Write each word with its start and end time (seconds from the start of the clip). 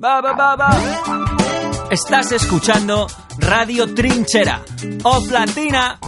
Va, 0.00 0.20
va. 0.20 1.88
Estás 1.90 2.30
escuchando 2.30 3.08
Radio 3.38 3.92
Trinchera. 3.92 4.62
O 5.02 5.20
Platina. 5.26 5.98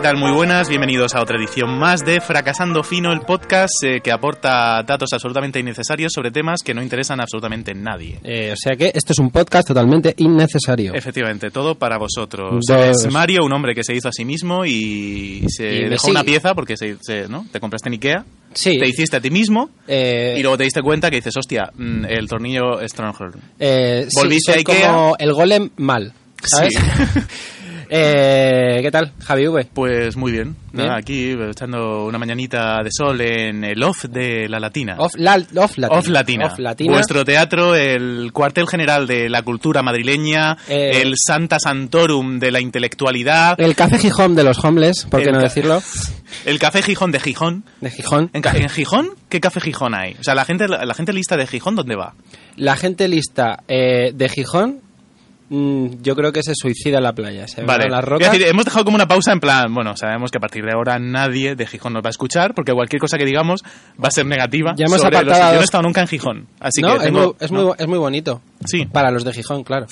¿Qué 0.00 0.04
tal? 0.08 0.16
Muy 0.16 0.32
buenas, 0.32 0.68
bienvenidos 0.70 1.14
a 1.14 1.20
otra 1.20 1.36
edición 1.36 1.78
más 1.78 2.04
de 2.06 2.22
Fracasando 2.22 2.82
Fino, 2.82 3.12
el 3.12 3.20
podcast 3.20 3.74
eh, 3.84 4.00
que 4.00 4.10
aporta 4.10 4.82
datos 4.82 5.12
absolutamente 5.12 5.58
innecesarios 5.60 6.12
sobre 6.14 6.30
temas 6.30 6.60
que 6.64 6.72
no 6.72 6.82
interesan 6.82 7.20
absolutamente 7.20 7.72
a 7.72 7.74
nadie. 7.74 8.18
Eh, 8.24 8.50
o 8.52 8.56
sea 8.56 8.76
que 8.78 8.92
esto 8.94 9.12
es 9.12 9.18
un 9.18 9.30
podcast 9.30 9.68
totalmente 9.68 10.14
innecesario. 10.16 10.94
Efectivamente, 10.94 11.50
todo 11.50 11.74
para 11.74 11.98
vosotros. 11.98 12.64
Dos. 12.66 13.04
Es 13.06 13.12
Mario, 13.12 13.44
un 13.44 13.52
hombre 13.52 13.74
que 13.74 13.84
se 13.84 13.94
hizo 13.94 14.08
a 14.08 14.12
sí 14.12 14.24
mismo 14.24 14.64
y 14.64 15.44
se 15.48 15.64
Y 15.70 15.88
dejó 15.90 16.06
sigue. 16.06 16.10
una 16.12 16.24
pieza 16.24 16.54
porque 16.54 16.76
se, 16.78 16.96
se- 17.02 17.28
¿no? 17.28 17.44
te 17.52 17.60
compraste 17.60 17.88
en 17.90 17.94
Ikea, 17.94 18.24
Sí. 18.54 18.78
te 18.78 18.88
hiciste 18.88 19.16
a 19.18 19.20
ti 19.20 19.30
mismo 19.30 19.68
Eh, 19.86 20.36
y 20.38 20.42
luego 20.42 20.56
te 20.56 20.64
diste 20.64 20.80
cuenta 20.82 21.10
que 21.10 21.16
dices, 21.16 21.36
hostia, 21.36 21.70
mm, 21.76 22.06
el 22.06 22.26
tornillo 22.26 22.80
Stronghold. 22.88 23.36
eh, 23.58 24.06
sí, 24.08 24.16
volviste 24.18 24.52
soy 24.52 24.64
a 24.66 24.72
Ikea. 24.72 24.92
como 24.92 25.16
el 25.18 25.32
golem 25.34 25.70
mal, 25.76 26.12
¿sabes? 26.42 26.72
Sí. 26.74 26.80
Eh, 27.92 28.78
¿Qué 28.82 28.90
tal, 28.92 29.12
Javi 29.20 29.48
V? 29.48 29.68
Pues 29.74 30.16
muy 30.16 30.30
bien, 30.30 30.54
Nada, 30.72 30.96
aquí 30.96 31.32
echando 31.50 32.04
una 32.06 32.18
mañanita 32.18 32.80
de 32.84 32.90
sol 32.92 33.20
en 33.20 33.64
el 33.64 33.82
off 33.82 34.04
de 34.04 34.48
la 34.48 34.60
Latina. 34.60 34.94
Off, 34.98 35.14
la- 35.16 35.44
off 35.56 35.76
Latina. 35.76 35.98
Off 35.98 36.06
Latina. 36.08 36.46
Off 36.46 36.58
Latina. 36.60 36.92
Vuestro 36.92 37.24
teatro, 37.24 37.74
el 37.74 38.30
cuartel 38.32 38.68
general 38.68 39.08
de 39.08 39.28
la 39.28 39.42
cultura 39.42 39.82
madrileña, 39.82 40.56
Eh. 40.68 41.00
el 41.02 41.14
Santa 41.16 41.58
Santorum 41.58 42.38
de 42.38 42.52
la 42.52 42.60
intelectualidad, 42.60 43.60
El 43.60 43.74
Café 43.74 43.98
Gijón 43.98 44.36
de 44.36 44.44
los 44.44 44.64
homeless, 44.64 45.06
¿por 45.10 45.24
qué 45.24 45.32
no 45.32 45.40
decirlo? 45.40 45.82
el 46.44 46.58
Café 46.60 46.82
Gijón 46.82 47.10
de 47.10 47.18
Gijón. 47.18 47.64
De 47.80 47.90
Gijón. 47.90 48.30
En, 48.32 48.68
Gijón, 48.68 49.10
¿qué 49.28 49.40
Café 49.40 49.60
Gijón 49.60 49.96
hay? 49.96 50.14
O 50.20 50.22
sea, 50.22 50.36
la 50.36 50.44
gente, 50.44 50.68
la, 50.68 50.84
la 50.84 50.94
gente 50.94 51.12
lista 51.12 51.36
de 51.36 51.48
Gijón, 51.48 51.74
¿dónde 51.74 51.96
va? 51.96 52.14
La 52.54 52.76
gente 52.76 53.08
lista 53.08 53.64
eh, 53.66 54.12
de 54.14 54.28
Gijón, 54.28 54.80
yo 55.50 56.14
creo 56.14 56.32
que 56.32 56.42
se 56.44 56.52
suicida 56.54 56.98
en 56.98 57.02
la 57.04 57.12
playa. 57.12 57.48
Se 57.48 57.62
Vale. 57.62 57.84
van 57.84 57.92
las 57.92 58.04
rocas. 58.04 58.30
decir, 58.30 58.46
hemos 58.46 58.64
dejado 58.64 58.84
como 58.84 58.94
una 58.94 59.08
pausa 59.08 59.32
en 59.32 59.40
plan, 59.40 59.74
bueno, 59.74 59.96
sabemos 59.96 60.30
que 60.30 60.38
a 60.38 60.40
partir 60.40 60.64
de 60.64 60.72
ahora 60.72 60.98
nadie 61.00 61.56
de 61.56 61.66
Gijón 61.66 61.92
nos 61.92 62.04
va 62.04 62.08
a 62.08 62.10
escuchar, 62.10 62.54
porque 62.54 62.72
cualquier 62.72 63.00
cosa 63.00 63.18
que 63.18 63.24
digamos 63.24 63.62
va 64.02 64.08
a 64.08 64.10
ser 64.12 64.26
negativa. 64.26 64.74
Ya 64.76 64.86
hemos 64.86 65.00
sobre 65.00 65.12
los- 65.12 65.22
apartado 65.22 65.42
a 65.44 65.48
Yo 65.48 65.54
no 65.56 65.60
he 65.60 65.64
estado 65.64 65.82
nunca 65.82 66.00
en 66.02 66.06
Gijón, 66.06 66.46
así 66.60 66.80
no, 66.82 66.98
que 66.98 67.06
es, 67.06 67.12
muy, 67.12 67.32
es, 67.40 67.50
¿no? 67.52 67.64
muy, 67.64 67.74
es 67.78 67.86
muy 67.88 67.98
bonito. 67.98 68.40
Sí. 68.64 68.86
Para 68.86 69.10
los 69.10 69.24
de 69.24 69.32
Gijón, 69.32 69.64
claro. 69.64 69.86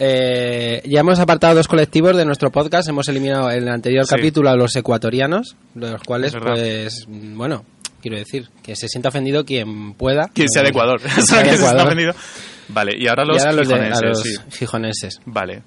Eh, 0.00 0.82
ya 0.84 1.00
hemos 1.00 1.18
apartado 1.18 1.54
dos 1.56 1.66
colectivos 1.68 2.16
de 2.16 2.24
nuestro 2.24 2.50
podcast. 2.50 2.88
Hemos 2.88 3.08
eliminado 3.08 3.50
en 3.50 3.62
el 3.64 3.68
anterior 3.68 4.04
Sí. 4.06 4.14
capítulo 4.14 4.48
a 4.50 4.56
los 4.56 4.74
ecuatorianos, 4.76 5.56
de 5.74 5.90
los 5.92 6.02
cuales, 6.02 6.34
pues, 6.40 7.06
mm, 7.08 7.36
bueno, 7.36 7.64
quiero 8.00 8.16
decir, 8.16 8.48
que 8.62 8.76
se 8.76 8.88
sienta 8.88 9.08
ofendido 9.08 9.44
quien 9.44 9.94
pueda. 9.94 10.28
Quien 10.32 10.48
sea 10.48 10.62
de 10.62 10.68
Ecuador. 10.68 11.00
Sea, 11.26 11.42
de 11.42 11.54
Ecuador. 11.56 12.14
Vale, 12.68 12.92
y 12.98 13.06
ahora 13.08 13.24
Y 13.24 13.26
los 13.28 13.38
ahora 13.44 13.52
los 13.52 13.68
de- 13.68 13.74
a 13.74 13.78
gijoneses, 13.78 14.02
los 14.08 14.22
sí. 14.22 14.36
gijoneses. 14.58 15.20
Vale. 15.26 15.62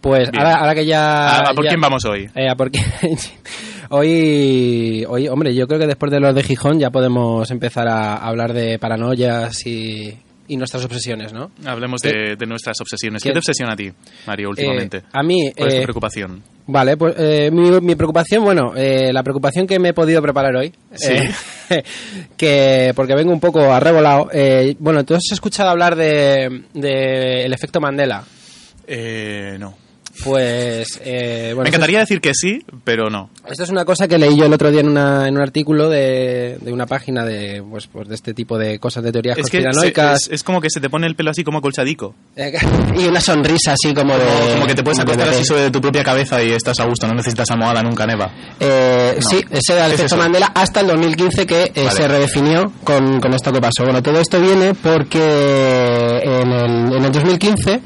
Pues 0.00 0.28
ahora, 0.36 0.54
ahora 0.56 0.74
que 0.74 0.84
ya... 0.86 1.28
¿A, 1.28 1.50
a 1.50 1.54
por 1.54 1.64
ya- 1.64 1.70
quién 1.70 1.80
vamos 1.80 2.04
hoy? 2.04 2.28
Eh, 2.34 2.48
a 2.48 2.54
por 2.56 2.70
qué- 2.70 2.80
hoy, 3.90 5.04
hoy, 5.08 5.28
hombre, 5.28 5.54
yo 5.54 5.66
creo 5.66 5.78
que 5.80 5.86
después 5.86 6.10
de 6.10 6.20
los 6.20 6.34
de 6.34 6.42
Gijón 6.42 6.78
ya 6.78 6.90
podemos 6.90 7.50
empezar 7.50 7.88
a 7.88 8.16
hablar 8.16 8.52
de 8.52 8.78
paranoias 8.78 9.64
y, 9.66 10.18
y 10.48 10.56
nuestras 10.56 10.84
obsesiones, 10.84 11.32
¿no? 11.32 11.50
Hablemos 11.64 12.00
de, 12.02 12.36
de 12.38 12.46
nuestras 12.46 12.80
obsesiones. 12.80 13.22
¿Qué 13.22 13.28
¿Qué? 13.30 13.32
te 13.32 13.38
obsesiona 13.38 13.72
a 13.72 13.76
ti, 13.76 13.90
Mario, 14.26 14.50
últimamente? 14.50 14.98
Eh, 14.98 15.02
a 15.12 15.22
mí... 15.22 15.52
¿Cuál 15.56 15.68
es 15.68 15.74
eh, 15.74 15.78
tu 15.78 15.82
preocupación? 15.84 16.42
Vale, 16.66 16.96
pues 16.96 17.14
eh, 17.18 17.50
mi, 17.52 17.70
mi 17.80 17.94
preocupación, 17.94 18.44
bueno, 18.44 18.72
eh, 18.76 19.12
la 19.12 19.22
preocupación 19.22 19.66
que 19.66 19.78
me 19.78 19.90
he 19.90 19.92
podido 19.94 20.20
preparar 20.22 20.54
hoy, 20.56 20.72
Sí. 20.94 21.12
eh, 21.70 21.82
que 22.36 22.92
porque 22.94 23.14
vengo 23.14 23.32
un 23.32 23.40
poco 23.40 23.60
arrebolado, 23.72 24.28
eh, 24.32 24.74
bueno, 24.78 25.04
¿tú 25.04 25.14
has 25.14 25.30
escuchado 25.32 25.70
hablar 25.70 25.96
de, 25.96 26.62
de 26.74 27.44
el 27.44 27.52
efecto 27.52 27.80
Mandela? 27.80 28.24
Eh, 28.86 29.56
no. 29.58 29.74
Pues, 30.24 31.00
eh, 31.04 31.50
bueno, 31.54 31.62
Me 31.64 31.68
encantaría 31.68 31.98
decir 32.00 32.20
que 32.20 32.32
sí, 32.34 32.64
pero 32.84 33.10
no. 33.10 33.30
es- 33.44 33.52
Esto 33.52 33.64
es 33.64 33.70
una 33.70 33.84
cosa 33.84 34.06
que 34.08 34.18
leí 34.18 34.36
yo 34.36 34.46
el 34.46 34.52
otro 34.52 34.70
día 34.70 34.80
en, 34.80 34.88
una, 34.88 35.26
en 35.28 35.34
un 35.36 35.42
artículo 35.42 35.88
de, 35.88 36.58
de 36.60 36.72
una 36.72 36.86
página 36.86 37.24
de, 37.24 37.62
pues, 37.68 37.86
pues 37.88 38.08
de 38.08 38.14
este 38.14 38.32
tipo 38.34 38.56
de 38.58 38.78
cosas 38.78 39.02
de 39.04 39.12
teorías 39.12 39.36
Es 39.38 39.50
que 39.50 39.58
se- 39.58 39.62
conspiranoicas 39.64 40.22
es, 40.22 40.28
es 40.32 40.42
como 40.44 40.60
que 40.60 40.68
se 40.70 40.80
te 40.80 40.88
pone 40.90 41.06
el 41.06 41.16
pelo 41.16 41.30
así 41.30 41.42
como 41.44 41.60
colchadico. 41.60 42.14
eh, 42.36 42.52
y 42.98 43.06
una 43.06 43.20
sonrisa 43.20 43.72
así 43.72 43.92
como 43.94 44.16
de... 44.16 44.24
como 44.54 44.66
que 44.66 44.74
te 44.74 44.82
puedes 44.82 45.00
acostar 45.00 45.28
así 45.28 45.44
sobre 45.44 45.70
tu 45.70 45.80
propia 45.80 46.04
cabeza 46.04 46.42
y 46.42 46.50
estás 46.52 46.78
a 46.80 46.84
gusto, 46.84 47.06
no 47.06 47.14
necesitas 47.14 47.50
almohada 47.50 47.82
nunca, 47.82 48.06
Neva. 48.06 48.30
Eh, 48.60 49.18
No. 49.20 49.28
Sí, 49.28 49.44
ese 49.50 49.72
era 49.74 49.86
el 49.86 49.90
¿Qué 49.92 49.94
es 49.96 50.00
efecto? 50.02 50.16
Mandela 50.16 50.46
hasta 50.54 50.80
el 50.80 50.86
2015 50.88 51.46
que 51.46 51.62
eh, 51.64 51.72
Vale. 51.76 51.90
se 51.90 52.08
redefinió 52.08 52.72
con, 52.84 53.20
con 53.20 53.34
esto 53.34 53.52
que 53.52 53.60
pasó. 53.60 53.84
Bueno, 53.84 54.02
todo 54.02 54.20
esto 54.20 54.40
viene 54.40 54.74
porque 54.74 56.18
en 56.22 56.52
el, 56.52 56.92
en 56.96 57.04
el 57.04 57.12
2015, 57.12 57.80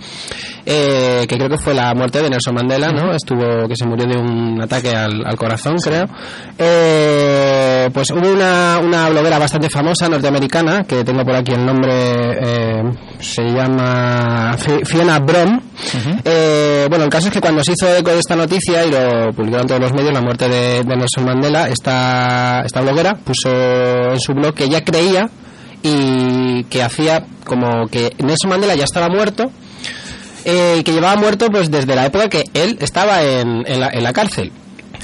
eh, 0.66 1.24
que 1.28 1.36
creo 1.36 1.48
que 1.48 1.56
fue 1.58 1.72
la 1.74 1.94
muerte 1.94 2.20
de 2.20 2.28
Nelson 2.28 2.54
Mandela, 2.54 2.88
¿no? 2.90 3.12
Estuvo, 3.14 3.66
que 3.68 3.76
se 3.76 3.86
murió 3.86 4.06
de 4.06 4.18
un 4.18 4.60
ataque 4.60 4.90
al, 4.90 5.24
al 5.24 5.36
corazón, 5.36 5.76
creo. 5.82 6.04
Eh, 6.58 7.88
pues 7.94 8.10
hubo 8.10 8.28
una, 8.32 8.78
una 8.82 9.08
bloguera 9.08 9.38
bastante 9.38 9.70
famosa 9.70 10.08
norteamericana, 10.08 10.84
que 10.84 11.04
tengo 11.04 11.24
por 11.24 11.34
aquí 11.36 11.52
el 11.52 11.64
nombre, 11.64 11.92
eh, 11.94 12.82
se 13.20 13.42
llama 13.44 14.56
Fi- 14.58 14.84
Fiona 14.84 15.18
Brom. 15.20 15.60
Eh, 16.24 16.86
bueno, 16.88 17.04
el 17.04 17.10
caso 17.10 17.28
es 17.28 17.32
que 17.34 17.40
cuando 17.40 17.62
se 17.62 17.72
hizo 17.72 17.88
eco 17.96 18.10
de 18.10 18.18
esta 18.18 18.34
noticia 18.36 18.84
y 18.84 18.90
lo 18.90 19.32
publicaron 19.32 19.66
todos 19.66 19.80
los 19.80 19.92
medios, 19.92 20.12
la 20.12 20.20
muerte 20.20 20.48
de, 20.48 20.82
de 20.82 20.96
Nelson 20.96 21.24
Mandela, 21.24 21.68
esta, 21.68 22.62
esta 22.64 22.80
bloguera 22.80 23.14
puso 23.14 23.48
en 24.12 24.18
su 24.20 24.32
blog 24.34 24.54
que 24.54 24.64
ella 24.64 24.82
creía 24.84 25.28
y 25.82 26.64
que 26.64 26.82
hacía 26.82 27.24
como 27.44 27.86
que 27.88 28.12
Nelson 28.18 28.50
Mandela 28.50 28.74
ya 28.74 28.84
estaba 28.84 29.08
muerto 29.08 29.44
eh, 30.46 30.82
que 30.84 30.92
llevaba 30.92 31.16
muerto 31.16 31.50
pues 31.50 31.70
desde 31.70 31.94
la 31.94 32.06
época 32.06 32.28
que 32.30 32.44
él 32.54 32.78
estaba 32.80 33.22
en, 33.22 33.64
en, 33.66 33.80
la, 33.80 33.88
en 33.92 34.02
la 34.02 34.12
cárcel. 34.12 34.50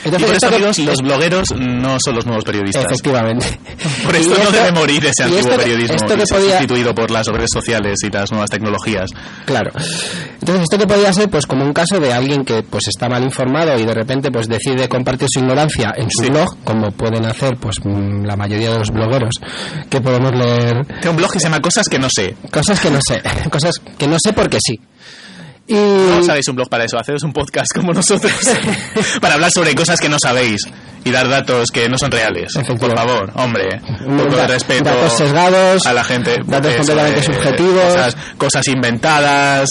Y 0.04 0.08
por 0.10 0.22
esto 0.34 0.48
amigos, 0.48 0.78
los 0.80 0.98
blogueros 1.00 1.48
no 1.56 1.96
son 2.04 2.16
los 2.16 2.26
nuevos 2.26 2.42
periodistas. 2.44 2.86
Efectivamente. 2.86 3.46
Por 4.04 4.16
esto 4.16 4.34
no 4.42 4.50
debe 4.50 4.72
morir 4.72 5.04
ese 5.06 5.22
antiguo 5.22 5.40
esto 5.52 5.56
periodismo 5.62 5.94
esto 5.94 6.08
que 6.16 6.22
que 6.22 6.26
podía- 6.26 6.50
sustituido 6.58 6.92
por 6.94 7.10
las 7.12 7.26
redes 7.28 7.50
sociales 7.52 7.98
y 8.02 8.10
las 8.10 8.32
nuevas 8.32 8.50
tecnologías. 8.50 9.10
Claro. 9.44 9.70
Entonces, 10.40 10.62
esto 10.64 10.78
que 10.78 10.86
podía 10.88 11.12
ser 11.12 11.28
pues 11.30 11.46
como 11.46 11.64
un 11.64 11.72
caso 11.72 12.00
de 12.00 12.12
alguien 12.12 12.44
que 12.44 12.64
pues 12.64 12.84
está 12.88 13.08
mal 13.08 13.22
informado 13.22 13.78
y 13.78 13.84
de 13.84 13.94
repente 13.94 14.32
pues 14.32 14.48
decide 14.48 14.88
compartir 14.88 15.28
su 15.32 15.38
ignorancia 15.40 15.92
en 15.96 16.10
su 16.10 16.24
Sí. 16.24 16.30
blog, 16.30 16.56
como 16.64 16.90
pueden 16.90 17.24
hacer 17.26 17.56
pues 17.60 17.76
mm, 17.84 18.24
la 18.24 18.34
mayoría 18.34 18.70
de 18.72 18.78
los 18.78 18.90
blogueros 18.90 19.34
que 19.88 20.00
podemos 20.00 20.32
leer 20.34 20.84
Tengo 21.00 21.10
un 21.10 21.16
blog 21.18 21.30
que 21.32 21.38
se 21.38 21.44
llama 21.44 21.60
Cosas 21.60 21.86
que 21.88 21.98
no 22.00 22.08
sé. 22.10 22.34
cosas 22.50 22.80
que 22.80 22.90
no 22.90 22.98
sé, 23.06 23.22
cosas 23.50 23.74
que 23.98 24.08
no 24.08 24.16
sé 24.20 24.32
porque 24.32 24.58
sí. 24.60 24.80
Y 25.66 25.74
No 25.74 26.18
os 26.18 26.28
hagáis 26.28 26.48
un 26.48 26.56
blog 26.56 26.68
para 26.68 26.84
eso, 26.84 26.98
hacedos 26.98 27.22
un 27.22 27.32
podcast 27.32 27.72
como 27.74 27.92
nosotros. 27.92 28.32
para 29.20 29.34
hablar 29.34 29.50
sobre 29.54 29.74
cosas 29.74 29.98
que 30.00 30.08
no 30.08 30.16
sabéis 30.20 30.60
y 31.04 31.10
dar 31.10 31.28
datos 31.28 31.70
que 31.70 31.88
no 31.88 31.96
son 31.98 32.10
reales. 32.10 32.52
Por 32.78 32.96
favor, 32.96 33.30
hombre. 33.34 33.80
Un 34.04 34.16
poco 34.16 34.30
de 34.30 34.36
Da- 34.36 34.46
respeto 34.48 34.84
datos 34.84 35.12
sesgados, 35.16 35.86
a 35.86 35.92
la 35.92 36.04
gente. 36.04 36.36
datos 36.46 36.68
Eso, 36.72 36.78
completamente 36.78 37.20
eh, 37.20 37.22
subjetivos. 37.22 37.84
Cosas, 37.84 38.16
cosas 38.38 38.68
inventadas. 38.68 39.68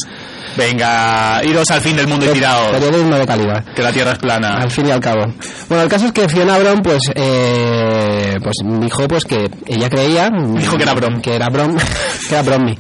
Venga, 0.58 1.42
iros 1.46 1.70
al 1.72 1.80
fin 1.80 1.96
del 1.96 2.08
mundo 2.08 2.26
y 2.26 2.30
tiraos. 2.34 2.72
periodismo 2.72 3.16
de 3.16 3.26
calidad. 3.26 3.64
Que 3.74 3.82
la 3.82 3.94
tierra 3.94 4.12
es 4.12 4.18
plana. 4.18 4.58
Al 4.58 4.70
fin 4.70 4.86
y 4.88 4.92
al 4.92 5.00
cabo. 5.00 5.22
Bueno, 5.70 5.84
el 5.84 5.90
caso 5.90 6.08
es 6.08 6.12
que 6.12 6.28
Fiona 6.28 6.58
Brown, 6.58 6.82
pues, 6.84 7.00
eh, 7.16 8.36
pues 8.44 8.56
dijo 8.82 9.08
pues 9.08 9.24
que 9.24 9.50
ella 9.66 9.90
creía... 9.90 10.30
Dijo 10.30 10.76
que 10.76 10.84
era 10.84 10.94
Brom. 10.94 11.22
Que 11.22 11.36
era 11.36 11.48
Brom, 11.48 11.78
que 12.28 12.34
era 12.36 12.42
Brommy. 12.44 12.78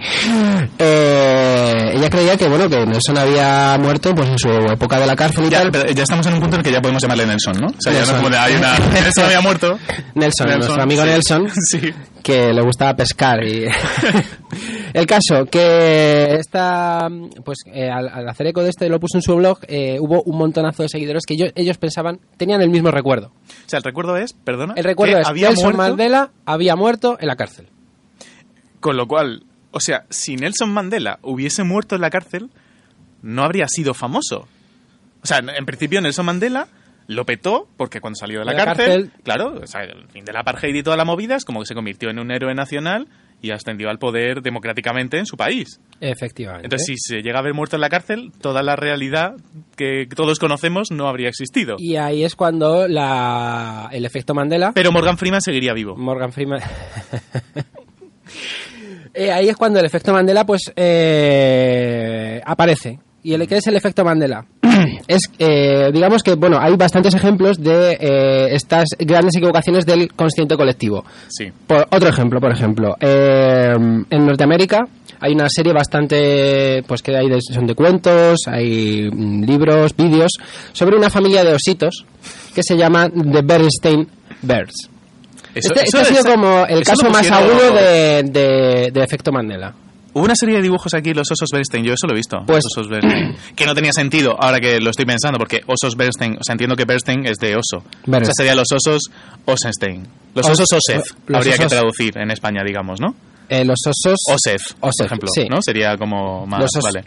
Eh, 0.77 1.40
ella 1.71 2.09
creía 2.09 2.37
que, 2.37 2.47
bueno, 2.47 2.69
que 2.69 2.85
Nelson 2.85 3.17
había 3.17 3.77
muerto 3.79 4.13
pues 4.15 4.29
en 4.29 4.37
su 4.39 4.49
época 4.49 4.99
de 4.99 5.05
la 5.07 5.15
cárcel 5.15 5.45
y 5.45 5.49
Ya, 5.49 5.59
tal. 5.61 5.71
pero 5.71 5.91
ya 5.91 6.03
estamos 6.03 6.25
en 6.27 6.33
un 6.35 6.39
punto 6.39 6.55
en 6.55 6.59
el 6.61 6.65
que 6.65 6.71
ya 6.71 6.81
podemos 6.81 7.01
llamarle 7.01 7.25
Nelson, 7.25 7.53
¿no? 7.59 7.67
O 7.67 7.75
sea, 7.79 7.91
ya 7.93 7.99
no 7.99 8.05
Nelson. 8.05 8.17
como 8.17 8.29
de, 8.29 8.37
hay 8.37 8.55
una... 8.55 8.77
Nelson 8.79 9.25
había 9.25 9.41
muerto. 9.41 9.79
Nelson, 10.15 10.47
nuestro 10.49 10.81
amigo 10.81 11.03
sí. 11.03 11.07
Nelson, 11.09 11.49
Sí. 11.71 11.93
que 12.23 12.53
le 12.53 12.61
gustaba 12.61 12.95
pescar 12.95 13.43
y 13.43 13.65
el 14.93 15.05
caso 15.05 15.45
que 15.45 16.35
esta 16.39 17.07
pues 17.43 17.59
eh, 17.65 17.89
al, 17.89 18.07
al 18.09 18.29
hacer 18.29 18.47
eco 18.47 18.61
de 18.63 18.69
este 18.69 18.89
lo 18.89 18.99
puso 18.99 19.17
en 19.17 19.21
su 19.21 19.35
blog 19.35 19.59
eh, 19.67 19.97
hubo 19.99 20.21
un 20.23 20.37
montonazo 20.37 20.83
de 20.83 20.89
seguidores 20.89 21.23
que 21.25 21.33
ellos, 21.35 21.51
ellos 21.55 21.77
pensaban 21.77 22.19
tenían 22.37 22.61
el 22.61 22.69
mismo 22.69 22.91
recuerdo 22.91 23.27
O 23.27 23.69
sea, 23.69 23.77
el 23.77 23.83
recuerdo 23.83 24.17
es, 24.17 24.33
perdona, 24.33 24.73
el 24.77 24.83
recuerdo 24.83 25.15
que 25.15 25.21
es 25.21 25.27
había 25.27 25.47
Nelson 25.49 25.63
muerto, 25.75 25.77
Mandela 25.77 26.31
había 26.45 26.75
muerto 26.75 27.17
en 27.19 27.27
la 27.27 27.35
cárcel 27.35 27.67
con 28.79 28.97
lo 28.97 29.07
cual 29.07 29.43
O 29.71 29.79
sea, 29.79 30.05
si 30.09 30.35
Nelson 30.35 30.71
Mandela 30.71 31.19
hubiese 31.21 31.63
muerto 31.63 31.95
en 31.95 32.01
la 32.01 32.09
cárcel, 32.09 32.49
no 33.21 33.43
habría 33.43 33.67
sido 33.67 33.93
famoso. 33.93 34.47
O 35.23 35.25
sea, 35.27 35.39
en 35.39 35.65
principio 35.65 36.01
Nelson 36.01 36.25
Mandela 36.25 36.67
lo 37.07 37.25
petó 37.25 37.67
porque 37.77 37.99
cuando 37.99 38.15
salió 38.17 38.39
de 38.39 38.45
la, 38.45 38.55
cárcel, 38.55 38.85
cárcel- 39.11 39.23
claro, 39.23 39.59
o 39.63 39.67
sea, 39.67 39.83
el 39.83 40.07
fin 40.09 40.23
de 40.25 40.31
la 40.33 40.41
apartheid 40.41 40.73
y 40.75 40.83
toda 40.83 40.95
la 40.97 41.05
movida 41.05 41.35
es 41.35 41.45
como 41.45 41.59
que 41.59 41.65
se 41.65 41.73
convirtió 41.75 42.09
en 42.09 42.19
un 42.19 42.31
héroe 42.31 42.53
nacional 42.53 43.07
y 43.41 43.51
ascendió 43.51 43.89
al 43.89 43.97
poder 43.97 44.41
democráticamente 44.41 45.17
en 45.17 45.25
su 45.25 45.35
país. 45.35 45.79
Efectivamente. 45.99 46.67
Entonces, 46.67 46.85
si 46.85 46.95
se 46.97 47.21
llega 47.23 47.37
a 47.37 47.39
haber 47.39 47.53
muerto 47.55 47.75
en 47.75 47.81
la 47.81 47.89
cárcel, 47.89 48.31
toda 48.39 48.61
la 48.61 48.75
realidad 48.75 49.33
que 49.75 50.07
todos 50.15 50.37
conocemos 50.37 50.91
no 50.91 51.07
habría 51.07 51.27
existido. 51.29 51.75
Y 51.79 51.95
ahí 51.95 52.23
es 52.23 52.35
cuando 52.35 52.87
la, 52.87 53.89
el 53.91 54.05
efecto 54.05 54.33
Mandela, 54.35 54.73
Pero 54.73 54.91
Morgan 54.91 55.17
Freeman 55.17 55.41
seguiría 55.41 55.73
vivo. 55.73 55.95
Morgan 55.97 56.31
Freeman... 56.31 56.61
Eh, 59.13 59.31
ahí 59.31 59.49
es 59.49 59.57
cuando 59.57 59.79
el 59.79 59.85
efecto 59.85 60.13
Mandela 60.13 60.45
pues 60.45 60.71
eh, 60.75 62.41
aparece. 62.45 62.99
¿Y 63.23 63.33
el, 63.33 63.47
qué 63.47 63.57
es 63.57 63.67
el 63.67 63.75
efecto 63.75 64.03
Mandela? 64.03 64.45
es, 65.07 65.21
eh, 65.37 65.91
digamos 65.93 66.23
que, 66.23 66.35
bueno, 66.35 66.57
hay 66.59 66.75
bastantes 66.75 67.13
ejemplos 67.13 67.61
de 67.61 67.97
eh, 67.99 68.55
estas 68.55 68.85
grandes 68.97 69.35
equivocaciones 69.35 69.85
del 69.85 70.11
consciente 70.13 70.55
colectivo. 70.55 71.05
Sí. 71.27 71.51
Por, 71.67 71.87
otro 71.91 72.09
ejemplo, 72.09 72.39
por 72.39 72.51
ejemplo, 72.51 72.95
eh, 72.99 73.73
en 73.75 74.25
Norteamérica 74.25 74.87
hay 75.19 75.33
una 75.33 75.49
serie 75.49 75.71
bastante, 75.71 76.83
pues 76.87 77.03
que 77.03 77.15
hay 77.15 77.29
de, 77.29 77.39
son 77.41 77.67
de 77.67 77.75
cuentos, 77.75 78.39
hay 78.47 79.07
mm, 79.11 79.43
libros, 79.43 79.95
vídeos, 79.95 80.31
sobre 80.73 80.97
una 80.97 81.11
familia 81.11 81.43
de 81.43 81.53
ositos 81.53 82.05
que 82.55 82.63
se 82.63 82.75
llama 82.75 83.07
The 83.09 83.41
Bernstein 83.43 84.07
Bears. 84.41 84.90
Eso- 85.55 85.73
este 85.73 85.83
eso- 85.87 85.97
este 85.99 86.13
ha 86.13 86.21
sido 86.21 86.23
como 86.35 86.65
el 86.65 86.83
caso 86.83 87.09
más 87.09 87.29
agudo 87.29 87.73
de, 87.73 88.23
de- 88.23 88.91
de 88.91 89.03
efecto 89.03 89.31
Mandela. 89.31 89.73
Hubo 90.13 90.25
una 90.25 90.35
serie 90.35 90.57
de 90.57 90.61
dibujos 90.63 90.93
aquí, 90.93 91.13
los 91.13 91.31
osos 91.31 91.47
Bernstein, 91.53 91.85
yo 91.85 91.93
eso 91.93 92.05
lo 92.05 92.11
he 92.13 92.17
visto. 92.17 92.43
Pues- 92.45 92.63
osos 92.65 92.89
Bernstein. 92.89 93.33
Que 93.55 93.65
no 93.65 93.73
tenía 93.73 93.93
sentido, 93.93 94.35
ahora 94.37 94.59
que 94.59 94.79
lo 94.81 94.89
estoy 94.89 95.05
pensando, 95.05 95.37
porque 95.37 95.61
osos 95.67 95.95
Bernstein, 95.95 96.33
o 96.33 96.43
sea, 96.43 96.51
entiendo 96.53 96.75
que 96.75 96.83
Bernstein 96.85 97.25
es 97.25 97.37
de 97.37 97.55
oso. 97.55 97.77
O 97.77 97.83
Bernstein. 98.07 98.25
sea, 98.25 98.33
serían 98.37 98.57
los 98.57 98.67
osos 98.73 99.01
Osenstein. 99.45 100.05
Los 100.35 100.45
Os- 100.47 100.59
osos 100.59 100.67
Osef, 100.73 101.03
los 101.27 101.37
habría 101.37 101.57
que 101.57 101.65
traducir 101.67 102.17
en 102.17 102.31
España, 102.31 102.61
digamos, 102.65 102.99
¿no? 102.99 103.15
Eh, 103.49 103.65
los 103.65 103.79
osos 103.85 104.17
Osef, 104.29 104.73
por 104.79 104.89
Osef, 104.89 105.05
ejemplo, 105.07 105.29
sí. 105.33 105.45
¿no? 105.49 105.61
Sería 105.61 105.97
como 105.97 106.45
más, 106.45 106.61
Los 106.61 106.71
os- 106.77 106.83
vale. 106.83 107.03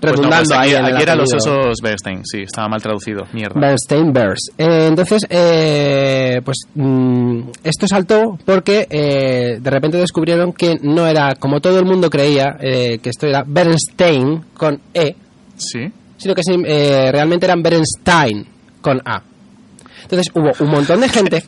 Pues 0.00 0.12
no, 0.12 0.22
redundando 0.22 0.48
pues 0.48 0.58
aquí, 0.58 0.74
ahí 0.74 0.92
aquí 0.92 1.02
eran 1.02 1.18
los 1.18 1.34
osos 1.34 1.76
Bernstein, 1.82 2.20
sí, 2.24 2.42
estaba 2.42 2.68
mal 2.68 2.80
traducido, 2.80 3.26
mierda. 3.32 3.60
Bernstein 3.60 4.12
Bears. 4.12 4.50
Eh, 4.56 4.86
entonces, 4.88 5.26
eh, 5.28 6.40
pues 6.44 6.56
mm, 6.74 7.40
esto 7.62 7.86
saltó 7.86 8.38
porque 8.44 8.86
eh, 8.88 9.58
de 9.60 9.70
repente 9.70 9.98
descubrieron 9.98 10.52
que 10.54 10.76
no 10.82 11.06
era 11.06 11.34
como 11.34 11.60
todo 11.60 11.78
el 11.78 11.84
mundo 11.84 12.08
creía, 12.08 12.56
que 12.58 13.00
esto 13.04 13.26
era 13.26 13.44
Bernstein 13.46 14.44
con 14.56 14.80
E, 14.94 15.14
Sí. 15.56 15.92
sino 16.16 16.34
que 16.34 16.42
realmente 17.12 17.44
eran 17.46 17.62
Bernstein 17.62 18.46
con 18.80 19.00
A. 19.04 19.22
Entonces 20.04 20.32
hubo 20.34 20.50
un 20.64 20.70
montón 20.70 21.00
de 21.00 21.08
gente 21.08 21.44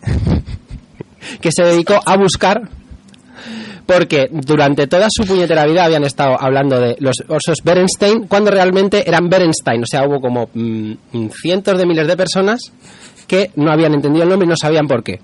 que 1.41 1.51
se 1.51 1.63
dedicó 1.65 1.99
a 2.05 2.17
buscar 2.17 2.61
porque 3.87 4.29
durante 4.31 4.87
toda 4.87 5.09
su 5.11 5.25
puñetera 5.25 5.67
vida 5.67 5.85
habían 5.85 6.05
estado 6.05 6.37
hablando 6.41 6.81
de 6.81 6.97
los 6.99 7.17
osos 7.29 7.59
Bernstein 7.65 8.27
cuando 8.27 8.51
realmente 8.51 9.09
eran 9.09 9.29
Bernstein. 9.29 9.83
O 9.83 9.87
sea, 9.87 10.07
hubo 10.07 10.21
como 10.21 10.49
mm, 10.55 11.29
cientos 11.41 11.79
de 11.79 11.87
miles 11.87 12.07
de 12.07 12.17
personas 12.17 12.61
que 13.27 13.51
no 13.57 13.71
habían 13.71 13.95
entendido 13.95 14.25
el 14.25 14.31
nombre 14.31 14.47
y 14.47 14.49
no 14.49 14.57
sabían 14.57 14.87
por 14.87 15.03
qué. 15.03 15.21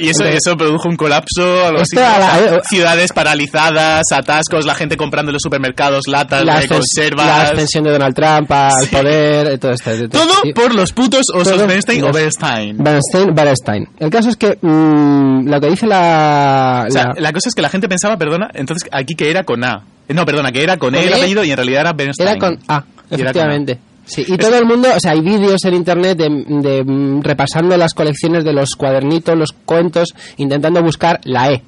Y 0.00 0.08
eso, 0.08 0.24
eso 0.24 0.56
produjo 0.56 0.88
un 0.88 0.96
colapso, 0.96 1.66
algo 1.66 1.82
así, 1.82 1.96
eh, 1.96 2.60
ciudades 2.68 3.12
paralizadas, 3.12 4.02
atascos, 4.12 4.64
la 4.66 4.74
gente 4.74 4.96
comprando 4.96 5.30
en 5.30 5.34
los 5.34 5.42
supermercados 5.42 6.08
latas 6.08 6.44
La, 6.44 6.60
de 6.60 6.68
conservas. 6.68 7.26
la 7.26 7.42
ascensión 7.42 7.84
de 7.84 7.90
Donald 7.92 8.14
Trump 8.14 8.50
al 8.50 8.72
poder, 8.90 9.46
eh, 9.48 9.58
todo 9.58 9.72
esto. 9.72 9.90
Todo 10.08 10.32
Sí. 10.42 10.52
por 10.54 10.74
los 10.74 10.92
putos 10.92 11.26
osos 11.34 11.54
Todo 11.56 11.66
Bernstein 11.66 12.04
o 12.04 12.12
Bernstein. 12.12 12.76
Bernstein, 12.78 13.34
Bernstein. 13.34 13.88
El 13.98 14.10
caso 14.10 14.28
es 14.30 14.36
que 14.36 14.58
mm, 14.60 15.48
lo 15.48 15.60
que 15.60 15.68
dice 15.68 15.86
la... 15.86 16.86
O 16.88 16.90
sea, 16.90 17.06
la- 17.14 17.14
la 17.20 17.32
cosa 17.32 17.48
es 17.48 17.54
que 17.54 17.62
la 17.62 17.68
gente 17.68 17.88
pensaba, 17.88 18.16
perdona, 18.16 18.48
entonces 18.54 18.88
aquí 18.92 19.14
que 19.14 19.30
era 19.30 19.44
con 19.44 19.62
A. 19.64 19.82
Eh, 20.08 20.14
No, 20.14 20.24
perdona, 20.24 20.50
que 20.52 20.62
era 20.62 20.76
con, 20.76 20.90
Con 20.92 21.00
E 21.02 21.06
el 21.06 21.12
E, 21.12 21.16
apellido 21.16 21.44
y 21.44 21.50
en 21.50 21.56
realidad 21.56 21.80
era 21.82 21.92
Bernstein. 21.92 22.28
Era 22.28 22.38
con 22.38 22.58
A, 22.68 22.84
efectivamente. 23.10 23.78
Sí, 24.10 24.24
y 24.26 24.36
todo 24.36 24.56
el 24.58 24.64
mundo, 24.66 24.88
o 24.94 24.98
sea, 25.00 25.12
hay 25.12 25.20
vídeos 25.20 25.64
en 25.64 25.74
internet 25.74 26.18
de, 26.18 26.28
de, 26.28 26.82
mm, 26.84 27.22
repasando 27.22 27.76
las 27.76 27.94
colecciones 27.94 28.44
de 28.44 28.52
los 28.52 28.70
cuadernitos, 28.76 29.36
los 29.38 29.52
cuentos, 29.52 30.08
intentando 30.36 30.82
buscar 30.82 31.20
la 31.24 31.52
E. 31.52 31.62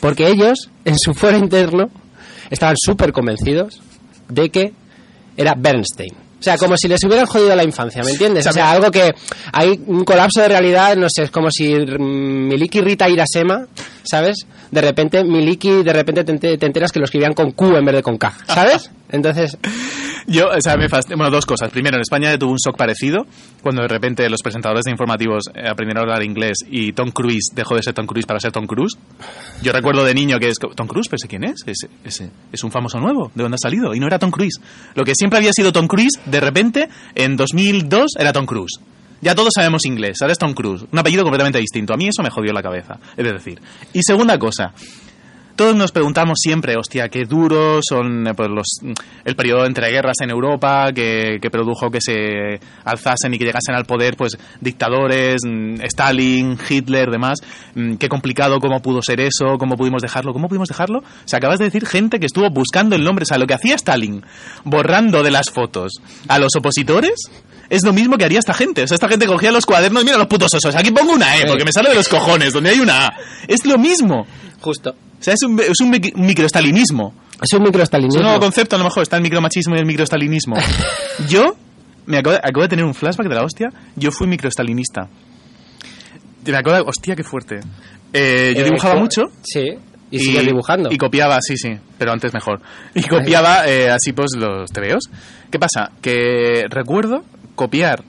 Porque 0.00 0.28
ellos, 0.28 0.70
en 0.84 0.98
su 0.98 1.14
foro 1.14 1.36
interno, 1.38 1.88
estaban 2.50 2.74
súper 2.76 3.12
convencidos 3.12 3.80
de 4.28 4.50
que 4.50 4.72
era 5.36 5.54
Bernstein. 5.56 6.12
O 6.40 6.42
sea, 6.42 6.56
como 6.56 6.76
si 6.76 6.86
les 6.88 7.02
hubieran 7.04 7.26
jodido 7.26 7.54
la 7.56 7.64
infancia, 7.64 8.02
¿me 8.04 8.10
entiendes? 8.12 8.46
O 8.46 8.52
sea, 8.52 8.70
algo 8.70 8.90
que 8.92 9.12
hay 9.52 9.80
un 9.86 10.04
colapso 10.04 10.40
de 10.40 10.48
realidad, 10.48 10.96
no 10.96 11.08
sé, 11.10 11.24
es 11.24 11.30
como 11.32 11.50
si 11.50 11.74
mm, 11.74 12.48
Miliki 12.48 12.80
Rita 12.80 13.08
Irasema, 13.08 13.66
¿sabes? 14.04 14.46
De 14.70 14.80
repente 14.80 15.24
Miliki, 15.24 15.82
de 15.82 15.92
repente 15.92 16.22
te, 16.24 16.32
ente- 16.32 16.56
te 16.58 16.66
enteras 16.66 16.92
que 16.92 17.00
lo 17.00 17.06
escribían 17.06 17.34
con 17.34 17.50
Q 17.52 17.76
en 17.76 17.84
vez 17.84 17.94
de 17.96 18.02
con 18.02 18.18
K, 18.18 18.32
¿sabes? 18.46 18.90
Entonces, 19.10 19.56
Yo, 20.28 20.48
o 20.48 20.60
sea, 20.60 20.76
me 20.76 20.90
fast... 20.90 21.08
Bueno, 21.08 21.30
dos 21.30 21.46
cosas. 21.46 21.70
Primero, 21.70 21.96
en 21.96 22.02
España 22.02 22.36
tuvo 22.38 22.52
un 22.52 22.58
shock 22.58 22.76
parecido 22.76 23.26
cuando 23.62 23.80
de 23.80 23.88
repente 23.88 24.28
los 24.28 24.42
presentadores 24.42 24.84
de 24.84 24.90
informativos 24.90 25.44
eh, 25.54 25.66
aprendieron 25.66 25.98
a 25.98 26.02
hablar 26.02 26.22
inglés 26.22 26.58
y 26.70 26.92
Tom 26.92 27.10
Cruise 27.12 27.50
dejó 27.54 27.76
de 27.76 27.82
ser 27.82 27.94
Tom 27.94 28.06
Cruise 28.06 28.26
para 28.26 28.38
ser 28.38 28.52
Tom 28.52 28.66
Cruise. 28.66 28.98
Yo 29.62 29.72
recuerdo 29.72 30.04
de 30.04 30.12
niño 30.12 30.38
que 30.38 30.48
es 30.48 30.58
Tom 30.58 30.86
Cruise, 30.86 31.08
pero 31.08 31.16
¿ese 31.16 31.28
quién 31.28 31.44
es? 31.44 31.62
Ese, 31.66 31.88
ese 32.04 32.30
es 32.52 32.62
un 32.62 32.70
famoso 32.70 33.00
nuevo. 33.00 33.32
¿De 33.34 33.42
dónde 33.42 33.54
ha 33.54 33.58
salido? 33.58 33.94
Y 33.94 34.00
no 34.00 34.06
era 34.06 34.18
Tom 34.18 34.30
Cruise. 34.30 34.60
Lo 34.94 35.04
que 35.04 35.14
siempre 35.14 35.38
había 35.38 35.52
sido 35.54 35.72
Tom 35.72 35.86
Cruise, 35.86 36.20
de 36.26 36.40
repente, 36.40 36.90
en 37.14 37.36
2002 37.36 38.10
era 38.18 38.32
Tom 38.32 38.44
Cruise. 38.44 38.78
Ya 39.20 39.34
todos 39.34 39.50
sabemos 39.54 39.84
inglés, 39.84 40.18
ahora 40.20 40.32
es 40.32 40.38
Tom 40.38 40.52
Cruise. 40.52 40.84
Un 40.92 40.98
apellido 40.98 41.24
completamente 41.24 41.58
distinto. 41.58 41.94
A 41.94 41.96
mí 41.96 42.06
eso 42.06 42.22
me 42.22 42.30
jodió 42.30 42.52
la 42.52 42.62
cabeza, 42.62 42.98
es 43.16 43.32
decir. 43.32 43.60
Y 43.92 44.02
segunda 44.02 44.38
cosa, 44.38 44.72
todos 45.58 45.74
nos 45.74 45.90
preguntamos 45.90 46.38
siempre, 46.40 46.76
hostia, 46.76 47.08
qué 47.08 47.24
duros 47.24 47.84
son 47.88 48.28
eh, 48.28 48.32
pues, 48.32 48.48
los, 48.48 48.66
el 49.24 49.34
periodo 49.34 49.66
entre 49.66 49.90
guerras 49.90 50.14
en 50.22 50.30
Europa 50.30 50.92
que, 50.94 51.38
que 51.42 51.50
produjo 51.50 51.90
que 51.90 52.00
se 52.00 52.60
alzasen 52.84 53.34
y 53.34 53.38
que 53.38 53.44
llegasen 53.44 53.74
al 53.74 53.84
poder 53.84 54.16
pues 54.16 54.38
dictadores, 54.60 55.40
mm, 55.44 55.82
Stalin, 55.82 56.56
Hitler, 56.66 57.10
demás. 57.10 57.40
Mm, 57.74 57.96
Qué 57.96 58.08
complicado 58.08 58.60
cómo 58.60 58.80
pudo 58.80 59.02
ser 59.02 59.20
eso, 59.20 59.58
cómo 59.58 59.76
pudimos 59.76 60.00
dejarlo, 60.00 60.32
cómo 60.32 60.46
pudimos 60.46 60.68
dejarlo. 60.68 61.00
O 61.00 61.02
sea, 61.24 61.38
acabas 61.38 61.58
de 61.58 61.64
decir 61.64 61.84
gente 61.84 62.20
que 62.20 62.26
estuvo 62.26 62.48
buscando 62.50 62.94
el 62.94 63.02
nombre, 63.02 63.24
o 63.24 63.26
sea, 63.26 63.36
lo 63.36 63.48
que 63.48 63.54
hacía 63.54 63.74
Stalin, 63.74 64.24
borrando 64.62 65.24
de 65.24 65.32
las 65.32 65.50
fotos 65.50 65.94
a 66.28 66.38
los 66.38 66.54
opositores. 66.56 67.14
Es 67.68 67.84
lo 67.84 67.92
mismo 67.92 68.16
que 68.16 68.24
haría 68.24 68.38
esta 68.38 68.54
gente. 68.54 68.84
O 68.84 68.86
sea, 68.86 68.94
esta 68.94 69.08
gente 69.08 69.26
cogía 69.26 69.50
los 69.50 69.66
cuadernos, 69.66 70.04
mira 70.04 70.16
los 70.16 70.28
putos 70.28 70.54
osos, 70.54 70.74
aquí 70.76 70.92
pongo 70.92 71.12
una 71.12 71.36
E, 71.36 71.46
porque 71.46 71.64
me 71.64 71.72
sale 71.72 71.90
de 71.90 71.96
los 71.96 72.08
cojones, 72.08 72.52
donde 72.52 72.70
hay 72.70 72.78
una 72.78 73.08
A. 73.08 73.16
Es 73.46 73.66
lo 73.66 73.76
mismo. 73.76 74.24
Justo. 74.60 74.90
O 74.90 75.22
sea, 75.22 75.34
es 75.34 75.42
un, 75.42 75.58
es 75.60 75.80
un 75.80 75.90
mic- 75.92 76.14
microestalinismo. 76.14 77.14
Es 77.42 77.52
un 77.52 77.60
Es 77.62 77.66
microestalinismo. 77.66 78.20
un 78.20 78.24
nuevo 78.26 78.40
concepto, 78.40 78.76
a 78.76 78.78
lo 78.78 78.84
mejor 78.84 79.02
está 79.02 79.16
el 79.16 79.22
micromachismo 79.22 79.74
y 79.76 79.78
el 79.78 79.86
microestalinismo. 79.86 80.56
Yo 81.28 81.56
me 82.06 82.18
acabo 82.18 82.32
de, 82.34 82.38
acabo 82.38 82.62
de 82.62 82.68
tener 82.68 82.84
un 82.84 82.94
flashback 82.94 83.28
de 83.28 83.34
la 83.34 83.42
hostia. 83.44 83.68
Yo 83.96 84.10
fui 84.10 84.26
microestalinista. 84.26 85.08
Y 86.46 86.50
Me 86.50 86.62
de, 86.62 86.80
hostia, 86.86 87.14
qué 87.14 87.24
fuerte. 87.24 87.60
Eh, 88.12 88.54
yo 88.56 88.62
Eh, 88.62 88.64
dibujaba 88.64 88.94
co- 88.94 89.00
mucho. 89.00 89.22
Sí, 89.42 89.64
y, 90.10 90.18
sigues 90.18 90.46
dibujando. 90.46 90.88
Y 90.90 90.96
copiaba, 90.96 91.38
sí, 91.42 91.56
sí, 91.58 91.70
pero 91.98 92.12
antes 92.12 92.32
mejor. 92.32 92.60
Y 92.94 93.02
copiaba 93.02 93.68
eh, 93.68 93.90
así 93.90 94.12
pues 94.12 94.30
los 94.36 94.70
tebeos. 94.70 95.04
¿Qué 95.50 95.58
pasa? 95.58 95.90
Que 96.00 96.64
recuerdo 96.70 97.24
copiar 97.54 98.02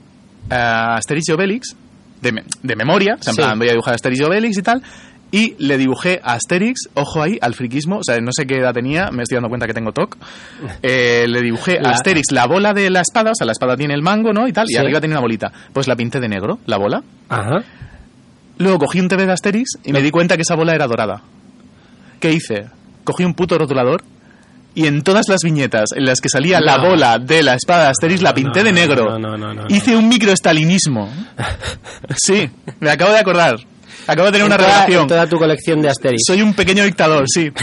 a 0.48 0.96
Asterix 0.96 1.28
y 1.28 1.32
Obelix 1.32 1.76
de, 2.22 2.32
me- 2.32 2.44
de 2.62 2.76
memoria, 2.76 3.16
o 3.20 3.22
sea, 3.22 3.32
en 3.32 3.36
Sí. 3.36 3.42
plan, 3.42 3.58
voy 3.58 3.68
a 3.68 3.72
dibujar 3.72 3.92
a 3.92 3.96
Asterix 3.96 4.20
y 4.20 4.24
Obelix 4.24 4.56
y 4.56 4.62
tal, 4.62 4.82
y 5.32 5.54
le 5.58 5.78
dibujé 5.78 6.20
a 6.24 6.32
Asterix, 6.34 6.88
ojo 6.94 7.22
ahí, 7.22 7.38
al 7.40 7.54
friquismo, 7.54 7.98
o 7.98 8.02
sea, 8.04 8.18
no 8.20 8.30
sé 8.32 8.46
qué 8.46 8.56
edad 8.56 8.74
tenía, 8.74 9.10
me 9.12 9.22
estoy 9.22 9.36
dando 9.36 9.48
cuenta 9.48 9.66
que 9.66 9.74
tengo 9.74 9.92
TOC, 9.92 10.16
eh, 10.82 11.26
le 11.28 11.40
dibujé 11.42 11.78
a 11.78 11.82
La- 11.82 11.90
Asterix 11.90 12.32
la 12.32 12.46
bola 12.46 12.72
de 12.72 12.90
la 12.90 13.00
espada, 13.00 13.30
o 13.30 13.34
sea, 13.34 13.46
la 13.46 13.52
espada 13.52 13.76
tiene 13.76 13.94
el 13.94 14.02
mango, 14.02 14.32
¿no? 14.32 14.48
Y 14.48 14.52
tal, 14.52 14.66
Sí. 14.66 14.74
y 14.74 14.76
arriba 14.78 15.00
tiene 15.00 15.14
una 15.14 15.20
bolita. 15.22 15.52
Pues 15.72 15.86
la 15.86 15.96
pinté 15.96 16.18
de 16.20 16.28
negro, 16.28 16.58
la 16.66 16.76
bola. 16.78 17.02
Ajá. 17.28 17.62
Luego 18.58 18.78
cogí 18.78 19.00
un 19.00 19.08
TV 19.08 19.24
de 19.26 19.32
Asterix 19.32 19.78
y 19.84 19.92
me 19.92 20.02
di 20.02 20.10
cuenta 20.10 20.36
que 20.36 20.42
esa 20.42 20.54
bola 20.54 20.74
era 20.74 20.86
dorada. 20.86 21.22
¿Qué 22.18 22.32
hice? 22.32 22.66
Cogí 23.04 23.24
un 23.24 23.32
puto 23.34 23.56
rotulador 23.56 24.02
y 24.74 24.86
en 24.86 25.02
todas 25.02 25.26
las 25.28 25.40
viñetas 25.42 25.90
en 25.96 26.04
las 26.04 26.20
que 26.20 26.28
salía 26.28 26.60
la 26.60 26.76
No. 26.76 26.90
bola 26.90 27.18
de 27.18 27.42
la 27.42 27.54
espada 27.54 27.84
de 27.84 27.88
Asterix 27.90 28.20
la 28.22 28.34
pinté 28.34 28.60
no, 28.60 28.64
de 28.66 28.72
negro. 28.72 29.18
no, 29.18 29.18
no, 29.18 29.38
no, 29.38 29.54
no, 29.54 29.64
Hice 29.68 29.96
un 29.96 30.08
microestalinismo. 30.08 31.08
Sí, 32.16 32.50
me 32.80 32.90
acabo 32.90 33.12
de 33.12 33.18
acordar. 33.18 33.56
Acabo 34.06 34.26
de 34.26 34.32
tener 34.32 34.46
una 34.46 34.56
En 34.56 34.60
toda- 34.60 34.70
revelación. 34.70 35.02
en 35.02 35.08
toda 35.08 35.26
tu 35.26 35.38
colección 35.38 35.82
de 35.82 35.88
Asterix. 35.90 36.22
Soy 36.26 36.42
un 36.42 36.54
pequeño 36.54 36.84
dictador, 36.84 37.24
sí. 37.28 37.50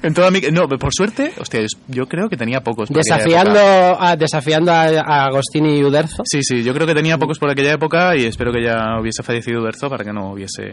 En 0.00 0.14
toda 0.14 0.30
mi... 0.30 0.40
No, 0.52 0.68
por 0.68 0.94
suerte, 0.94 1.32
hostia, 1.40 1.60
yo- 1.88 2.06
creo 2.06 2.28
que 2.28 2.36
tenía 2.36 2.60
pocos. 2.60 2.88
por 2.88 2.98
Desafiando, 2.98 3.58
a, 3.60 4.14
desafiando 4.14 4.70
a, 4.70 4.82
a 4.84 5.26
Agostini 5.26 5.78
y 5.78 5.82
Uderzo. 5.82 6.22
Sí, 6.24 6.38
sí, 6.44 6.62
yo 6.62 6.72
creo 6.72 6.86
que 6.86 6.94
tenía 6.94 7.18
pocos 7.18 7.36
por 7.40 7.50
aquella 7.50 7.72
época 7.72 8.14
y 8.16 8.24
espero 8.24 8.52
que 8.52 8.62
ya 8.62 9.00
hubiese 9.00 9.24
fallecido 9.24 9.60
Berzo 9.60 9.90
para 9.90 10.04
que 10.04 10.12
no 10.12 10.30
hubiese 10.34 10.72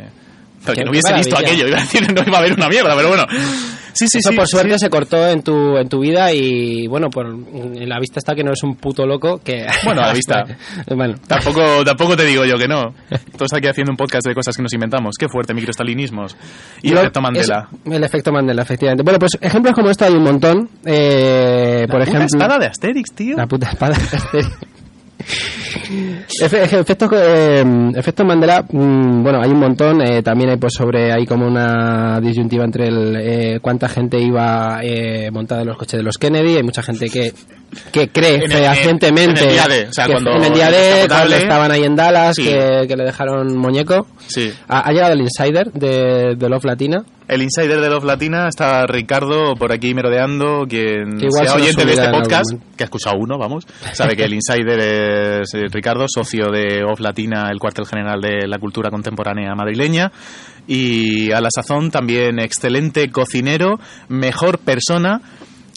Que 0.74 0.84
no 0.84 0.92
hubiese 0.92 1.14
visto 1.14 1.38
aquello, 1.38 1.68
iba 1.68 1.78
a 1.78 1.82
decir, 1.82 2.12
no 2.14 2.22
iba 2.26 2.38
a 2.38 2.40
haber 2.42 2.54
una 2.54 2.68
mierda, 2.70 2.96
pero 2.96 3.10
bueno. 3.10 3.26
Sí, 3.98 4.10
sí, 4.10 4.18
Eso 4.18 4.32
sí. 4.32 4.36
por 4.36 4.46
suerte 4.46 4.74
sí. 4.74 4.80
se 4.80 4.90
cortó 4.90 5.26
en 5.30 5.42
tu, 5.42 5.78
en 5.78 5.88
tu 5.88 6.02
vida 6.02 6.34
y 6.34 6.86
bueno, 6.88 7.10
por, 7.10 7.28
en 7.28 7.88
la 7.88 7.98
vista 7.98 8.20
está 8.20 8.36
que 8.36 8.44
no 8.44 8.52
es 8.52 8.62
un 8.62 8.76
puto 8.76 9.06
loco 9.06 9.40
que... 9.42 9.66
Bueno, 9.86 10.02
a 10.02 10.08
la 10.08 10.14
vista. 10.14 10.44
bueno, 10.94 11.16
Tampoco, 11.26 11.82
tampoco 11.86 12.18
te 12.18 12.26
digo 12.26 12.44
yo 12.44 12.58
que 12.58 12.68
no. 12.68 12.94
Todos 13.38 13.54
aquí 13.54 13.68
haciendo 13.70 13.92
un 13.92 13.98
podcast 13.98 14.28
de 14.28 14.34
cosas 14.36 14.54
que 14.58 14.64
nos 14.64 14.74
inventamos. 14.74 15.16
Qué 15.18 15.30
fuerte, 15.30 15.54
microstalinismos. 15.54 16.36
Y 16.82 16.90
Lo- 16.90 17.00
efecto 17.00 17.22
Mandela. 17.22 17.70
es- 17.86 17.94
el 17.94 18.04
efecto 18.04 18.34
Mandela, 18.34 18.64
efectivamente. 18.64 19.02
Bueno, 19.04 19.18
pues 19.18 19.38
ejemplos 19.40 19.74
como 19.74 19.90
esto 19.90 20.04
hay 20.04 20.14
un 20.14 20.24
montón. 20.24 20.70
Eh, 20.86 21.86
por 21.90 22.00
Puta 22.02 22.10
ejemplo... 22.18 22.26
espada 22.38 22.60
de 22.60 22.66
Asterix, 22.66 23.14
tío. 23.16 23.38
La 23.38 23.48
puta 23.48 23.70
espada. 23.70 23.96
Efe- 23.96 24.42
efe- 24.42 25.65
efecto, 26.42 27.10
eh, 27.14 27.92
efecto 27.96 28.26
Mandela, 28.26 28.66
mm, 28.70 29.24
bueno, 29.24 29.42
hay 29.42 29.52
un 29.52 29.60
montón. 29.60 30.02
eh, 30.02 30.22
también 30.24 30.50
hay 30.52 30.58
pues 30.58 30.74
sobre, 30.74 31.12
hay 31.12 31.26
como 31.26 31.48
una 31.48 32.20
disyuntiva 32.20 32.64
entre 32.66 32.88
el, 32.88 33.16
eh, 33.16 33.60
cuánta 33.62 33.88
gente 33.88 34.20
iba 34.20 34.80
eh, 34.84 35.30
montada 35.32 35.62
en 35.62 35.68
los 35.68 35.78
coches 35.78 35.98
de 35.98 36.04
los 36.04 36.18
Kennedy. 36.18 36.58
Hay 36.58 36.64
mucha 36.64 36.82
gente 36.82 37.10
que, 37.10 37.34
que 37.92 38.10
cree 38.10 38.48
fehacientemente 38.48 39.42
en 39.44 39.48
el 39.50 39.54
día 39.54 39.68
D, 39.68 39.88
o 39.90 39.94
sea, 39.94 40.06
cuando 40.08 40.32
en 40.32 40.44
el 40.44 40.54
día 40.54 40.68
el 40.68 40.74
D, 40.74 40.78
descapotable- 40.80 41.08
cuando 41.08 41.36
estaban 41.36 41.72
ahí 41.72 41.84
en 41.84 41.96
Dallas, 41.96 42.36
Sí. 42.36 42.44
que, 42.46 42.86
que 42.88 42.96
le 42.96 43.04
dejaron 43.04 43.58
muñeco. 43.58 44.08
Sí. 44.28 44.52
Ha, 44.68 44.88
ha 44.88 44.92
llegado 44.92 45.14
el 45.14 45.22
insider 45.22 45.72
de, 45.72 46.36
de 46.36 46.50
Love 46.50 46.66
Latina. 46.66 47.04
El 47.28 47.42
insider 47.42 47.80
de 47.82 47.90
Love 47.90 48.04
Latina 48.04 48.48
está 48.48 48.86
Ricardo 48.86 49.56
por 49.56 49.72
aquí 49.72 49.96
merodeando, 49.96 50.66
quien 50.70 51.18
Que 51.18 51.28
sea 51.32 51.56
oyente 51.56 51.84
de 51.84 51.94
este 51.94 52.10
podcast, 52.10 52.52
que 52.78 52.84
ha 52.84 52.86
escuchado 52.86 53.16
uno, 53.20 53.40
vamos, 53.40 53.66
sabe 53.94 54.16
que 54.16 54.26
el 54.26 54.34
insider 54.36 54.80
es 55.42 55.54
eh, 55.56 55.64
Ricardo, 55.72 56.06
socio 56.08 56.52
de 56.52 56.84
Off 56.84 57.00
Latina, 57.00 57.50
el 57.52 57.58
cuartel 57.58 57.88
general 57.88 58.22
de 58.22 58.48
la 58.48 58.60
cultura 58.60 58.92
contemporánea 58.92 59.56
madrileña, 59.56 60.12
y 60.68 61.32
a 61.32 61.42
la 61.42 61.50
sazón 61.54 61.90
también 61.90 62.38
excelente 62.40 63.10
cocinero, 63.10 63.80
mejor 64.08 64.60
persona. 64.60 65.20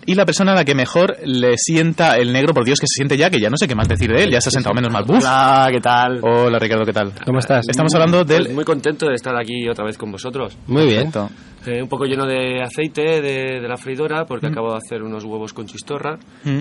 Y 0.07 0.15
la 0.15 0.25
persona 0.25 0.53
a 0.53 0.55
la 0.55 0.65
que 0.65 0.75
mejor 0.75 1.17
le 1.25 1.57
sienta 1.59 2.17
el 2.17 2.33
negro, 2.33 2.55
por 2.55 2.65
Dios 2.65 2.79
que 2.81 2.87
se 2.87 2.95
siente 2.97 3.17
ya, 3.17 3.29
que 3.29 3.41
ya 3.41 3.51
no 3.51 3.57
sé 3.59 3.69
qué 3.69 3.75
más 3.75 3.89
decir 3.89 4.11
de 4.11 4.25
él, 4.25 4.31
ya 4.31 4.41
se 4.41 4.49
ha 4.49 4.53
sentado 4.53 4.75
menos 4.75 4.91
mal. 4.91 5.05
Buf. 5.05 5.19
Hola, 5.19 5.69
¿qué 5.71 5.81
tal? 5.81 6.21
Hola 6.23 6.59
Ricardo, 6.59 6.85
¿qué 6.87 6.93
tal? 6.95 7.13
¿Cómo 7.27 7.39
estás? 7.41 7.67
Estamos 7.69 7.95
hablando 7.95 8.25
Pues 8.25 8.45
del... 8.45 8.55
muy 8.55 8.65
contento 8.65 9.07
de 9.07 9.15
estar 9.15 9.37
aquí 9.37 9.69
otra 9.69 9.85
vez 9.85 9.99
con 9.99 10.11
vosotros. 10.11 10.57
Muy 10.67 10.87
bien. 10.87 11.11
Perfecto. 11.13 11.31
Eh, 11.69 11.83
un 11.83 11.89
poco 11.89 12.05
lleno 12.07 12.25
de 12.27 12.63
aceite 12.63 13.21
de, 13.21 13.61
de 13.61 13.69
la 13.69 13.77
freidora 13.77 14.25
porque 14.25 14.47
acabo 14.47 14.71
de 14.73 14.79
hacer 14.79 15.03
unos 15.03 15.25
huevos 15.25 15.53
con 15.53 15.67
chistorra. 15.67 16.19
Mm. 16.45 16.59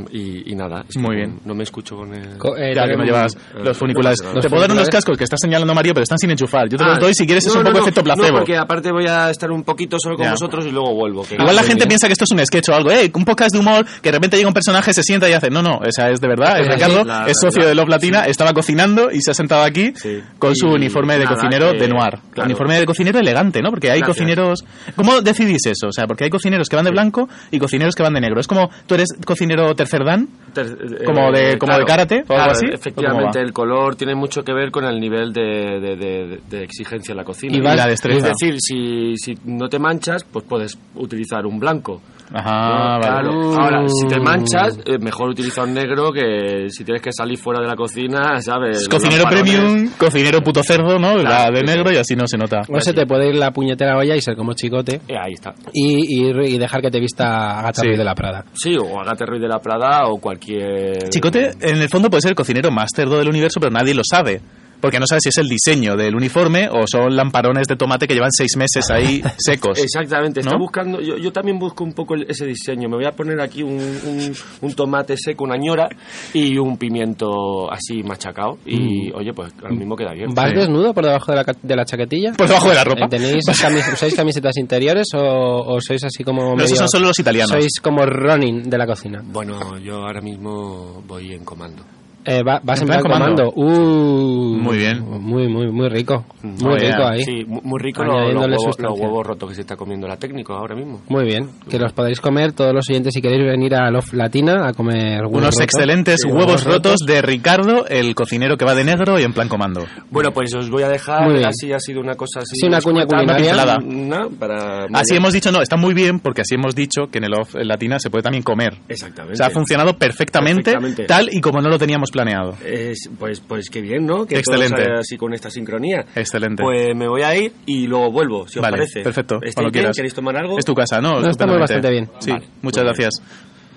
Mm, 0.00 0.06
y, 0.12 0.52
y 0.52 0.54
nada, 0.54 0.84
es 0.88 0.94
que 0.96 1.02
Muy 1.02 1.16
bien. 1.16 1.40
No 1.44 1.54
me 1.54 1.64
escucho 1.64 1.96
con 1.96 2.14
el... 2.14 2.38
Co- 2.38 2.56
eh, 2.56 2.72
Ya 2.74 2.82
que 2.82 2.88
tenemos- 2.92 3.06
llevas 3.06 3.34
eh, 3.34 3.60
los 3.64 3.76
funiculares. 3.76 4.18
Te 4.40 4.48
puedo 4.48 4.62
dar 4.62 4.72
unos 4.72 4.88
cascos 4.88 5.16
que 5.18 5.24
estás 5.24 5.38
señalando 5.42 5.74
Mario, 5.74 5.92
pero 5.94 6.04
están 6.04 6.18
sin 6.18 6.30
enchufar. 6.30 6.68
Yo 6.68 6.78
te 6.78 6.84
Ah, 6.84 6.88
los 6.90 7.00
doy 7.00 7.14
si 7.14 7.26
quieres, 7.26 7.46
es 7.46 7.52
no, 7.54 7.60
un 7.60 7.64
no, 7.64 7.70
poco 7.70 7.78
no, 7.80 7.84
efecto 7.84 8.02
placebo. 8.02 8.28
No, 8.28 8.34
porque 8.38 8.56
aparte 8.56 8.90
voy 8.92 9.06
a 9.06 9.30
estar 9.30 9.50
un 9.50 9.62
poquito 9.64 9.96
solo 10.02 10.16
con 10.16 10.24
Ya. 10.24 10.30
vosotros 10.32 10.64
y 10.66 10.70
luego 10.70 10.94
vuelvo. 10.94 11.22
que- 11.24 11.34
Igual 11.34 11.54
la 11.54 11.62
gente 11.62 11.80
bien. 11.84 11.88
piensa 11.88 12.06
que 12.06 12.12
esto 12.14 12.24
es 12.24 12.30
un 12.32 12.44
sketch 12.46 12.68
o 12.70 12.74
algo, 12.74 12.90
eh, 12.90 13.10
un 13.14 13.24
podcast 13.24 13.52
de 13.52 13.58
humor, 13.58 13.84
que 14.00 14.08
de 14.10 14.12
repente 14.12 14.36
llega 14.36 14.48
un 14.48 14.54
personaje, 14.54 14.92
se 14.94 15.02
sienta 15.02 15.28
y 15.28 15.32
hace, 15.32 15.50
no, 15.50 15.62
no, 15.62 15.76
o 15.78 15.90
sea, 15.90 16.10
es 16.10 16.20
de 16.20 16.28
verdad, 16.28 16.60
es 16.60 16.66
Sí, 16.66 16.72
Ricardo, 16.72 17.04
la- 17.04 17.26
es 17.26 17.36
socio 17.40 17.62
la- 17.62 17.68
de 17.68 17.74
Love 17.74 17.88
Latina, 17.88 18.24
estaba 18.26 18.52
cocinando 18.52 19.10
y 19.10 19.20
se 19.20 19.32
ha 19.32 19.34
sentado 19.34 19.62
aquí 19.64 19.92
Sí. 19.96 20.20
con 20.38 20.54
su 20.56 20.68
Y 20.68 20.74
uniforme 20.74 21.18
de 21.18 21.24
nada, 21.24 21.34
cocinero 21.36 21.72
de 21.72 21.88
noir. 21.88 22.18
Uniforme 22.44 22.78
de 22.78 22.86
cocinero 22.86 23.18
elegante, 23.18 23.60
¿no? 23.60 23.70
Porque 23.70 23.90
hay 23.90 24.00
Gracias. 24.00 24.16
Cocineros... 24.34 24.64
¿Cómo 24.96 25.20
decidís 25.20 25.66
eso? 25.66 25.88
O 25.88 25.92
sea, 25.92 26.06
porque 26.06 26.24
hay 26.24 26.30
cocineros 26.30 26.68
que 26.68 26.76
van 26.76 26.84
de 26.84 26.90
blanco 26.90 27.28
y 27.50 27.58
cocineros 27.58 27.94
que 27.94 28.02
van 28.02 28.14
de 28.14 28.20
negro. 28.20 28.40
Es 28.40 28.46
como, 28.46 28.70
tú 28.86 28.94
eres 28.94 29.08
cocinero 29.24 29.74
tercer 29.74 30.04
dan, 30.04 30.28
Ter- 30.52 30.66
eh, 31.00 31.04
Como 31.04 31.30
de- 31.32 31.58
como 31.58 31.76
de 31.78 31.84
karate 31.84 32.14
o 32.16 32.18
algo 32.18 32.26
claro, 32.34 32.52
así, 32.52 32.66
¿o 32.66 32.74
Efectivamente, 32.74 33.40
el 33.40 33.52
color 33.52 33.96
tiene 33.96 34.14
mucho 34.14 34.42
que 34.42 34.52
ver 34.52 34.70
con 34.70 34.84
el 34.84 34.98
nivel 35.00 35.32
de, 35.32 35.42
de- 35.80 35.96
de- 35.96 36.40
de 36.48 36.64
exigencia 36.64 37.12
en 37.12 37.16
la 37.18 37.24
cocina. 37.24 37.56
Y 37.56 37.60
vas- 37.60 37.76
la 37.76 37.86
destreza. 37.86 38.28
Es 38.30 38.34
decir, 38.38 38.56
si, 38.60 39.14
si 39.16 39.38
no 39.44 39.68
te 39.68 39.78
manchas, 39.78 40.24
pues 40.24 40.44
puedes 40.44 40.76
utilizar 40.94 41.46
un 41.46 41.58
blanco. 41.60 42.00
Ajá, 42.32 42.98
vale. 42.98 43.00
Claro. 43.02 43.32
Mm. 43.32 43.58
Ahora, 43.58 43.82
si 43.88 44.06
te 44.06 44.20
manchas, 44.20 44.78
eh, 44.86 44.98
mejor 45.00 45.30
utilizar 45.30 45.64
un 45.66 45.74
negro 45.74 46.10
que 46.12 46.66
si 46.68 46.84
tienes 46.84 47.02
que 47.02 47.10
salir 47.12 47.36
fuera 47.38 47.60
de 47.60 47.66
la 47.66 47.74
cocina, 47.76 48.40
¿sabes? 48.40 48.82
Es 48.82 48.88
cocinero 48.88 49.24
premium, 49.28 49.90
cocinero 49.98 50.40
puto 50.40 50.62
cerdo, 50.62 50.98
¿no? 50.98 51.14
Claro, 51.14 51.52
Va 51.52 51.58
de 51.58 51.62
negro 51.64 51.90
sí. 51.90 51.96
y 51.96 51.98
así 51.98 52.16
no 52.16 52.26
se 52.26 52.38
nota. 52.38 52.62
O 52.72 52.80
se 52.80 52.92
te 52.94 53.06
puede 53.06 53.28
ir 53.30 53.36
la 53.36 53.50
puñetera 53.50 53.96
olla 53.96 54.14
y 54.14 54.20
ser 54.20 54.36
como 54.36 54.52
chicote 54.54 55.00
Eh, 55.08 55.14
ahí 55.20 55.32
está. 55.32 55.54
y, 55.72 56.20
y, 56.24 56.54
y 56.54 56.58
dejar 56.58 56.80
que 56.82 56.90
te 56.90 57.00
vista 57.00 57.58
Agatha 57.58 57.80
Sí. 57.80 57.86
Ruiz 57.88 57.98
de 57.98 58.04
la 58.04 58.14
Prada. 58.14 58.44
Sí, 58.54 58.76
o 58.76 59.00
Agatha 59.00 59.26
Ruiz 59.26 59.42
de 59.42 59.48
la 59.48 59.58
Prada 59.58 60.06
o 60.08 60.18
cualquier... 60.18 61.08
Chicote, 61.10 61.50
en 61.60 61.82
el 61.82 61.88
fondo 61.88 62.10
puede 62.10 62.20
ser 62.22 62.30
el 62.30 62.36
cocinero 62.36 62.70
más 62.70 62.90
cerdo 62.94 63.18
del 63.18 63.28
universo, 63.28 63.58
pero 63.60 63.72
nadie 63.72 63.94
lo 63.94 64.02
sabe. 64.04 64.40
Porque 64.80 64.98
no 64.98 65.06
sabes 65.06 65.22
si 65.24 65.28
es 65.30 65.38
el 65.38 65.48
diseño 65.48 65.96
del 65.96 66.14
uniforme 66.14 66.68
o 66.70 66.86
son 66.86 67.14
lamparones 67.14 67.66
de 67.68 67.76
tomate 67.76 68.06
que 68.08 68.14
llevan 68.14 68.30
seis 68.32 68.56
meses 68.56 68.90
ahí 68.90 69.22
secos. 69.38 69.78
Exactamente, 69.78 70.40
está 70.40 70.52
¿No? 70.52 70.58
buscando, 70.58 71.00
yo, 71.00 71.16
yo 71.16 71.32
también 71.32 71.58
busco 71.58 71.84
un 71.84 71.92
poco 71.92 72.14
el- 72.14 72.26
ese 72.28 72.46
diseño. 72.46 72.88
Me 72.88 72.96
voy 72.96 73.04
a 73.06 73.12
poner 73.12 73.40
aquí 73.40 73.62
un, 73.62 73.72
un- 73.78 74.34
un 74.62 74.74
tomate 74.74 75.16
seco, 75.16 75.44
una 75.44 75.56
ñora 75.56 75.88
y 76.32 76.56
un 76.58 76.76
pimiento 76.78 77.70
así 77.70 78.02
machacado. 78.02 78.58
Y 78.66 79.10
oye, 79.12 79.32
pues 79.34 79.52
ahora 79.62 79.74
mismo 79.74 79.96
queda 79.96 80.12
bien. 80.12 80.34
¿Vas 80.34 80.50
Sí. 80.50 80.56
desnudo 80.56 80.92
por 80.94 81.04
debajo 81.04 81.32
de 81.32 81.36
la, 81.38 81.44
de 81.62 81.76
la 81.76 81.84
chaquetilla? 81.84 82.32
Por 82.32 82.48
debajo 82.48 82.68
de 82.68 82.74
la 82.74 82.84
ropa. 82.84 83.08
¿Tenéis 83.08 83.44
camis- 83.62 83.92
¿Usáis 83.92 84.14
camisetas 84.14 84.56
interiores 84.56 85.08
o, 85.14 85.18
o 85.20 85.78
sois 85.80 86.02
así 86.04 86.24
como 86.24 86.42
No, 86.42 86.50
medio- 86.56 86.64
esos 86.66 86.78
son 86.78 86.88
solo 86.88 87.06
los 87.08 87.18
italianos. 87.18 87.50
Sois 87.50 87.80
como 87.82 88.04
Ronin 88.06 88.68
de 88.68 88.78
la 88.78 88.86
cocina. 88.86 89.20
Bueno, 89.24 89.78
yo 89.78 89.96
ahora 90.04 90.20
mismo 90.20 91.02
voy 91.06 91.32
en 91.32 91.44
comando. 91.44 91.82
Eh, 92.30 92.42
va- 92.46 92.60
vas 92.62 92.80
En 92.80 92.86
plan 92.86 93.00
plan 93.00 93.12
comando. 93.12 93.52
Uh, 93.56 94.56
Muy 94.56 94.78
bien. 94.78 95.00
Muy, 95.00 95.48
muy, 95.48 95.70
muy 95.72 95.88
rico. 95.88 96.24
Muy 96.42 96.54
Oh, 96.64 96.76
rico 96.76 96.96
yeah. 96.98 97.10
ahí. 97.10 97.22
Sí, 97.24 97.44
muy 97.44 97.80
rico 97.80 98.04
lo- 98.04 98.12
los, 98.12 98.20
Añadiéndole 98.20 98.56
huevos, 98.56 98.76
los 98.78 99.00
huevos 99.00 99.26
rotos 99.26 99.48
que 99.48 99.54
se 99.56 99.60
está 99.62 99.76
comiendo 99.76 100.06
la 100.06 100.16
técnico 100.16 100.52
ahora 100.54 100.74
mismo. 100.76 101.00
Muy 101.08 101.24
bien. 101.24 101.50
Que 101.68 101.78
los 101.78 101.92
podéis 101.92 102.20
comer 102.20 102.52
todos 102.52 102.72
los 102.72 102.88
oyentes 102.88 103.12
si 103.14 103.20
queréis 103.20 103.44
venir 103.44 103.74
a 103.74 103.90
Love 103.90 104.12
Latina 104.12 104.68
a 104.68 104.72
comer 104.74 105.22
huevos 105.22 105.32
Unos 105.38 105.44
rotos. 105.54 105.60
excelentes 105.60 106.20
Sí, 106.22 106.28
huevos 106.28 106.64
rotos 106.64 107.00
de 107.06 107.20
Ricardo, 107.22 107.86
el 107.88 108.14
cocinero 108.14 108.56
que 108.56 108.64
va 108.64 108.74
de 108.74 108.84
negro 108.84 109.18
y 109.18 109.22
en 109.24 109.32
plan 109.32 109.48
comando. 109.48 109.84
Bueno, 110.10 110.30
pues 110.32 110.54
os 110.54 110.70
voy 110.70 110.84
a 110.84 110.88
dejar, 110.88 111.24
Muy 111.24 111.34
bien. 111.38 111.46
así 111.46 111.72
ha 111.72 111.80
sido 111.80 112.00
una 112.00 112.14
cosa 112.14 112.40
así. 112.40 112.54
Sí, 112.60 112.66
una 112.68 112.80
cuña 112.80 113.06
culinaria. 113.06 113.76
una- 113.84 114.28
para, 114.38 114.84
Así 114.92 115.12
bien. 115.14 115.22
hemos 115.22 115.32
dicho, 115.32 115.50
no, 115.50 115.60
está 115.62 115.76
muy 115.76 115.94
bien 115.94 116.20
porque 116.20 116.42
así 116.42 116.54
hemos 116.54 116.74
dicho 116.74 117.02
que 117.10 117.18
en 117.18 117.24
el 117.24 117.34
off 117.34 117.54
Latina 117.56 117.98
se 117.98 118.08
puede 118.10 118.22
también 118.22 118.42
comer. 118.44 118.74
Exactamente. 118.88 119.32
O 119.32 119.36
sea, 119.36 119.46
ha 119.46 119.50
funcionado 119.50 119.94
perfectamente, 119.94 120.72
Perfectamente. 120.72 121.04
tal 121.06 121.28
y 121.32 121.40
como 121.40 121.60
no 121.60 121.68
lo 121.68 121.78
teníamos 121.78 122.10
planeado. 122.10 122.19
Es- 122.64 123.08
pues, 123.18 123.40
pues 123.40 123.68
qué 123.70 123.80
bien, 123.80 124.06
¿no? 124.06 124.26
Que 124.26 124.38
Excelente. 124.38 124.74
todo 124.74 124.84
salga 124.84 125.00
así 125.00 125.16
con 125.16 125.32
esta 125.34 125.50
sincronía. 125.50 126.04
Excelente. 126.14 126.62
Pues 126.62 126.94
me 126.96 127.08
voy 127.08 127.22
a 127.22 127.36
ir 127.36 127.52
y 127.66 127.86
luego 127.86 128.10
vuelvo, 128.12 128.46
si 128.48 128.58
os 128.58 128.62
vale, 128.62 128.78
parece. 128.78 129.02
perfecto. 129.02 129.36
¿Estáis 129.36 129.54
Cuando 129.54 129.70
bien? 129.70 129.82
quieras. 129.82 129.96
¿Queréis 129.96 130.14
tomar 130.14 130.36
algo? 130.36 130.58
Es 130.58 130.64
tu 130.64 130.74
casa, 130.74 131.00
¿no? 131.00 131.20
No, 131.20 131.28
estamos 131.30 131.58
bastante 131.58 131.90
bien. 131.90 132.08
Sí, 132.18 132.30
Vale, 132.30 132.44
muchas 132.62 132.82
bien. 132.84 132.94
gracias. 132.94 133.22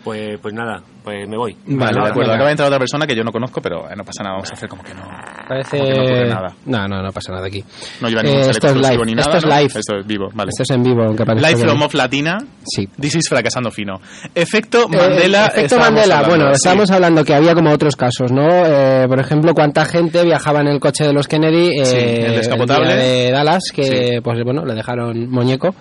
Pues, 0.04 0.40
pues 0.42 0.54
nada, 0.54 0.84
pues 1.04 1.28
me 1.28 1.38
voy. 1.38 1.56
Vale, 1.66 1.94
de 1.94 2.00
acuerdo. 2.00 2.20
venga. 2.22 2.34
Acaba 2.34 2.46
de 2.46 2.52
entrar 2.52 2.68
otra 2.68 2.80
persona 2.80 3.06
que 3.08 3.16
yo 3.16 3.24
no 3.24 3.32
conozco, 3.32 3.62
pero 3.62 3.90
eh, 3.90 3.94
no 3.96 4.04
pasa 4.04 4.24
nada. 4.24 4.36
Vamos 4.36 4.50
a 4.52 4.54
hacer 4.54 4.70
como 4.70 4.84
que 4.84 4.94
no. 4.94 5.02
Parece... 5.48 5.78
Como 5.78 5.92
que 5.92 5.98
no 5.98 6.04
ocurre 6.04 6.30
nada. 6.30 6.56
No, 6.66 6.88
no, 6.88 7.02
no 7.04 7.12
pasa 7.12 7.32
nada 7.34 7.48
aquí. 7.48 7.64
No 8.02 8.08
lleva 8.10 8.22
Eh, 8.22 8.26
ningún 8.26 8.50
esto 8.50 8.68
es 8.68 8.76
live, 8.76 9.06
ni 9.06 9.16
nada. 9.16 9.22
esto 9.24 9.38
es 9.38 9.46
¿no? 9.46 9.50
live. 9.60 9.72
Esto 9.80 9.96
es 9.98 10.08
vivo, 10.08 10.30
vale. 10.34 10.50
Esto 10.50 10.64
es 10.64 10.70
en 10.72 10.84
vivo, 10.84 11.04
aunque 11.04 11.26
parezca 11.26 11.50
Live 11.50 11.60
from. 11.62 11.82
Off 11.82 11.94
Latina. 11.94 12.38
Sí. 12.66 12.88
This 13.00 13.16
is 13.16 13.28
fracasando 13.30 13.70
fino. 13.72 14.00
Efecto 14.34 14.84
Eh, 14.92 14.98
Mandela. 14.98 15.46
efecto 15.48 15.62
estábamos 15.76 15.90
Mandela, 15.92 16.16
hablando, 16.20 16.36
bueno, 16.38 16.54
sí. 16.54 16.56
estábamos 16.58 16.92
hablando 16.92 17.26
que 17.26 17.34
había 17.36 17.54
como 17.54 17.72
otros 17.72 17.96
casos, 17.96 18.32
¿no? 18.32 18.48
Eh, 18.50 19.06
por 19.08 19.20
ejemplo, 19.20 19.54
cuánta 19.54 19.86
gente 19.86 20.24
viajaba 20.24 20.62
en 20.62 20.68
el 20.68 20.80
coche 20.80 21.04
de 21.06 21.14
los 21.14 21.28
Kennedy 21.28 21.80
eh, 21.82 21.86
Sí, 21.86 21.98
el 21.98 22.36
descapotable. 22.36 22.88
día 22.88 22.96
de 22.96 23.32
Dallas, 23.32 23.64
que 23.74 23.84
Sí. 23.84 24.20
pues 24.24 24.44
bueno, 24.44 24.66
le 24.66 24.74
dejaron 24.74 25.30
muñeco 25.30 25.76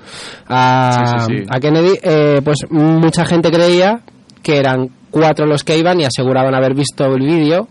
a, 0.48 0.92
Sí, 0.92 1.24
sí, 1.26 1.38
sí. 1.38 1.44
a 1.48 1.60
Kennedy. 1.60 1.98
Eh, 2.02 2.40
pues 2.44 2.58
mucha 2.70 3.24
gente 3.24 3.50
creía 3.50 4.00
que 4.42 4.56
eran 4.58 4.88
cuatro 5.12 5.46
los 5.46 5.62
que 5.62 5.78
iban 5.78 6.00
y 6.00 6.04
aseguraban 6.04 6.52
haber 6.56 6.74
visto 6.74 7.04
el 7.14 7.20
vídeo 7.24 7.68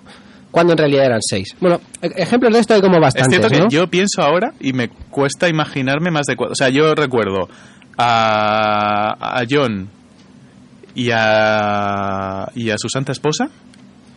cuando 0.51 0.73
en 0.73 0.77
realidad 0.77 1.05
eran 1.05 1.19
seis. 1.21 1.55
Bueno, 1.59 1.81
e- 2.01 2.11
ejemplos 2.15 2.53
de 2.53 2.59
esto 2.59 2.73
hay 2.75 2.81
como 2.81 2.95
Es 2.95 3.01
bastantes, 3.01 3.39
cierto 3.39 3.69
que 3.69 3.75
yo 3.75 3.87
pienso 3.87 4.21
ahora 4.21 4.53
y 4.61 4.71
me 4.71 4.87
cuesta 4.87 5.49
imaginarme 5.49 6.11
más 6.11 6.25
de 6.27 6.37
cuatro. 6.37 6.53
O 6.53 6.55
sea, 6.55 6.69
yo 6.69 6.95
recuerdo 6.95 7.49
a, 7.97 9.39
a 9.39 9.43
John 9.49 9.89
y 10.95 11.09
a, 11.11 12.49
y 12.55 12.69
a 12.69 12.75
su 12.77 12.87
santa 12.89 13.11
esposa 13.11 13.49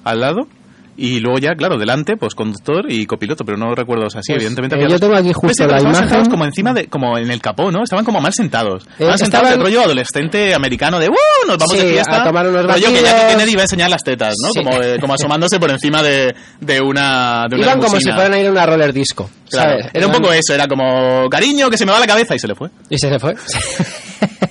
al 0.04 0.20
lado. 0.20 0.48
Y 0.96 1.18
luego 1.18 1.38
ya, 1.38 1.54
claro, 1.56 1.76
delante, 1.76 2.16
pues 2.16 2.34
conductor 2.36 2.84
y 2.88 3.04
copiloto, 3.06 3.44
pero 3.44 3.58
no 3.58 3.74
recuerdo, 3.74 4.06
o 4.06 4.10
sea, 4.10 4.22
sí, 4.22 4.32
Pues, 4.32 4.42
evidentemente 4.42 4.76
eh, 4.76 4.78
había 4.84 4.94
yo 4.94 5.00
tengo 5.00 5.14
aquí 5.16 5.24
Pues 5.32 5.36
justo 5.36 5.64
sí, 5.64 5.68
la 5.70 5.76
estaban 5.76 5.82
imagen. 5.92 6.08
sentados 6.08 6.28
como 6.28 6.44
encima 6.44 6.72
de, 6.72 6.86
como 6.86 7.18
en 7.18 7.30
el 7.30 7.40
capó, 7.40 7.72
¿no? 7.72 7.82
Estaban 7.82 8.04
como 8.04 8.20
mal 8.20 8.32
sentados. 8.32 8.84
Estaban 8.92 9.18
sentados 9.18 9.48
estaban- 9.48 9.58
de 9.58 9.64
rollo 9.64 9.80
adolescente 9.82 10.54
americano 10.54 11.00
de 11.00 11.08
¡Uh! 11.08 11.46
Nos 11.48 11.58
vamos 11.58 11.76
Sí, 11.76 11.84
de 11.84 11.92
fiesta. 11.94 12.22
a 12.22 12.24
tomar 12.24 12.46
unos 12.48 12.64
rollo 12.64 12.88
que. 12.88 13.02
Jackie 13.02 13.26
Kennedy 13.32 13.52
iba 13.52 13.60
a 13.62 13.64
enseñar 13.64 13.90
las 13.90 14.02
tetas, 14.04 14.34
¿no? 14.40 14.50
Sí. 14.52 14.62
Como, 14.62 14.82
eh, 14.82 14.98
como 15.00 15.14
asomándose 15.14 15.58
por 15.58 15.70
encima 15.70 16.02
de, 16.02 16.34
de 16.60 16.80
una, 16.80 17.46
de 17.50 17.56
una 17.56 17.64
Iban 17.66 17.80
como 17.80 17.98
si 17.98 18.10
fueran 18.12 18.32
a 18.32 18.38
ir 18.38 18.46
a 18.46 18.50
una 18.52 18.64
roller 18.66 18.92
disco, 18.92 19.28
Claro, 19.50 19.70
¿sabes? 19.70 19.86
Era 19.94 20.06
un 20.06 20.12
poco 20.12 20.32
eso, 20.32 20.54
era 20.54 20.68
como 20.68 21.28
cariño 21.28 21.70
que 21.70 21.76
se 21.76 21.84
me 21.86 21.92
va 21.92 21.98
la 22.00 22.06
cabeza 22.06 22.34
y 22.34 22.38
se 22.38 22.46
le 22.46 22.54
fue. 22.54 22.68
Y 22.88 22.98
se 22.98 23.08
se 23.10 23.18
fue. 23.18 23.34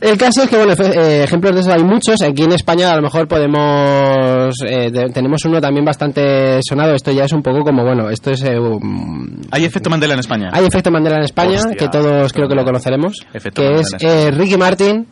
El 0.00 0.16
caso 0.18 0.42
es 0.42 0.48
que, 0.50 0.56
bueno, 0.56 0.72
eh, 0.72 1.22
ejemplos 1.24 1.54
de 1.54 1.60
eso 1.60 1.72
hay 1.72 1.84
muchos. 1.84 2.20
Aquí 2.22 2.42
en 2.42 2.52
España 2.52 2.92
a 2.92 2.96
lo 2.96 3.02
mejor 3.02 3.28
podemos... 3.28 4.54
eh, 4.66 4.90
tenemos 5.12 5.44
uno 5.44 5.60
también 5.60 5.84
bastante 5.84 6.60
sonado. 6.62 6.94
Esto 6.94 7.12
ya 7.12 7.24
es 7.24 7.32
un 7.32 7.42
poco 7.42 7.62
como, 7.62 7.84
bueno, 7.84 8.10
esto 8.10 8.30
es... 8.30 8.42
eh, 8.42 8.58
um, 8.58 9.40
Hay 9.50 9.64
efecto 9.64 9.90
Mandela 9.90 10.14
en 10.14 10.20
España. 10.20 10.50
hay 10.52 10.64
efecto 10.66 10.90
Mandela 10.90 11.16
en 11.18 11.24
España, 11.24 11.56
Hostia, 11.58 11.76
que 11.76 11.88
todos 11.88 12.32
creo 12.32 12.48
que 12.48 12.54
lo 12.54 12.64
conoceremos. 12.64 13.14
Efecto 13.32 13.62
que 13.62 13.68
Mandela 13.70 13.96
es 13.96 14.02
eh, 14.02 14.30
Ricky 14.32 14.56
Martin. 14.56 15.06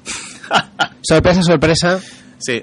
sorpresa, 1.02 1.42
sorpresa. 1.42 2.00
Sí. 2.38 2.62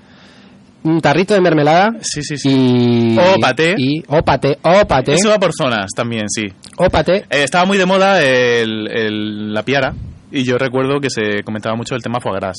Un 0.84 1.00
tarrito 1.00 1.34
de 1.34 1.39
mermelada. 1.39 1.91
Sí, 2.01 2.22
sí, 2.24 2.36
sí. 2.38 2.50
Y... 2.50 3.17
O 3.17 3.39
paté. 3.39 3.75
Y... 3.77 4.03
O 4.08 4.22
paté, 4.22 4.58
o 4.63 4.86
paté, 4.86 5.13
Eso 5.13 5.29
va 5.29 5.39
por 5.39 5.53
zonas 5.53 5.91
también, 5.96 6.25
sí. 6.27 6.48
o 6.77 6.89
paté. 6.89 7.20
Eh, 7.29 7.43
estaba 7.43 7.63
muy 7.65 7.77
de 7.77 7.86
moda 7.86 8.22
el, 8.22 8.88
el- 8.91 9.53
la 9.53 9.63
piara 9.63 9.93
y 10.34 10.44
yo 10.44 10.58
recuerdo 10.58 11.00
que 11.00 11.10
se 11.10 11.44
comentaba 11.44 11.75
mucho 11.75 11.96
el 11.96 12.02
tema 12.02 12.20
foie 12.20 12.36
gras. 12.36 12.58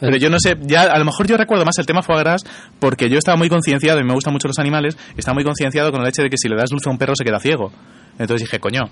Pero 0.00 0.16
yo 0.16 0.30
no 0.30 0.38
sé, 0.38 0.56
ya 0.60 0.82
a 0.82 0.98
lo 0.98 1.04
mejor 1.04 1.26
yo 1.26 1.36
recuerdo 1.36 1.64
más 1.64 1.76
el 1.78 1.86
tema 1.86 2.02
foie 2.02 2.20
gras 2.20 2.42
porque 2.78 3.10
yo 3.10 3.18
estaba 3.18 3.36
muy 3.36 3.48
concienciado 3.48 4.00
y 4.00 4.04
me 4.04 4.14
gustan 4.14 4.32
mucho 4.32 4.46
los 4.48 4.58
animales, 4.58 4.96
estaba 5.16 5.34
muy 5.34 5.44
concienciado 5.44 5.90
con 5.90 6.00
el 6.00 6.08
hecho 6.08 6.22
de 6.22 6.30
que 6.30 6.36
si 6.38 6.48
le 6.48 6.56
das 6.56 6.70
dulce 6.70 6.88
a 6.88 6.92
un 6.92 6.98
perro 6.98 7.14
se 7.16 7.24
queda 7.24 7.40
ciego. 7.40 7.72
Entonces 8.18 8.46
dije, 8.46 8.60
coño, 8.60 8.82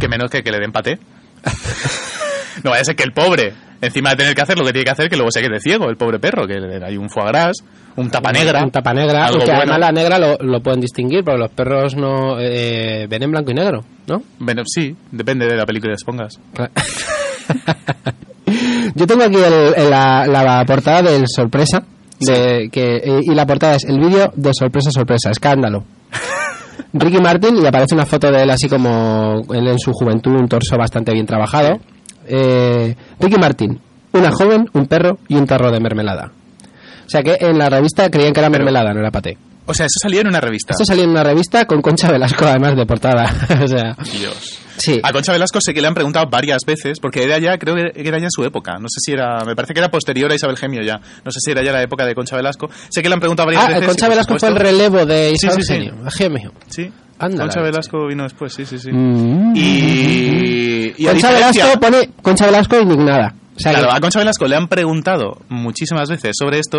que 0.00 0.08
menos 0.08 0.30
que 0.30 0.42
que 0.42 0.50
le 0.50 0.58
den 0.58 0.72
paté. 0.72 0.98
no 2.64 2.70
vaya 2.70 2.82
a 2.82 2.84
ser 2.84 2.96
que 2.96 3.02
el 3.02 3.12
pobre, 3.12 3.52
encima 3.80 4.10
de 4.10 4.16
tener 4.16 4.34
que 4.34 4.42
hacer 4.42 4.58
lo 4.58 4.64
que 4.64 4.72
tiene 4.72 4.84
que 4.84 4.90
hacer, 4.90 5.08
que 5.10 5.16
luego 5.16 5.30
se 5.30 5.42
quede 5.42 5.60
ciego, 5.60 5.90
el 5.90 5.96
pobre 5.96 6.18
perro, 6.18 6.46
que 6.46 6.54
hay 6.82 6.96
un 6.96 7.10
foie 7.10 7.26
gras, 7.26 7.56
un 7.96 8.10
tapa 8.10 8.32
negra. 8.32 8.62
Un 8.64 8.70
tapa 8.70 8.92
negra. 8.92 9.26
algo 9.26 9.38
Que 9.40 9.46
bueno. 9.46 9.72
además 9.72 9.78
la 9.78 9.92
negra 9.92 10.18
lo, 10.18 10.36
lo 10.38 10.60
pueden 10.60 10.80
distinguir, 10.80 11.22
porque 11.22 11.38
los 11.38 11.50
perros 11.50 11.94
no 11.96 12.40
eh, 12.40 13.06
ven 13.08 13.22
en 13.22 13.30
blanco 13.30 13.50
y 13.50 13.54
negro, 13.54 13.84
¿no? 14.06 14.22
Bueno, 14.38 14.62
sí, 14.66 14.96
depende 15.12 15.46
de 15.46 15.56
la 15.56 15.64
película 15.64 15.90
que 15.90 15.94
les 15.94 16.04
pongas. 16.04 16.40
Yo 18.94 19.06
tengo 19.06 19.24
aquí 19.24 19.36
el- 19.36 19.74
el- 19.76 19.90
la, 19.90 20.26
la 20.26 20.64
portada 20.66 21.02
del 21.02 21.24
sorpresa. 21.26 21.82
De, 22.20 22.68
que, 22.70 22.96
eh, 22.96 23.20
y 23.22 23.34
la 23.34 23.44
portada 23.44 23.74
es 23.74 23.84
el 23.84 23.98
vídeo 23.98 24.32
de 24.36 24.50
sorpresa, 24.54 24.90
sorpresa, 24.90 25.30
escándalo. 25.30 25.84
Ricky 26.92 27.18
Martin 27.18 27.56
y 27.56 27.66
aparece 27.66 27.94
una 27.94 28.06
foto 28.06 28.30
de 28.30 28.42
él 28.44 28.50
así 28.50 28.68
como 28.68 29.42
él 29.52 29.66
en 29.66 29.78
su 29.78 29.92
juventud, 29.92 30.32
un 30.32 30.48
torso 30.48 30.76
bastante 30.78 31.12
bien 31.12 31.26
trabajado. 31.26 31.80
Eh, 32.26 32.94
Ricky 33.18 33.36
Martin, 33.36 33.78
una 34.12 34.30
joven, 34.30 34.66
un 34.72 34.86
perro 34.86 35.18
y 35.28 35.34
un 35.34 35.44
tarro 35.46 35.70
de 35.72 35.80
mermelada. 35.80 36.30
O 37.04 37.08
sea 37.08 37.22
que 37.22 37.36
en 37.40 37.58
la 37.58 37.68
revista 37.68 38.08
creían 38.10 38.32
que 38.32 38.40
era 38.40 38.48
mermelada, 38.48 38.94
no 38.94 39.00
era 39.00 39.10
paté. 39.10 39.36
O 39.66 39.72
sea, 39.74 39.86
eso 39.86 39.98
salió 40.02 40.20
en 40.20 40.28
una 40.28 40.40
revista. 40.40 40.72
Esto 40.72 40.84
salió 40.84 41.04
en 41.04 41.10
una 41.10 41.22
revista 41.24 41.64
con 41.64 41.80
Concha 41.80 42.10
Velasco 42.12 42.44
además 42.44 42.76
de 42.76 42.84
portada. 42.86 43.32
o 43.62 43.66
sea, 43.66 43.96
Dios. 44.12 44.58
sí. 44.76 45.00
A 45.02 45.12
Concha 45.12 45.32
Velasco 45.32 45.58
sé 45.60 45.72
que 45.72 45.80
le 45.80 45.86
han 45.88 45.94
preguntado 45.94 46.26
varias 46.30 46.62
veces, 46.66 47.00
porque 47.00 47.22
era 47.22 47.38
ya, 47.38 47.56
creo 47.58 47.74
que 47.74 47.92
era 47.96 48.18
ya 48.18 48.24
en 48.24 48.30
su 48.30 48.44
época. 48.44 48.74
No 48.78 48.88
sé 48.88 49.00
si 49.00 49.12
era, 49.12 49.42
me 49.44 49.54
parece 49.56 49.72
que 49.72 49.80
era 49.80 49.90
posterior 49.90 50.30
a 50.30 50.34
Isabel 50.34 50.56
Gemio 50.58 50.82
ya. 50.82 51.00
No 51.24 51.30
sé 51.30 51.38
si 51.40 51.50
era 51.50 51.62
ya 51.64 51.72
la 51.72 51.82
época 51.82 52.04
de 52.04 52.14
Concha 52.14 52.36
Velasco. 52.36 52.68
Sé 52.90 53.02
que 53.02 53.08
le 53.08 53.14
han 53.14 53.20
preguntado 53.20 53.46
varias 53.46 53.64
Ah, 53.64 53.68
veces. 53.68 53.86
Concha 53.86 54.08
Velasco 54.08 54.38
fue 54.38 54.48
el 54.50 54.56
relevo 54.56 55.06
de 55.06 55.32
Isabel 55.32 55.62
sí, 55.64 55.74
sí. 56.10 56.28
Mío. 56.28 56.52
Sí. 56.68 56.92
Anda 57.18 57.44
Concha 57.44 57.60
la 57.60 57.66
Velasco 57.66 58.06
vino 58.06 58.22
después, 58.24 58.52
sí, 58.52 58.64
sí, 58.66 58.78
sí. 58.78 58.90
Mm. 58.92 59.52
Y, 59.56 60.94
y 60.96 61.06
a 61.06 61.10
Concha 61.12 61.28
diferencia- 61.30 61.64
Velasco 61.64 61.80
pone 61.80 62.10
Concha 62.22 62.46
Velasco 62.46 62.80
indignada. 62.80 63.34
O 63.56 63.60
sea, 63.60 63.72
Claro, 63.72 63.92
a 63.92 64.00
Concha 64.00 64.18
Velasco 64.18 64.46
le 64.46 64.56
han 64.56 64.66
preguntado 64.66 65.38
muchísimas 65.48 66.08
veces 66.10 66.32
sobre 66.36 66.58
esto 66.58 66.78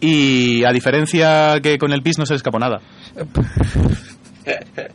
y 0.00 0.64
a 0.64 0.72
diferencia 0.72 1.60
que 1.62 1.78
con 1.78 1.92
el 1.92 2.02
PIS 2.02 2.18
no 2.18 2.26
se 2.26 2.32
le 2.32 2.38
escapó 2.38 2.58
nada. 2.58 2.80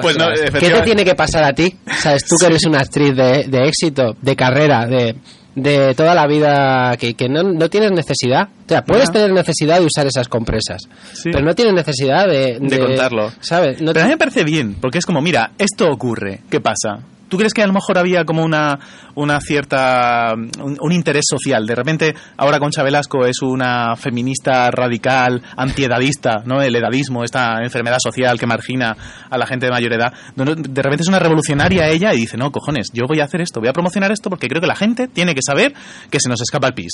Pues 0.00 0.16
no, 0.16 0.26
¿Qué 0.58 0.70
te 0.70 0.80
tiene 0.82 1.04
que 1.04 1.14
pasar 1.14 1.44
a 1.44 1.52
ti? 1.52 1.74
Sabes, 1.98 2.24
tú 2.24 2.36
que 2.40 2.46
eres 2.46 2.64
una 2.66 2.78
actriz 2.80 3.14
de, 3.14 3.44
de 3.46 3.68
éxito, 3.68 4.16
de 4.22 4.34
carrera, 4.36 4.86
de, 4.86 5.16
de 5.54 5.94
toda 5.94 6.14
la 6.14 6.26
vida, 6.26 6.96
que, 6.98 7.14
que 7.14 7.28
no, 7.28 7.42
no 7.42 7.68
tienes 7.68 7.90
necesidad. 7.92 8.48
O 8.66 8.68
sea, 8.68 8.84
puedes 8.84 9.10
tener 9.10 9.32
necesidad 9.32 9.80
de 9.80 9.86
usar 9.86 10.06
esas 10.06 10.28
compresas, 10.28 10.82
Sí. 11.12 11.30
pero 11.32 11.44
no 11.44 11.54
tienes 11.54 11.74
necesidad 11.74 12.26
de... 12.28 12.58
de 12.60 12.78
contarlo. 12.78 13.32
¿Sabes? 13.40 13.80
No 13.82 13.92
Pero 13.92 14.04
a 14.04 14.08
mí 14.08 14.12
me 14.12 14.18
parece 14.18 14.44
bien, 14.44 14.74
porque 14.80 14.98
es 14.98 15.06
como, 15.06 15.20
mira, 15.20 15.50
esto 15.58 15.90
ocurre, 15.90 16.40
¿qué 16.50 16.60
pasa? 16.60 17.00
¿Tú 17.28 17.36
crees 17.36 17.52
que 17.52 17.62
a 17.62 17.66
lo 17.66 17.72
mejor 17.72 17.98
había 17.98 18.24
como 18.24 18.42
una, 18.42 18.78
una 19.14 19.40
cierta. 19.40 20.34
Un, 20.34 20.78
un 20.80 20.92
interés 20.92 21.24
social? 21.28 21.66
De 21.66 21.74
repente, 21.74 22.14
ahora 22.36 22.58
Concha 22.58 22.82
Velasco 22.82 23.24
es 23.26 23.42
una 23.42 23.96
feminista 23.96 24.70
radical, 24.70 25.42
antiedadista, 25.56 26.42
¿no? 26.44 26.62
El 26.62 26.74
edadismo, 26.74 27.24
esta 27.24 27.62
enfermedad 27.62 27.98
social 28.02 28.38
que 28.38 28.46
margina 28.46 28.96
a 29.28 29.38
la 29.38 29.46
gente 29.46 29.66
de 29.66 29.72
mayor 29.72 29.92
edad. 29.92 30.12
De 30.34 30.82
repente 30.82 31.02
es 31.02 31.08
una 31.08 31.18
revolucionaria 31.18 31.88
ella 31.88 32.14
y 32.14 32.20
dice, 32.20 32.36
no, 32.36 32.50
cojones, 32.50 32.88
yo 32.92 33.04
voy 33.06 33.20
a 33.20 33.24
hacer 33.24 33.40
esto, 33.40 33.60
voy 33.60 33.68
a 33.68 33.72
promocionar 33.72 34.10
esto 34.12 34.30
porque 34.30 34.48
creo 34.48 34.60
que 34.60 34.66
la 34.66 34.76
gente 34.76 35.08
tiene 35.08 35.34
que 35.34 35.42
saber 35.42 35.74
que 36.10 36.18
se 36.20 36.28
nos 36.28 36.40
escapa 36.40 36.68
el 36.68 36.74
pis. 36.74 36.92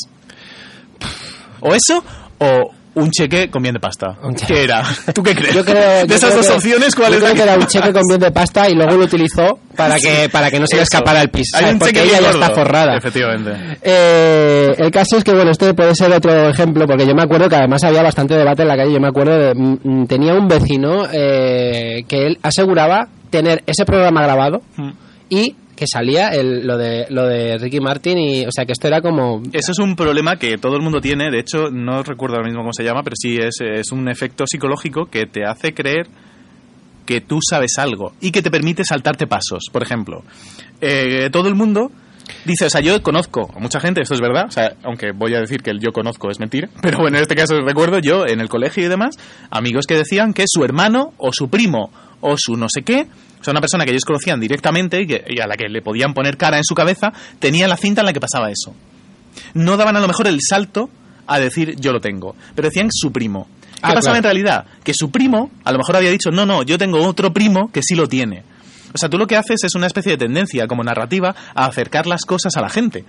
O 1.60 1.74
eso, 1.74 2.04
o 2.38 2.72
un 2.94 3.10
cheque 3.10 3.50
con 3.50 3.62
bien 3.62 3.74
de 3.74 3.80
pasta. 3.80 4.16
¿Qué 4.46 4.64
era? 4.64 4.82
¿Tú 5.14 5.22
qué 5.22 5.34
crees? 5.34 5.54
Yo 5.54 5.64
creo, 5.64 6.06
de 6.06 6.14
esas 6.14 6.30
creo 6.30 6.36
dos 6.42 6.46
que- 6.46 6.52
opciones, 6.54 6.94
¿cuál 6.94 7.08
yo 7.12 7.14
es 7.18 7.22
creo 7.24 7.28
la 7.30 7.36
que 7.36 7.42
era 7.42 7.54
un 7.58 7.66
cheque 7.66 7.92
con 7.92 8.02
bien 8.08 8.20
de 8.20 8.30
pasta 8.30 8.68
y 8.70 8.74
luego 8.74 8.92
lo 8.96 9.04
utilizó 9.04 9.58
para 9.76 9.96
que, 9.98 10.28
para 10.30 10.50
que 10.50 10.60
no 10.60 10.66
se 10.66 10.76
le 10.76 10.82
escapara 10.82 11.20
el 11.22 11.30
pis. 11.30 11.52
Hay 11.54 11.72
un 11.72 11.78
Porque 11.78 11.94
cheque 11.94 12.06
ella 12.08 12.20
ya 12.20 12.26
gordo. 12.30 12.40
está 12.42 12.54
forrada. 12.54 12.96
Efectivamente. 12.96 13.78
Eh, 13.82 14.74
el 14.78 14.90
caso 14.90 15.16
es 15.18 15.24
que, 15.24 15.32
bueno, 15.32 15.50
este 15.50 15.74
puede 15.74 15.94
ser 15.94 16.12
otro 16.12 16.48
ejemplo, 16.48 16.86
porque 16.86 17.06
yo 17.06 17.14
me 17.14 17.22
acuerdo 17.22 17.48
que 17.48 17.56
además 17.56 17.82
había 17.84 18.02
bastante 18.02 18.34
debate 18.34 18.62
en 18.62 18.68
la 18.68 18.76
calle. 18.76 18.92
Yo 18.92 19.00
me 19.00 19.08
acuerdo 19.08 19.36
de. 19.38 19.54
mm, 19.54 19.78
mm, 19.82 20.06
tenía 20.06 20.34
un 20.34 20.46
vecino 20.48 21.04
eh, 21.12 22.04
que 22.08 22.26
él 22.26 22.38
aseguraba 22.42 23.08
tener 23.30 23.62
ese 23.66 23.84
programa 23.84 24.22
grabado 24.22 24.62
Mm. 24.76 24.90
y 25.30 25.56
que 25.76 25.86
salía 25.86 26.28
el, 26.28 26.66
lo, 26.66 26.76
de, 26.76 27.06
lo 27.10 27.26
de 27.26 27.58
Ricky 27.58 27.80
Martin, 27.80 28.18
y 28.18 28.46
o 28.46 28.50
sea 28.52 28.64
que 28.64 28.72
esto 28.72 28.86
era 28.88 29.00
como. 29.00 29.42
Eso 29.52 29.72
es 29.72 29.78
un 29.78 29.96
problema 29.96 30.36
que 30.36 30.56
todo 30.58 30.76
el 30.76 30.82
mundo 30.82 31.00
tiene. 31.00 31.30
De 31.30 31.40
hecho, 31.40 31.70
no 31.70 32.02
recuerdo 32.02 32.36
ahora 32.36 32.46
mismo 32.46 32.62
cómo 32.62 32.72
se 32.72 32.84
llama, 32.84 33.02
pero 33.02 33.16
sí 33.16 33.36
es, 33.36 33.56
es 33.60 33.92
un 33.92 34.08
efecto 34.08 34.44
psicológico 34.46 35.06
que 35.06 35.26
te 35.26 35.44
hace 35.44 35.74
creer 35.74 36.06
que 37.04 37.20
tú 37.20 37.38
sabes 37.48 37.78
algo 37.78 38.12
y 38.20 38.30
que 38.30 38.42
te 38.42 38.50
permite 38.50 38.84
saltarte 38.84 39.26
pasos. 39.26 39.64
Por 39.70 39.82
ejemplo, 39.82 40.22
eh, 40.80 41.28
todo 41.30 41.48
el 41.48 41.54
mundo 41.54 41.90
dice, 42.44 42.66
o 42.66 42.70
sea, 42.70 42.80
yo 42.80 43.02
conozco 43.02 43.50
a 43.54 43.60
mucha 43.60 43.80
gente, 43.80 44.00
esto 44.00 44.14
es 44.14 44.20
verdad, 44.20 44.46
o 44.48 44.50
sea, 44.50 44.74
aunque 44.82 45.12
voy 45.12 45.34
a 45.34 45.40
decir 45.40 45.62
que 45.62 45.70
el 45.70 45.80
yo 45.80 45.92
conozco 45.92 46.30
es 46.30 46.40
mentira, 46.40 46.68
pero 46.82 46.98
bueno, 46.98 47.16
en 47.18 47.22
este 47.22 47.34
caso 47.34 47.60
recuerdo 47.60 47.98
yo 47.98 48.26
en 48.26 48.40
el 48.40 48.48
colegio 48.48 48.84
y 48.84 48.88
demás, 48.88 49.16
amigos 49.50 49.86
que 49.86 49.96
decían 49.96 50.32
que 50.32 50.44
su 50.46 50.64
hermano 50.64 51.12
o 51.18 51.32
su 51.32 51.48
primo 51.48 51.90
o 52.26 52.36
su 52.38 52.56
no 52.56 52.66
sé 52.68 52.82
qué, 52.82 53.06
o 53.40 53.44
sea, 53.44 53.50
una 53.52 53.60
persona 53.60 53.84
que 53.84 53.90
ellos 53.90 54.04
conocían 54.04 54.40
directamente 54.40 55.00
y, 55.02 55.06
que- 55.06 55.24
y 55.28 55.40
a 55.40 55.46
la 55.46 55.56
que 55.56 55.68
le 55.68 55.82
podían 55.82 56.14
poner 56.14 56.36
cara 56.38 56.56
en 56.56 56.64
su 56.64 56.74
cabeza, 56.74 57.12
tenía 57.38 57.68
la 57.68 57.76
cinta 57.76 58.00
en 58.00 58.06
la 58.06 58.12
que 58.12 58.20
pasaba 58.20 58.50
eso. 58.50 58.74
No 59.54 59.76
daban 59.76 59.96
a 59.96 60.00
lo 60.00 60.08
mejor 60.08 60.26
el 60.28 60.38
salto 60.40 60.88
a 61.26 61.38
decir 61.38 61.76
yo 61.78 61.92
lo 61.92 62.00
tengo, 62.00 62.34
pero 62.54 62.68
decían 62.68 62.88
su 62.90 63.12
primo. 63.12 63.46
¿Qué 63.74 63.80
Ah, 63.82 63.88
pasaba 63.94 64.00
claro. 64.00 64.16
en 64.16 64.22
realidad? 64.24 64.64
Que 64.82 64.94
su 64.94 65.10
primo 65.10 65.50
a 65.64 65.72
lo 65.72 65.78
mejor 65.78 65.96
había 65.96 66.10
dicho, 66.10 66.30
no, 66.30 66.46
no, 66.46 66.62
yo 66.62 66.78
tengo 66.78 67.06
otro 67.06 67.32
primo 67.34 67.70
que 67.70 67.82
sí 67.82 67.94
lo 67.94 68.08
tiene. 68.08 68.42
O 68.94 68.98
sea, 68.98 69.08
tú 69.10 69.18
lo 69.18 69.26
que 69.26 69.36
haces 69.36 69.62
es 69.64 69.74
una 69.74 69.86
especie 69.88 70.12
de 70.12 70.18
tendencia 70.18 70.66
como 70.68 70.82
narrativa 70.84 71.34
a 71.54 71.66
acercar 71.66 72.06
las 72.06 72.22
cosas 72.22 72.56
a 72.56 72.60
la 72.62 72.70
gente. 72.70 73.04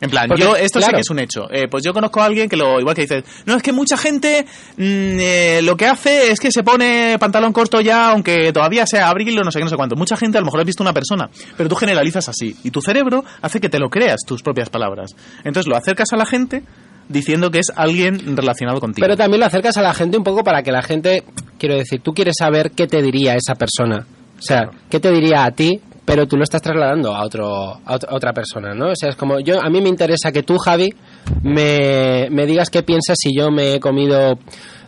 En 0.00 0.10
plan, 0.10 0.28
Porque, 0.28 0.42
yo, 0.42 0.56
esto 0.56 0.80
sí 0.80 0.90
que 0.92 1.00
es 1.00 1.10
un 1.10 1.18
hecho. 1.18 1.50
Eh, 1.50 1.68
pues 1.70 1.82
yo 1.82 1.94
conozco 1.94 2.20
a 2.20 2.26
alguien 2.26 2.48
que 2.48 2.56
lo, 2.56 2.78
igual 2.78 2.94
que 2.94 3.02
dices, 3.02 3.24
no, 3.46 3.56
es 3.56 3.62
que 3.62 3.72
mucha 3.72 3.96
gente 3.96 4.44
mm, 4.76 4.80
eh, 4.80 5.60
lo 5.62 5.76
que 5.76 5.86
hace 5.86 6.30
es 6.30 6.38
que 6.38 6.52
se 6.52 6.62
pone 6.62 7.16
pantalón 7.18 7.52
corto 7.52 7.80
ya, 7.80 8.10
aunque 8.10 8.52
todavía 8.52 8.86
sea 8.86 9.08
abril 9.08 9.38
o 9.38 9.44
no 9.44 9.50
sé 9.50 9.58
qué, 9.58 9.64
no 9.64 9.70
sé 9.70 9.76
cuánto. 9.76 9.96
Mucha 9.96 10.16
gente 10.16 10.36
a 10.36 10.40
lo 10.40 10.46
mejor 10.46 10.60
ha 10.60 10.64
visto 10.64 10.82
una 10.82 10.92
persona, 10.92 11.30
pero 11.56 11.68
tú 11.68 11.76
generalizas 11.76 12.28
así. 12.28 12.56
Y 12.62 12.70
tu 12.70 12.82
cerebro 12.82 13.24
hace 13.40 13.60
que 13.60 13.68
te 13.68 13.78
lo 13.78 13.88
creas 13.88 14.20
tus 14.26 14.42
propias 14.42 14.68
palabras. 14.68 15.16
Entonces 15.44 15.66
lo 15.66 15.76
acercas 15.76 16.12
a 16.12 16.16
la 16.16 16.26
gente 16.26 16.62
diciendo 17.08 17.50
que 17.50 17.60
es 17.60 17.72
alguien 17.74 18.36
relacionado 18.36 18.80
contigo. 18.80 19.04
Pero 19.04 19.16
también 19.16 19.40
lo 19.40 19.46
acercas 19.46 19.76
a 19.76 19.82
la 19.82 19.94
gente 19.94 20.18
un 20.18 20.24
poco 20.24 20.44
para 20.44 20.62
que 20.62 20.72
la 20.72 20.82
gente, 20.82 21.24
quiero 21.58 21.76
decir, 21.76 22.00
tú 22.02 22.12
quieres 22.12 22.34
saber 22.38 22.72
qué 22.72 22.86
te 22.86 23.00
diría 23.00 23.34
esa 23.34 23.54
persona. 23.54 24.06
O 24.38 24.42
sea, 24.42 24.68
qué 24.90 25.00
te 25.00 25.10
diría 25.10 25.44
a 25.44 25.50
ti, 25.52 25.80
pero 26.06 26.26
tú 26.26 26.36
lo 26.38 26.44
estás 26.44 26.62
trasladando 26.62 27.14
a 27.14 27.22
otro 27.24 27.74
a 27.84 27.98
ot- 27.98 28.06
a 28.08 28.14
otra 28.14 28.32
persona, 28.32 28.72
¿no? 28.74 28.92
O 28.92 28.96
sea, 28.96 29.10
es 29.10 29.16
como 29.16 29.38
yo 29.40 29.60
a 29.60 29.68
mí 29.68 29.82
me 29.82 29.90
interesa 29.90 30.32
que 30.32 30.42
tú, 30.42 30.56
Javi, 30.56 30.94
me, 31.42 32.28
me 32.30 32.46
digas 32.46 32.70
qué 32.70 32.82
piensas 32.82 33.18
si 33.20 33.36
yo 33.36 33.50
me 33.50 33.74
he 33.74 33.80
comido 33.80 34.38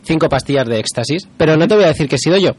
cinco 0.05 0.29
pastillas 0.31 0.67
de 0.67 0.79
éxtasis, 0.79 1.29
pero 1.37 1.57
no 1.59 1.69
te 1.69 1.75
voy 1.75 1.85
a 1.85 1.89
decir 1.89 2.09
que 2.09 2.17
he 2.17 2.19
sido 2.19 2.39
yo. 2.39 2.53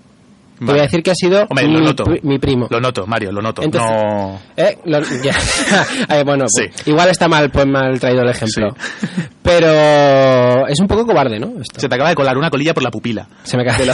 Te 0.59 0.65
voy 0.65 0.79
a 0.79 0.83
decir 0.83 1.01
que 1.01 1.11
ha 1.11 1.15
sido 1.15 1.45
Hombre, 1.49 1.67
mi, 1.69 2.37
pri- 2.37 2.37
primo. 2.39 2.67
Lo 2.69 2.81
noto, 2.81 3.07
Mario, 3.07 3.31
lo 3.31 3.41
noto. 3.41 3.61
Entonces- 3.63 3.89
no... 3.89 4.39
Eh, 4.57 4.77
lo- 4.83 4.99
ya. 5.23 5.33
Eh, 6.09 6.23
bueno, 6.25 6.45
pues, 6.53 6.85
igual 6.85 7.07
está 7.09 7.29
mal, 7.29 7.49
pues 7.49 7.65
mal 7.65 7.97
traído 7.97 8.23
el 8.23 8.29
ejemplo. 8.29 8.75
Pero 9.41 10.67
es 10.67 10.77
un 10.81 10.87
poco 10.89 11.05
cobarde, 11.05 11.39
¿no? 11.39 11.61
Esto. 11.61 11.79
Se 11.79 11.87
te 11.87 11.95
acaba 11.95 12.09
de 12.09 12.15
colar 12.15 12.37
una 12.37 12.49
colilla 12.49 12.73
por 12.73 12.83
la 12.83 12.91
pupila. 12.91 13.25
Se 13.43 13.55
me 13.55 13.63
cae. 13.63 13.87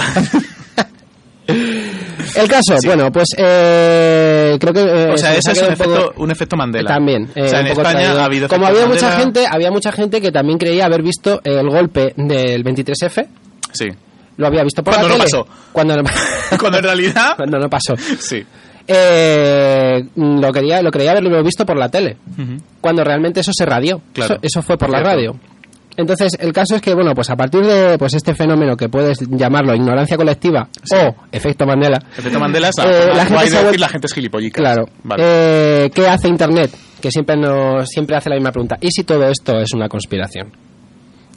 El 2.37 2.47
caso, 2.47 2.75
bueno, 2.85 3.11
pues 3.11 3.27
eh, 3.37 4.57
creo 4.59 4.73
que... 4.73 4.81
eh, 4.81 5.11
O 5.13 5.17
sea, 5.17 5.31
se 5.33 5.39
eso 5.39 5.49
nos 5.49 5.57
es 5.57 5.63
un 5.67 5.73
efecto, 5.73 6.07
poco- 6.09 6.23
un 6.23 6.31
efecto 6.31 6.55
Mandela. 6.57 6.87
También. 6.89 7.29
eh, 7.35 7.43
o 7.43 7.47
sea, 7.47 7.59
un 7.61 7.65
en 7.67 7.71
España 7.71 7.91
traído. 7.99 8.21
ha 8.21 8.25
habido 8.25 8.47
Como 8.47 8.65
había 8.67 8.85
mucha 8.87 9.11
gente, 9.17 9.45
había 9.49 9.71
mucha 9.71 9.91
gente 9.91 10.21
que 10.21 10.31
también 10.31 10.57
creía 10.57 10.85
haber 10.85 11.01
visto 11.01 11.41
el 11.43 11.69
golpe 11.69 12.13
del 12.17 12.63
23F. 12.63 13.27
Sí. 13.71 13.85
Lo 14.37 14.47
había 14.47 14.63
visto 14.63 14.83
por 14.83 14.93
Cuando 14.93 15.07
la 15.09 15.17
no 15.17 15.23
tele. 15.23 15.31
pasó. 15.31 15.47
Cuando 15.71 15.95
no 15.97 16.03
Cuando 16.59 16.77
en 16.79 16.83
realidad... 16.83 17.35
Cuando 17.37 17.57
no 17.59 17.69
pasó. 17.69 17.95
Sí. 18.19 18.43
eh, 18.87 20.03
lo 20.15 20.51
quería 20.51 20.81
lo 20.81 20.91
creía 20.91 21.11
haberlo 21.11 21.43
visto 21.43 21.65
por 21.65 21.77
la 21.77 21.89
tele, 21.89 22.17
cuando 22.81 23.03
realmente 23.03 23.39
eso 23.39 23.51
se 23.53 23.65
radió. 23.65 24.01
Claro. 24.13 24.35
Eso, 24.35 24.41
eso 24.43 24.61
fue 24.61 24.77
por 24.77 24.89
la 24.89 24.99
radio. 25.01 25.35
Entonces, 25.97 26.33
el 26.39 26.51
caso 26.51 26.75
es 26.75 26.81
que, 26.81 26.93
bueno, 26.93 27.13
pues 27.13 27.29
a 27.29 27.35
partir 27.35 27.65
de 27.65 27.97
pues 27.97 28.13
este 28.13 28.33
fenómeno 28.33 28.75
que 28.75 28.89
puedes 28.89 29.19
llamarlo 29.29 29.73
ignorancia 29.73 30.17
colectiva 30.17 30.67
o 30.93 31.15
efecto 31.31 31.65
Mandela, 31.65 31.99
Efecto 32.17 32.39
Mandela 32.39 32.69
es 32.69 32.75
la, 32.77 32.83
Eh, 32.85 33.11
la 33.15 33.25
gente 33.25 33.47
se 33.47 33.63
decir 33.63 33.79
la 33.79 33.89
gente 33.89 34.07
es 34.07 34.13
gilipollica. 34.13 34.61
Claro. 34.61 34.85
Vale. 35.03 35.23
Eh, 35.25 35.91
¿Qué 35.93 36.07
hace 36.07 36.27
Internet? 36.27 36.71
Que 37.01 37.11
siempre 37.11 37.37
nos 37.37 37.87
siempre 37.89 38.17
hace 38.17 38.29
la 38.29 38.35
misma 38.35 38.51
pregunta. 38.51 38.77
¿Y 38.81 38.89
si 38.91 39.03
todo 39.03 39.27
esto 39.27 39.59
es 39.59 39.73
una 39.73 39.87
conspiración? 39.87 40.51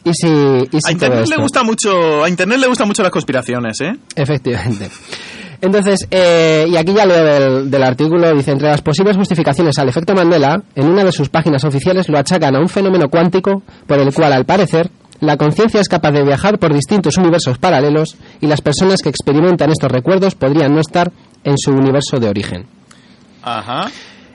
¿Y 0.04 0.12
si, 0.14 0.28
y 0.28 0.80
si 0.80 0.88
a 0.88 0.92
Internet 0.92 1.26
le 1.28 1.36
gusta 1.36 1.62
mucho, 1.62 2.24
a 2.24 2.28
Internet 2.28 2.58
le 2.58 2.66
gustan 2.68 2.88
mucho 2.88 3.02
las 3.02 3.12
conspiraciones, 3.12 3.80
¿eh? 3.80 3.92
Efectivamente. 4.16 4.88
Entonces, 5.60 6.06
eh, 6.10 6.66
y 6.68 6.76
aquí 6.76 6.92
ya 6.94 7.04
leo 7.04 7.24
del, 7.24 7.70
del 7.70 7.82
artículo, 7.82 8.32
dice, 8.34 8.52
entre 8.52 8.68
las 8.68 8.80
posibles 8.82 9.16
justificaciones 9.16 9.76
al 9.78 9.88
efecto 9.88 10.14
Mandela, 10.14 10.62
en 10.76 10.86
una 10.86 11.02
de 11.02 11.10
sus 11.12 11.28
páginas 11.28 11.64
oficiales 11.64 12.08
lo 12.08 12.16
achacan 12.18 12.54
a 12.54 12.60
un 12.60 12.68
fenómeno 12.68 13.08
cuántico 13.08 13.62
por 13.86 13.98
el 13.98 14.14
cual, 14.14 14.32
al 14.32 14.44
parecer, 14.44 14.88
la 15.20 15.36
conciencia 15.36 15.80
es 15.80 15.88
capaz 15.88 16.12
de 16.12 16.22
viajar 16.22 16.58
por 16.60 16.72
distintos 16.72 17.16
universos 17.16 17.58
paralelos 17.58 18.16
y 18.40 18.46
las 18.46 18.60
personas 18.60 19.00
que 19.02 19.08
experimentan 19.08 19.70
estos 19.70 19.90
recuerdos 19.90 20.36
podrían 20.36 20.74
no 20.74 20.80
estar 20.80 21.10
en 21.42 21.58
su 21.58 21.72
universo 21.72 22.20
de 22.20 22.28
origen. 22.28 22.66
Ajá. 23.42 23.90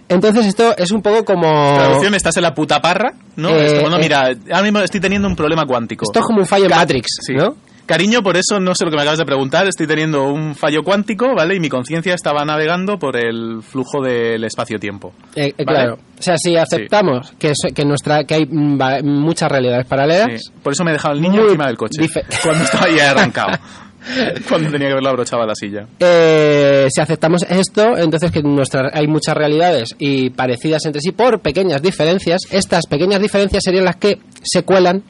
Entonces 0.09 0.45
esto 0.45 0.75
es 0.77 0.91
un 0.91 1.01
poco 1.01 1.23
como... 1.23 1.75
Traducción, 1.75 2.13
estás 2.15 2.35
en 2.35 2.43
la 2.43 2.53
puta 2.53 2.81
parra, 2.81 3.13
¿no? 3.37 3.49
Eh, 3.49 3.65
es 3.65 3.73
como, 3.75 3.89
no, 3.89 3.95
eh. 3.97 3.99
mira, 4.01 4.31
ahora 4.51 4.61
mismo 4.61 4.79
estoy 4.79 4.99
teniendo 4.99 5.27
un 5.27 5.35
problema 5.35 5.65
cuántico. 5.65 6.03
Esto 6.03 6.19
es 6.19 6.25
como 6.25 6.39
un 6.39 6.45
fallo 6.45 6.65
en 6.65 6.71
Matrix, 6.71 7.07
Sí. 7.21 7.33
¿no? 7.33 7.55
Cariño, 7.85 8.23
por 8.23 8.37
eso 8.37 8.59
no 8.61 8.73
sé 8.75 8.85
lo 8.85 8.91
que 8.91 8.95
me 8.95 9.01
acabas 9.01 9.19
de 9.19 9.25
preguntar. 9.25 9.67
Estoy 9.67 9.87
teniendo 9.87 10.23
un 10.23 10.55
fallo 10.55 10.83
cuántico, 10.83 11.35
¿vale? 11.35 11.55
Y 11.55 11.59
mi 11.59 11.67
conciencia 11.67 12.13
estaba 12.13 12.45
navegando 12.45 12.97
por 12.97 13.17
el 13.17 13.61
flujo 13.61 14.01
del 14.01 14.43
espacio-tiempo. 14.45 15.13
Eh, 15.35 15.53
eh, 15.57 15.65
¿Vale? 15.65 15.79
Claro. 15.79 15.97
O 16.17 16.21
sea, 16.21 16.37
si 16.37 16.55
aceptamos 16.55 17.33
que, 17.37 17.51
que, 17.75 17.83
nuestra, 17.83 18.23
que 18.23 18.35
hay 18.35 18.45
mm, 18.45 19.05
muchas 19.05 19.51
realidades 19.51 19.85
paralelas, 19.85 20.41
Sí. 20.41 20.51
Por 20.63 20.71
eso 20.71 20.83
me 20.83 20.91
he 20.91 20.93
dejado 20.93 21.15
el 21.15 21.21
niño 21.21 21.43
encima 21.43 21.67
del 21.67 21.77
coche. 21.77 22.01
Cuando 22.43 22.63
estaba 22.63 22.89
ya 22.89 23.11
arrancado. 23.11 23.59
cuando 24.49 24.69
tenía 24.69 24.87
que 24.87 24.91
haberlo 24.93 25.09
abrochado 25.09 25.43
a 25.43 25.45
la 25.45 25.55
silla. 25.55 25.85
Eh, 25.99 26.87
si 26.89 27.01
aceptamos 27.01 27.43
esto, 27.43 27.97
entonces 27.97 28.31
que 28.31 28.41
nuestra, 28.41 28.91
hay 28.93 29.07
muchas 29.07 29.35
realidades 29.35 29.95
y 29.97 30.29
parecidas 30.29 30.85
entre 30.85 31.01
sí 31.01 31.11
por 31.11 31.39
pequeñas 31.39 31.81
diferencias. 31.81 32.41
Estas 32.51 32.85
pequeñas 32.87 33.21
diferencias 33.21 33.63
serían 33.63 33.85
las 33.85 33.95
que 33.95 34.19
se 34.41 34.63
cuelan 34.63 35.03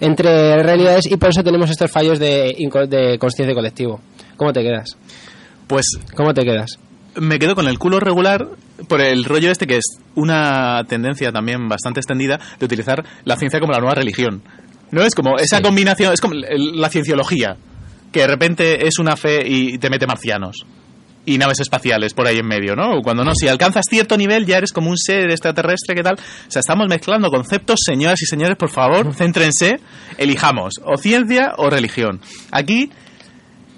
entre 0.00 0.62
realidades 0.62 1.06
y 1.10 1.16
por 1.16 1.30
eso 1.30 1.42
tenemos 1.42 1.70
estos 1.70 1.90
fallos 1.90 2.18
de, 2.18 2.54
de 2.88 3.18
conciencia 3.18 3.54
colectivo. 3.54 4.00
¿Cómo 4.36 4.52
te 4.52 4.62
quedas? 4.62 4.96
Pues 5.66 5.86
¿Cómo 6.14 6.32
te 6.34 6.42
quedas? 6.44 6.78
me 7.18 7.38
quedo 7.38 7.54
con 7.54 7.66
el 7.66 7.78
culo 7.78 7.98
regular 7.98 8.46
por 8.88 9.00
el 9.00 9.24
rollo 9.24 9.50
este 9.50 9.66
que 9.66 9.78
es 9.78 9.98
una 10.16 10.84
tendencia 10.86 11.32
también 11.32 11.66
bastante 11.66 11.98
extendida 12.00 12.38
de 12.60 12.66
utilizar 12.66 13.04
la 13.24 13.36
ciencia 13.36 13.58
como 13.58 13.72
la 13.72 13.78
nueva 13.78 13.94
religión. 13.94 14.42
¿No? 14.90 15.02
Es 15.02 15.14
como 15.14 15.38
esa 15.38 15.56
Sí. 15.56 15.62
combinación, 15.62 16.12
es 16.12 16.20
como 16.20 16.34
la 16.34 16.88
cienciología, 16.90 17.56
que 18.12 18.20
de 18.20 18.26
repente 18.28 18.86
es 18.86 18.98
una 18.98 19.16
fe 19.16 19.42
y 19.48 19.78
te 19.78 19.88
mete 19.90 20.06
marcianos. 20.06 20.64
Y 21.26 21.38
naves 21.38 21.60
espaciales 21.60 22.14
por 22.14 22.26
ahí 22.26 22.38
en 22.38 22.46
medio, 22.46 22.74
¿no? 22.74 23.02
Cuando 23.02 23.24
no, 23.24 23.34
si 23.34 23.48
alcanzas 23.48 23.84
cierto 23.90 24.16
nivel 24.16 24.46
ya 24.46 24.58
eres 24.58 24.72
como 24.72 24.88
un 24.88 24.96
ser 24.96 25.28
extraterrestre, 25.30 25.94
¿qué 25.94 26.02
tal? 26.02 26.14
O 26.14 26.50
sea, 26.50 26.60
estamos 26.60 26.86
mezclando 26.88 27.28
conceptos, 27.30 27.80
señoras 27.84 28.22
y 28.22 28.26
señores, 28.26 28.56
por 28.56 28.70
favor, 28.70 29.12
céntrense, 29.12 29.80
elijamos, 30.16 30.74
o 30.84 30.96
ciencia 30.96 31.52
o 31.58 31.68
religión. 31.68 32.20
Aquí 32.52 32.90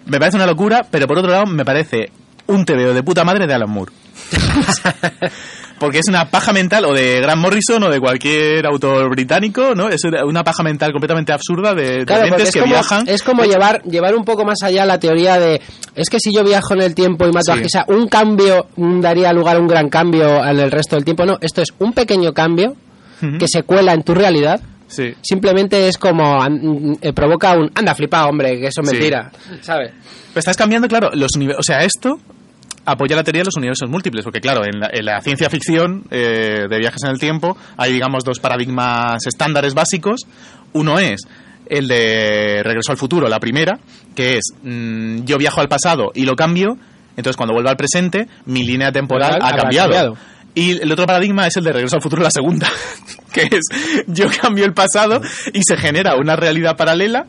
me 0.05 0.19
parece 0.19 0.37
una 0.37 0.47
locura, 0.47 0.87
pero 0.91 1.07
por 1.07 1.19
otro 1.19 1.31
lado 1.31 1.47
me 1.47 1.65
parece 1.65 2.11
un 2.47 2.65
TVO 2.65 2.95
de 2.95 3.03
puta 3.03 3.25
madre 3.25 3.47
de 3.47 3.55
Alan 3.55 3.71
Moore. 3.71 3.93
Porque 5.79 5.99
es 5.99 6.09
una 6.09 6.29
paja 6.31 6.53
mental, 6.53 6.85
o 6.87 6.93
de 6.93 7.21
Grant 7.21 7.41
Morrison, 7.41 7.83
o 7.85 7.91
de 7.91 8.01
cualquier 8.01 8.67
autor 8.67 9.09
británico, 9.11 9.75
¿no? 9.75 9.89
Es 9.89 10.01
una 10.25 10.43
paja 10.45 10.63
mental 10.63 10.93
completamente 10.93 11.33
absurda 11.33 11.75
de, 11.75 11.99
de 11.99 12.05
Claro, 12.07 12.23
mentes 12.25 12.49
es 12.49 12.55
que 12.55 12.61
como, 12.61 12.73
viajan. 12.75 13.09
es 13.09 13.23
como 13.23 13.45
llevar, 13.45 13.83
llevar 13.85 14.15
un 14.17 14.25
poco 14.25 14.45
más 14.45 14.63
allá 14.63 14.85
la 14.85 14.99
teoría 14.99 15.39
de 15.39 15.61
es 15.95 16.11
que 16.11 16.19
si 16.21 16.33
yo 16.35 16.43
viajo 16.45 16.75
en 16.75 16.83
el 16.83 16.95
tiempo 16.95 17.27
y 17.27 17.33
mato 17.33 17.53
Sí. 17.55 17.63
a 17.65 17.69
sea, 17.69 17.85
un 17.89 18.09
cambio 18.09 18.67
mm, 18.77 19.01
daría 19.01 19.33
lugar 19.33 19.57
a 19.57 19.61
un 19.61 19.69
gran 19.69 19.89
cambio 19.89 20.45
en 20.45 20.59
el 20.59 20.71
resto 20.71 20.97
del 20.97 21.05
tiempo. 21.05 21.25
No, 21.25 21.39
esto 21.41 21.63
es 21.63 21.69
un 21.79 21.93
pequeño 21.93 22.33
cambio 22.33 22.75
que 23.39 23.47
se 23.49 23.63
cuela 23.65 23.93
en 23.95 24.03
tu 24.05 24.15
realidad. 24.15 24.61
Sí. 24.87 25.13
Simplemente 25.23 25.87
es 25.89 25.99
como 25.99 26.39
mm, 26.49 26.95
eh, 27.03 27.13
provoca 27.13 27.53
un 27.57 27.71
anda 27.75 27.95
flipado, 27.95 28.29
hombre, 28.29 28.59
que 28.59 28.69
eso 28.69 28.81
es 28.81 28.89
Sí. 28.89 28.95
mentira, 28.95 29.31
¿sabes? 29.61 29.91
Pero 30.29 30.39
estás 30.41 30.57
cambiando, 30.57 30.89
claro, 30.89 31.11
los 31.15 31.31
universos. 31.37 31.61
O 31.61 31.63
sea, 31.63 31.83
esto 31.85 32.19
apoya 32.89 33.17
la 33.17 33.23
teoría 33.23 33.41
de 33.41 33.47
los 33.47 33.57
universos 33.57 33.89
múltiples, 33.89 34.25
porque 34.25 34.41
claro, 34.41 34.63
en 34.65 34.81
la, 34.81 34.91
en 34.93 35.05
la 35.05 35.21
ciencia 35.21 35.51
ficción 35.51 36.05
eh, 36.11 36.67
de 36.69 36.79
viajes 36.79 37.03
en 37.05 37.11
el 37.11 37.19
tiempo 37.19 37.57
hay, 37.77 37.93
digamos, 37.93 38.25
dos 38.25 38.41
paradigmas 38.41 39.27
estándares 39.27 39.75
básicos. 39.75 40.23
Uno 40.73 40.99
es 40.99 41.21
el 41.67 41.87
de 41.87 42.63
Regreso 42.63 42.93
al 42.93 42.99
futuro, 42.99 43.29
la 43.29 43.39
primera, 43.39 43.79
que 44.15 44.39
es 44.39 44.53
mm, 44.63 45.25
yo 45.25 45.37
viajo 45.37 45.61
al 45.61 45.69
pasado 45.69 46.11
y 46.15 46.25
lo 46.25 46.35
cambio, 46.35 46.79
entonces 47.17 47.37
cuando 47.37 47.53
vuelvo 47.53 47.69
al 47.69 47.77
presente, 47.77 48.27
mi 48.47 48.65
línea 48.65 48.91
temporal 48.91 49.39
ha 49.41 49.53
cambiado. 49.55 50.17
Y 50.55 50.81
el 50.83 50.91
otro 50.91 51.07
paradigma 51.07 51.47
es 51.47 51.57
el 51.57 51.65
de 51.65 51.73
Regreso 51.73 51.97
al 51.97 52.03
futuro, 52.03 52.23
la 52.23 52.31
segunda, 52.31 52.69
que 53.33 53.43
es 53.43 54.05
yo 54.07 54.27
cambio 54.41 54.65
el 54.65 54.73
pasado 54.73 55.21
y 55.53 55.61
se 55.63 55.77
genera 55.77 56.17
una 56.17 56.37
realidad 56.37 56.77
paralela 56.77 57.27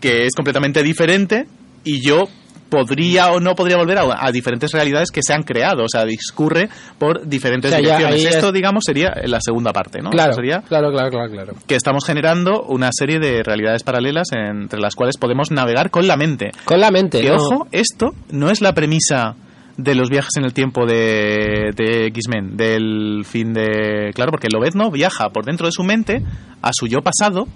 que 0.00 0.24
es 0.24 0.34
completamente 0.34 0.82
diferente 0.82 1.46
y 1.84 2.04
yo 2.04 2.28
podría 2.72 3.30
o 3.32 3.38
no 3.38 3.54
podría 3.54 3.76
volver 3.76 3.98
a, 3.98 4.24
a 4.26 4.32
diferentes 4.32 4.72
realidades 4.72 5.10
que 5.10 5.20
se 5.22 5.34
han 5.34 5.42
creado, 5.42 5.84
o 5.84 5.88
sea, 5.90 6.06
discurre 6.06 6.70
por 6.98 7.26
diferentes 7.28 7.68
O 7.70 7.74
sea, 7.74 7.80
direcciones. 7.80 8.24
Esto, 8.24 8.46
es- 8.48 8.52
digamos, 8.54 8.84
sería 8.86 9.12
la 9.26 9.40
segunda 9.42 9.74
parte, 9.74 10.00
¿no? 10.00 10.08
Claro, 10.08 10.32
sería 10.32 10.62
claro, 10.62 10.90
claro, 10.90 11.10
claro, 11.10 11.30
claro. 11.30 11.52
que 11.66 11.74
estamos 11.74 12.06
generando 12.06 12.62
una 12.62 12.88
serie 12.92 13.18
de 13.18 13.42
realidades 13.42 13.82
paralelas 13.82 14.28
entre 14.32 14.80
las 14.80 14.94
cuales 14.94 15.18
podemos 15.18 15.50
navegar 15.50 15.90
con 15.90 16.06
la 16.06 16.16
mente. 16.16 16.50
Con 16.64 16.80
la 16.80 16.90
mente, 16.90 17.20
Que, 17.20 17.28
¿no? 17.28 17.36
ojo, 17.36 17.66
esto 17.72 18.12
no 18.30 18.48
es 18.50 18.62
la 18.62 18.72
premisa 18.72 19.34
de 19.76 19.94
los 19.94 20.08
viajes 20.08 20.32
en 20.38 20.44
el 20.44 20.54
tiempo 20.54 20.86
de, 20.86 21.72
de 21.76 22.06
X-Men, 22.06 22.56
del 22.56 23.24
fin 23.26 23.52
de... 23.52 24.12
Claro, 24.14 24.30
porque 24.30 24.48
Lobezno 24.50 24.90
viaja 24.90 25.28
por 25.30 25.44
dentro 25.44 25.66
de 25.66 25.72
su 25.72 25.82
mente 25.82 26.22
a 26.62 26.70
su 26.72 26.86
yo 26.86 27.02
pasado 27.02 27.46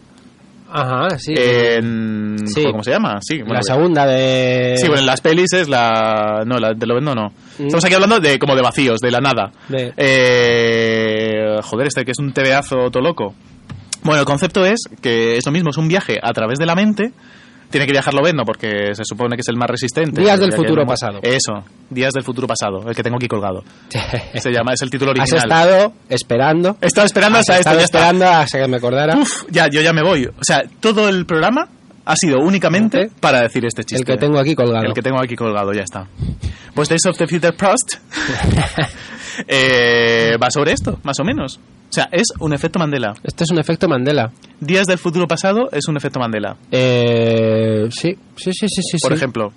Ajá, 0.71 1.19
sí. 1.19 1.35
en... 1.37 2.37
Sí. 2.47 2.65
¿Cómo 2.71 2.83
se 2.83 2.91
llama? 2.91 3.19
Sí, 3.21 3.39
bueno, 3.39 3.55
la 3.55 3.61
que- 3.61 3.65
segunda 3.65 4.07
de 4.07 4.75
Sí, 4.77 4.87
bueno, 4.89 5.01
en 5.01 5.07
las 5.07 5.21
pelis 5.21 5.53
es 5.53 5.69
la... 5.69 6.43
No, 6.47 6.59
la 6.59 6.75
de 6.75 6.87
Lobezno 6.87 7.15
no. 7.15 7.29
Mm. 7.59 7.65
Estamos 7.67 7.85
aquí 7.85 7.95
hablando 7.95 8.21
de 8.21 8.39
como 8.39 8.55
de 8.57 8.63
vacíos, 8.63 8.99
de 9.01 9.11
la 9.11 9.21
nada. 9.21 9.51
De- 9.69 9.93
Eh, 9.97 11.59
joder, 11.63 11.87
este 11.89 12.05
que 12.05 12.11
es 12.13 12.19
un 12.19 12.33
tebeazo 12.33 12.91
todo 12.91 13.03
loco. 13.03 13.35
Bueno, 14.03 14.21
el 14.21 14.27
concepto 14.27 14.65
es 14.65 14.81
que 15.01 15.37
es 15.37 15.47
lo 15.47 15.53
mismo, 15.53 15.71
es 15.71 15.77
un 15.79 15.89
viaje 15.89 16.19
a 16.23 16.33
través 16.33 16.59
de 16.59 16.67
la 16.67 16.75
mente. 16.75 17.13
Tiene 17.71 17.87
que 17.87 17.93
viajar 17.93 18.15
Lobezno 18.15 18.45
porque 18.45 18.95
se 18.95 19.03
supone 19.05 19.37
que 19.37 19.41
es 19.41 19.49
el 19.49 19.57
más 19.57 19.69
resistente. 19.69 20.21
Días 20.21 20.39
del 20.39 20.53
futuro 20.53 20.83
no- 20.83 20.87
pasado. 20.87 21.19
Eso, 21.23 21.65
Días 21.91 22.13
del 22.15 22.23
futuro 22.25 22.47
pasado, 22.47 22.89
el 22.89 22.95
que 22.95 23.03
tengo 23.03 23.17
aquí 23.17 23.29
colgado. 23.29 23.63
Se 24.35 24.51
llama, 24.53 24.73
es 24.73 24.83
el 24.83 24.91
título 24.91 25.13
Has 25.13 25.19
original. 25.33 25.43
estado 25.45 25.93
esperando. 26.09 26.77
He 26.81 26.87
estado 26.87 27.07
esperando 27.07 27.39
Has 27.39 27.49
hasta 27.51 27.59
esto, 27.59 27.71
está. 27.71 27.83
esperando 27.85 28.27
hasta 28.29 28.59
que 28.59 28.69
me 28.69 28.77
acordara. 28.77 29.17
Uf, 29.17 29.45
ya, 29.51 29.69
yo 29.69 29.81
ya 29.83 29.93
me 29.93 30.03
voy. 30.03 30.27
O 30.27 30.33
sea, 30.45 30.63
todo 30.81 31.09
el 31.09 31.27
programa 31.27 31.69
ha 32.05 32.15
sido 32.17 32.39
únicamente 32.39 33.11
para 33.21 33.41
decir 33.43 33.65
este 33.67 33.83
chiste. 33.85 33.97
El 34.13 34.17
que 34.19 34.21
tengo 34.25 34.39
aquí 34.39 34.55
colgado. 34.55 34.85
El 34.87 34.93
que 34.95 35.03
tengo 35.03 35.21
aquí 35.21 35.35
colgado, 35.35 35.73
ya 35.73 35.83
está. 35.83 36.07
Pues 36.75 36.89
Days 36.89 37.05
of 37.07 37.17
the 37.19 37.27
Future 37.27 37.53
Past 37.53 37.95
eh, 39.49 40.37
va 40.43 40.51
sobre 40.51 40.73
esto, 40.73 40.99
más 41.03 41.19
o 41.21 41.25
menos. 41.25 41.59
O 41.89 41.93
sea, 41.93 42.09
es 42.13 42.27
un 42.41 42.53
efecto 42.53 42.79
Mandela. 42.79 43.15
Esto 43.23 43.45
es 43.45 43.51
un 43.51 43.59
efecto 43.59 43.89
Mandela. 43.89 44.31
Días 44.61 44.87
del 44.87 44.99
futuro 44.99 45.27
pasado 45.27 45.69
es 45.73 45.87
un 45.89 45.97
efecto 45.97 46.19
Mandela. 46.19 46.57
Eh, 46.71 47.89
sí, 47.91 48.17
sí, 48.37 48.53
sí, 48.53 48.69
sí, 48.69 48.83
sí. 48.83 48.97
Por 49.03 49.13
sí. 49.13 49.17
ejemplo. 49.17 49.53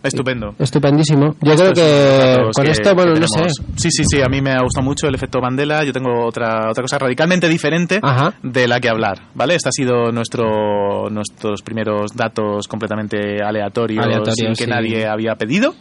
Estupendo. 0.00 0.54
Estupendísimo. 0.60 1.34
Yo 1.42 1.56
creo 1.56 1.72
que 1.72 2.36
con 2.54 2.64
que- 2.64 2.70
esto, 2.70 2.94
bueno, 2.94 3.14
no 3.14 3.26
sé. 3.26 3.48
Sí, 3.76 3.90
sí, 3.90 4.04
sí, 4.08 4.22
a 4.22 4.28
mí 4.28 4.40
me 4.40 4.52
ha 4.52 4.62
gustado 4.62 4.84
mucho 4.84 5.08
el 5.08 5.14
efecto 5.16 5.40
Mandela. 5.40 5.82
Yo 5.84 5.92
tengo 5.92 6.24
otra, 6.24 6.70
otra 6.70 6.82
cosa 6.82 6.98
radicalmente 6.98 7.48
diferente 7.48 7.98
Ajá. 8.00 8.32
de 8.42 8.68
la 8.68 8.78
que 8.78 8.88
hablar, 8.88 9.18
¿vale? 9.34 9.56
Este 9.56 9.68
ha 9.68 9.72
sido 9.72 10.12
nuestro, 10.12 11.10
nuestros 11.10 11.62
primeros 11.62 12.14
datos 12.14 12.68
completamente 12.68 13.42
aleatorios, 13.44 14.04
Aleatorios, 14.04 14.36
sin 14.36 14.48
que 14.50 14.64
sí. 14.64 14.70
nadie 14.70 15.04
había 15.06 15.34
pedido. 15.34 15.74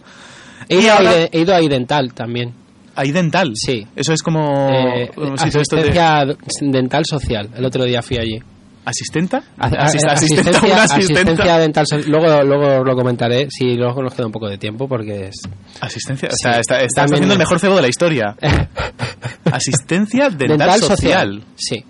He 0.69 0.81
ido, 0.81 0.91
ahora- 0.93 1.11
a, 1.11 1.23
he 1.31 1.39
ido 1.41 1.55
a 1.55 1.61
Idental 1.61 2.13
también. 2.13 2.53
Hay 2.95 3.11
dental. 3.11 3.51
Sí. 3.53 3.85
Eso 3.95 4.11
es 4.13 4.21
como... 4.23 4.69
Eh, 4.71 5.11
sitio 5.37 5.61
esto 5.61 5.75
de- 5.75 5.89
asistencia 5.89 6.25
dental 6.61 7.03
social. 7.05 7.49
El 7.55 7.63
otro 7.65 7.83
día 7.83 8.01
fui 8.01 8.17
allí. 8.17 8.39
¿Asistenta? 8.85 9.43
Asist- 9.59 10.09
asistencia, 10.09 10.83
asistencia 10.83 11.57
dental 11.59 11.85
social. 11.85 12.09
Luego, 12.09 12.41
luego 12.43 12.83
lo 12.85 12.95
comentaré 12.95 13.47
si 13.49 13.75
luego 13.75 14.01
nos 14.01 14.13
queda 14.15 14.25
un 14.27 14.31
poco 14.31 14.47
de 14.47 14.57
tiempo 14.57 14.87
porque 14.87 15.27
es... 15.27 15.35
Asistencia. 15.81 16.29
O 16.29 16.35
sea, 16.35 16.59
está, 16.59 16.77
estás 16.79 16.93
también- 16.95 17.15
haciendo 17.15 17.33
el 17.33 17.39
mejor 17.39 17.59
cebo 17.59 17.75
de 17.75 17.81
la 17.83 17.87
historia. 17.89 18.35
Asistencia 19.51 20.29
dental, 20.29 20.79
social. 20.79 21.43
Sí. 21.55 21.83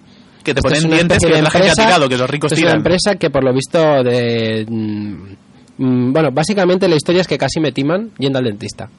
Que 0.44 0.54
te 0.54 0.60
Esto 0.60 0.70
ponen 0.70 0.90
dientes 0.90 1.20
que 1.24 1.42
la 1.42 1.50
gente 1.50 1.70
ha 1.70 1.74
tirado, 1.74 2.10
que 2.10 2.18
los 2.18 2.30
ricos 2.30 2.52
esto 2.52 2.56
Es 2.56 2.62
una 2.64 2.72
tiran. 2.72 2.78
empresa 2.80 3.16
que 3.16 3.30
por 3.30 3.44
lo 3.44 3.54
visto 3.54 3.80
de... 4.04 4.66
mm, 4.68 5.34
mm, 5.78 6.12
bueno, 6.14 6.30
básicamente 6.32 6.88
la 6.88 6.96
historia 6.96 7.22
es 7.22 7.28
que 7.28 7.38
casi 7.38 7.60
me 7.60 7.72
timan 7.72 8.12
yendo 8.20 8.40
al 8.40 8.46
dentista. 8.46 8.90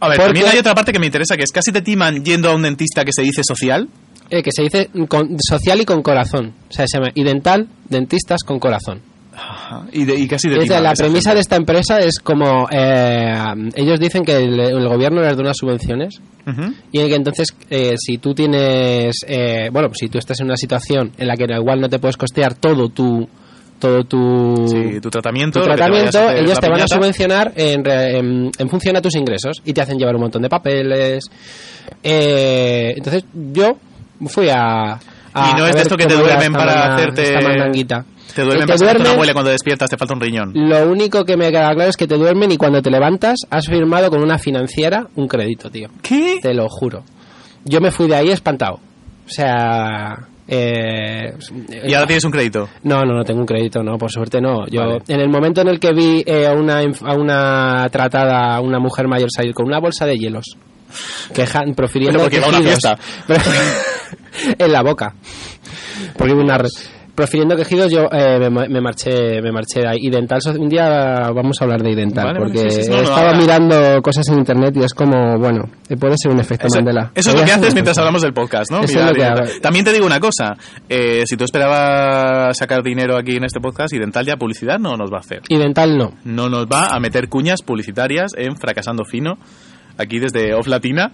A 0.00 0.08
ver, 0.08 0.16
Porque- 0.16 0.32
también 0.32 0.46
hay 0.52 0.58
otra 0.58 0.74
parte 0.74 0.92
que 0.92 0.98
me 0.98 1.06
interesa, 1.06 1.36
que 1.36 1.42
es 1.42 1.50
casi 1.50 1.72
te 1.72 1.82
timan 1.82 2.24
yendo 2.24 2.50
a 2.50 2.54
un 2.54 2.62
dentista 2.62 3.04
que 3.04 3.12
se 3.12 3.22
dice 3.22 3.42
social. 3.44 3.88
Eh, 4.30 4.42
que 4.42 4.50
se 4.52 4.62
dice 4.62 4.90
con- 5.08 5.36
social 5.40 5.80
y 5.80 5.84
con 5.84 6.02
corazón. 6.02 6.52
O 6.68 6.72
sea, 6.72 6.86
se 6.86 6.98
llama 6.98 7.10
y 7.14 7.24
dental, 7.24 7.66
dentistas 7.88 8.42
con 8.44 8.58
corazón. 8.60 9.00
Y, 9.92 10.04
de- 10.04 10.16
y 10.18 10.26
casi 10.26 10.48
de- 10.48 10.66
la 10.66 10.92
premisa 10.94 11.30
gente. 11.30 11.34
de 11.36 11.40
esta 11.40 11.56
empresa 11.56 11.98
es 12.00 12.18
como 12.18 12.68
eh, 12.72 13.34
ellos 13.76 14.00
dicen 14.00 14.24
que 14.24 14.36
el, 14.36 14.58
el 14.58 14.88
gobierno 14.88 15.20
les 15.22 15.36
da 15.36 15.42
unas 15.42 15.56
subvenciones 15.56 16.20
y 16.90 16.98
que 16.98 17.14
entonces 17.14 17.54
eh, 17.70 17.94
si 17.98 18.18
tú 18.18 18.34
tienes 18.34 19.14
eh, 19.28 19.68
bueno 19.70 19.90
si 19.94 20.08
tú 20.08 20.18
estás 20.18 20.40
en 20.40 20.46
una 20.46 20.56
situación 20.56 21.12
en 21.18 21.28
la 21.28 21.36
que 21.36 21.44
igual 21.44 21.80
no 21.80 21.88
te 21.88 21.98
puedes 22.00 22.16
costear 22.16 22.54
todo 22.54 22.88
tu 22.88 23.28
todo 23.78 24.04
tu, 24.04 24.66
Sí, 24.68 25.00
tu 25.00 25.08
tratamiento. 25.10 25.60
tu 25.60 25.66
te 25.66 26.40
ellos 26.40 26.58
te 26.60 26.68
van 26.68 26.80
a 26.80 26.88
subvencionar 26.88 27.52
en, 27.56 27.86
en, 27.88 28.50
en 28.58 28.68
función 28.68 28.96
a 28.96 29.00
tus 29.02 29.14
ingresos 29.16 29.58
y 29.64 29.72
te 29.72 29.80
hacen 29.80 29.98
llevar 29.98 30.14
un 30.16 30.22
montón 30.22 30.42
de 30.42 30.48
papeles 30.48 31.24
Eh, 32.02 32.94
entonces 32.96 33.24
yo 33.32 33.76
fui 34.26 34.48
a, 34.50 34.92
a- 35.34 35.50
Y 35.50 35.58
no 35.58 35.66
es 35.66 35.74
de 35.74 35.82
esto 35.82 35.96
que 35.96 36.06
te 36.06 36.14
duermen 36.14 36.52
para 36.52 36.96
hacerte- 36.96 37.22
esta. 37.22 37.38
Te 38.34 38.42
duermen 38.42 38.62
Eh, 38.62 38.66
para 38.66 38.74
hacerte 38.74 38.84
una 39.00 39.04
duermen- 39.10 39.12
abuela 39.14 39.32
cuando 39.32 39.50
despiertas, 39.50 39.88
te 39.90 39.96
falta 39.96 40.14
un 40.14 40.20
riñón. 40.20 40.52
lo 40.54 40.88
único 40.90 41.24
que 41.24 41.36
me 41.36 41.50
queda 41.50 41.72
claro 41.74 41.88
es 41.90 41.96
que 41.96 42.06
te 42.06 42.16
duermen 42.16 42.52
y 42.52 42.56
cuando 42.56 42.82
te 42.82 42.90
levantas 42.90 43.36
has 43.50 43.66
firmado 43.66 44.10
con 44.10 44.22
una 44.22 44.38
financiera 44.38 45.06
un 45.16 45.26
crédito, 45.28 45.70
tío. 45.70 45.88
¿Qué? 46.02 46.38
Te 46.42 46.52
lo 46.54 46.68
juro. 46.68 47.02
Yo 47.64 47.80
me 47.80 47.90
fui 47.90 48.06
de 48.06 48.16
ahí 48.16 48.28
espantado. 48.30 48.74
O 48.74 49.30
sea... 49.30 50.26
Eh, 50.50 51.34
Y 51.84 51.92
ahora 51.92 52.06
tienes 52.06 52.24
un 52.24 52.30
crédito. 52.30 52.68
No, 52.82 53.04
no, 53.04 53.14
no 53.14 53.24
tengo 53.24 53.40
un 53.40 53.46
crédito, 53.46 53.82
no, 53.82 53.98
por 53.98 54.10
suerte 54.10 54.40
no. 54.40 54.66
Yo, 54.66 54.80
Vale. 54.80 55.02
en 55.08 55.20
el 55.20 55.28
momento 55.28 55.60
en 55.60 55.68
el 55.68 55.78
que 55.78 55.92
vi 55.92 56.22
eh, 56.26 56.46
a, 56.46 56.52
una, 56.52 56.78
a 56.80 57.14
una 57.14 57.88
tratada, 57.90 58.56
a 58.56 58.60
una 58.60 58.78
mujer 58.78 59.06
mayor 59.08 59.28
salir 59.30 59.52
con 59.52 59.66
una 59.66 59.78
bolsa 59.78 60.06
de 60.06 60.16
hielos, 60.16 60.56
quejan, 61.34 61.74
profiriendo 61.74 62.18
Pero 62.18 62.24
porque 62.24 62.40
va 62.40 62.46
a 62.46 62.48
una 62.48 62.58
quejidos, 62.60 62.98
en 64.58 64.72
la 64.72 64.82
boca, 64.82 65.14
porque 66.16 66.32
una 66.32 66.58
profiriendo 67.18 67.56
quejidos, 67.56 67.90
yo 67.90 68.06
eh, 68.12 68.48
me, 68.48 68.68
me 68.68 68.80
marché, 68.80 69.42
me 69.42 69.50
marché 69.50 69.80
de 69.80 69.88
ahí. 69.88 69.98
Y 70.02 70.08
dental, 70.08 70.38
un 70.56 70.68
día 70.68 71.32
vamos 71.34 71.60
a 71.60 71.64
hablar 71.64 71.82
de 71.82 71.92
Vale, 71.96 72.38
vale, 72.38 72.38
porque 72.38 72.70
sí, 72.70 72.84
sí, 72.84 72.90
no, 72.90 72.98
no, 72.98 73.02
estaba 73.02 73.34
mirando 73.34 74.00
cosas 74.02 74.28
en 74.28 74.38
internet 74.38 74.76
y 74.76 74.84
es 74.84 74.94
como, 74.94 75.36
bueno, 75.36 75.64
eh, 75.88 75.96
puede 75.96 76.14
ser 76.16 76.30
un 76.30 76.38
efecto 76.38 76.68
Eso, 76.68 76.76
Mandela. 76.76 77.10
eso 77.12 77.30
es 77.30 77.36
lo 77.36 77.44
que 77.44 77.50
haces 77.50 77.74
mientras 77.74 77.98
hablamos 77.98 78.22
del 78.22 78.32
podcast, 78.32 78.70
¿no? 78.70 78.82
Que 78.82 79.24
hago. 79.24 79.42
También 79.60 79.84
te 79.84 79.92
digo 79.92 80.06
una 80.06 80.20
cosa. 80.20 80.56
eh, 80.88 81.24
si 81.26 81.36
tú 81.36 81.42
esperabas 81.42 82.56
sacar 82.56 82.84
dinero 82.84 83.16
aquí 83.16 83.34
en 83.36 83.44
este 83.44 83.58
podcast, 83.58 83.92
y 83.92 83.98
Dental 83.98 84.24
ya 84.24 84.36
publicidad 84.36 84.78
no 84.78 84.96
nos 84.96 85.10
va 85.10 85.16
a 85.16 85.20
hacer. 85.20 85.42
Y 85.48 85.58
dental 85.58 85.98
no. 85.98 86.12
No 86.24 86.48
nos 86.48 86.66
va 86.66 86.86
a 86.88 87.00
meter 87.00 87.28
cuñas 87.28 87.62
publicitarias 87.62 88.30
en 88.36 88.56
Fracasando 88.56 89.04
Fino, 89.04 89.38
aquí 89.98 90.18
desde 90.18 90.54
Off 90.54 90.66
Latina. 90.66 91.12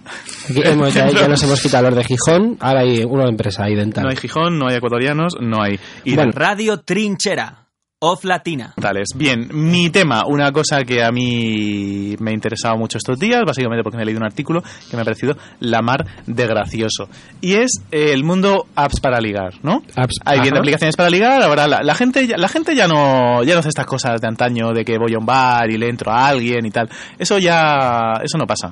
Aquí 0.49 0.61
hemos- 0.63 0.93
ya, 0.93 1.09
ya 1.09 1.27
nos 1.27 1.43
hemos 1.43 1.61
quitado 1.61 1.89
los 1.89 1.97
de 1.97 2.03
Gijón, 2.05 2.57
ahora 2.61 2.81
hay 2.81 3.03
de 3.03 3.29
empresa, 3.29 3.69
y 3.69 3.75
dental. 3.75 4.03
No 4.03 4.09
hay 4.11 4.15
Gijón, 4.15 4.57
no 4.57 4.67
hay 4.67 4.75
ecuatorianos, 4.77 5.33
no 5.41 5.61
hay... 5.61 5.79
Y 6.03 6.15
Bueno. 6.15 6.31
Radio 6.33 6.77
Trinchera. 6.79 7.64
Off 7.99 8.25
Latina. 8.25 8.73
Tales. 8.79 9.07
Bien, 9.15 9.47
mi 9.53 9.89
tema, 9.89 10.23
una 10.27 10.51
cosa 10.51 10.83
que 10.83 11.01
a 11.01 11.11
mí 11.11 12.13
me 12.19 12.31
ha 12.31 12.33
interesado 12.33 12.75
mucho 12.77 12.97
estos 12.97 13.17
días, 13.17 13.41
básicamente 13.47 13.83
porque 13.83 13.95
me 13.95 14.03
he 14.03 14.05
leído 14.05 14.19
un 14.19 14.25
artículo 14.25 14.61
que 14.89 14.97
me 14.97 15.01
ha 15.01 15.05
parecido 15.05 15.37
la 15.61 15.81
mar 15.81 16.05
de 16.27 16.45
gracioso. 16.45 17.07
Y 17.39 17.53
es 17.53 17.71
eh, 17.91 18.11
el 18.11 18.25
mundo 18.25 18.67
apps 18.75 18.99
para 18.99 19.21
ligar, 19.21 19.53
¿no? 19.63 19.81
Apps, 19.95 20.19
Hay 20.25 20.41
bien 20.41 20.57
aplicaciones 20.57 20.97
para 20.97 21.09
ligar, 21.09 21.41
ahora 21.41 21.67
la, 21.67 21.83
la 21.83 21.95
gente 21.95 22.27
ya- 22.27 22.35
la 22.37 22.49
gente 22.49 22.75
ya 22.75 22.85
no 22.87 23.43
ya 23.45 23.53
no 23.53 23.59
hace 23.61 23.69
estas 23.69 23.85
cosas 23.85 24.19
de 24.19 24.27
antaño 24.27 24.73
de 24.73 24.83
que 24.83 24.97
voy 24.97 25.13
a 25.13 25.17
un 25.17 25.25
bar 25.25 25.71
y 25.71 25.77
le 25.77 25.87
entro 25.87 26.11
a 26.11 26.27
alguien 26.27 26.65
y 26.65 26.71
tal. 26.71 26.89
Eso 27.17 27.37
ya 27.39 28.19
eso 28.21 28.37
no 28.37 28.45
pasa. 28.45 28.71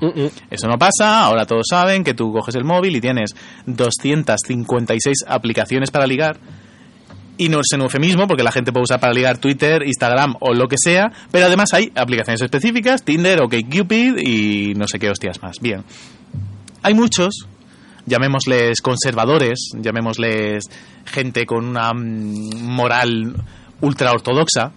Eso 0.52 0.68
no 0.68 0.78
pasa, 0.78 1.24
ahora 1.24 1.46
todos 1.46 1.66
saben 1.70 2.04
que 2.04 2.14
tú 2.14 2.34
coges 2.34 2.56
el 2.56 2.66
móvil 2.66 2.98
y 2.98 3.02
tienes 3.02 3.32
256 3.68 5.16
aplicaciones 5.28 5.92
para 5.92 6.06
ligar. 6.06 6.38
Y 7.38 7.50
no 7.50 7.60
es 7.62 7.68
un 7.74 7.82
eufemismo, 7.82 8.28
porque 8.28 8.44
la 8.44 8.52
gente 8.52 8.72
puede 8.72 8.84
usar 8.84 9.00
para 9.00 9.14
ligar 9.14 9.40
Twitter, 9.40 9.84
Instagram 9.84 10.36
o 10.40 10.54
lo 10.54 10.68
que 10.68 10.76
sea, 10.78 11.12
pero 11.32 11.48
además 11.48 11.74
hay 11.74 11.92
aplicaciones 11.96 12.42
específicas, 12.42 13.04
Tinder, 13.04 13.42
OkCupid 13.42 14.18
y 14.20 14.74
no 14.76 14.88
sé 14.88 15.00
qué 15.00 15.10
hostias 15.10 15.42
más. 15.42 15.60
Bien. 15.60 15.84
Hay 16.84 16.94
muchos, 16.94 17.48
llamémosles 18.06 18.82
conservadores, 18.82 19.72
llamémosles 19.80 20.66
gente 21.06 21.46
con 21.46 21.66
una 21.66 21.92
mm, 21.94 22.62
moral 22.62 23.34
ultra 23.82 24.12
ortodoxa, 24.12 24.72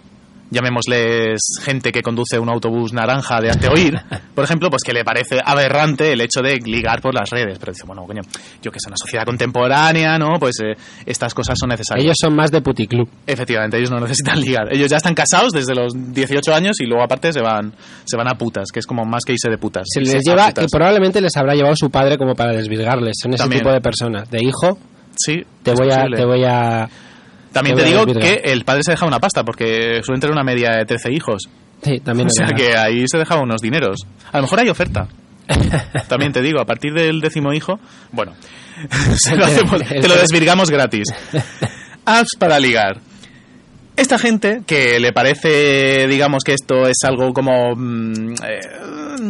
llamémosles 0.50 1.40
gente 1.62 1.92
que 1.92 2.02
conduce 2.02 2.38
un 2.38 2.48
autobús 2.48 2.92
naranja 2.92 3.40
de 3.40 3.50
arte 3.50 3.68
oír, 3.68 3.94
por 4.35 4.44
ejemplo, 4.44 4.70
pues 4.70 4.82
que 4.82 4.92
le 4.92 5.04
parece 5.04 5.40
aberrante 5.44 6.12
el 6.12 6.20
hecho 6.20 6.40
de 6.42 6.56
ligar 6.59 7.00
por 7.00 7.14
las 7.14 7.30
redes. 7.30 7.59
Pero 7.59 7.72
dice, 7.72 7.85
bueno, 7.87 8.04
coño, 8.06 8.22
yo 8.62 8.70
que 8.70 8.78
es 8.78 8.87
una 8.87 8.96
sociedad 8.96 9.24
contemporánea, 9.24 10.18
¿no? 10.18 10.38
Pues 10.38 10.56
eh, 10.62 10.76
estas 11.04 11.35
cosas 11.35 11.56
son 11.59 11.70
necesarias. 11.70 12.04
Ellos 12.04 12.16
son 12.20 12.35
más 12.35 12.50
de 12.50 12.61
puticlub. 12.61 13.09
Efectivamente, 13.26 13.78
ellos 13.78 13.90
no 13.90 14.00
necesitan 14.00 14.40
ligar. 14.40 14.72
Ellos 14.72 14.90
ya 14.90 14.98
están 14.98 15.14
casados 15.14 15.52
desde 15.52 15.74
los 15.74 15.92
18 15.94 16.54
años 16.54 16.80
y 16.80 16.87
luego 16.87 17.02
aparte 17.04 17.32
se 17.32 17.40
van 17.40 17.72
se 18.04 18.16
van 18.16 18.28
a 18.28 18.37
putas, 18.37 18.70
que 18.72 18.80
es 18.80 18.87
como 18.87 19.04
más 19.04 19.24
que 19.24 19.32
irse 19.32 19.50
de 19.50 19.59
putas. 19.59 19.85
Se 19.87 20.00
les 20.00 20.22
lleva, 20.24 20.52
que 20.52 20.66
probablemente 20.70 21.20
les 21.20 21.37
habrá 21.37 21.54
llevado 21.54 21.76
su 21.76 21.90
padre 21.90 22.16
como 22.18 22.35
para 22.35 22.52
desvirgarles. 22.52 23.16
Son 23.20 23.32
ese 23.32 23.42
También. 23.42 23.62
tipo 23.62 23.72
de 23.72 23.80
personas. 23.80 24.30
De 24.30 24.38
hijo, 24.42 24.78
Sí, 25.16 25.42
te 25.62 25.72
voy 25.72 25.90
a, 25.90 26.04
te 26.14 26.24
voy 26.24 26.44
a. 26.44 26.88
También 27.57 27.77
te 27.77 27.85
digo 27.85 28.07
que 28.21 28.40
el 28.45 28.64
padre 28.64 28.83
se 28.85 28.92
deja 28.92 29.07
una 29.07 29.19
pasta 29.19 29.42
porque 29.45 30.01
suele 30.05 30.21
tener 30.21 30.33
una 30.33 30.45
media 30.45 30.71
de 30.77 30.85
13 30.85 31.12
hijos. 31.12 31.42
Sí, 31.83 32.01
también. 32.01 32.29
O 32.29 32.31
sea 32.31 32.47
verdad. 32.47 32.57
que 32.59 32.77
ahí 32.77 33.05
se 33.09 33.19
dejaba 33.19 33.42
unos 33.42 33.61
dineros. 33.61 33.99
A 34.33 34.38
lo 34.38 34.42
mejor 34.42 34.61
hay 34.61 34.69
oferta. 34.69 35.09
También 36.09 36.33
te 36.33 36.42
digo, 36.42 36.61
a 36.61 36.64
partir 36.64 36.92
del 36.92 37.21
décimo 37.21 37.53
hijo, 37.53 37.79
bueno, 38.11 38.33
se 39.16 39.37
lo 39.37 39.45
hacemos- 39.47 39.81
te 39.83 40.09
lo 40.09 40.16
desvirgamos 40.16 40.71
gratis. 40.71 41.05
Apps 42.05 42.37
para 42.38 42.59
ligar. 42.59 42.99
Esta 43.97 44.19
gente 44.19 44.61
que 44.66 45.01
le 45.01 45.12
parece, 45.12 46.07
digamos 46.09 46.42
que 46.45 46.53
esto 46.53 46.87
es 46.87 46.99
algo 47.05 47.33
como, 47.33 47.75
mm, 47.75 48.33
eh, 48.47 48.61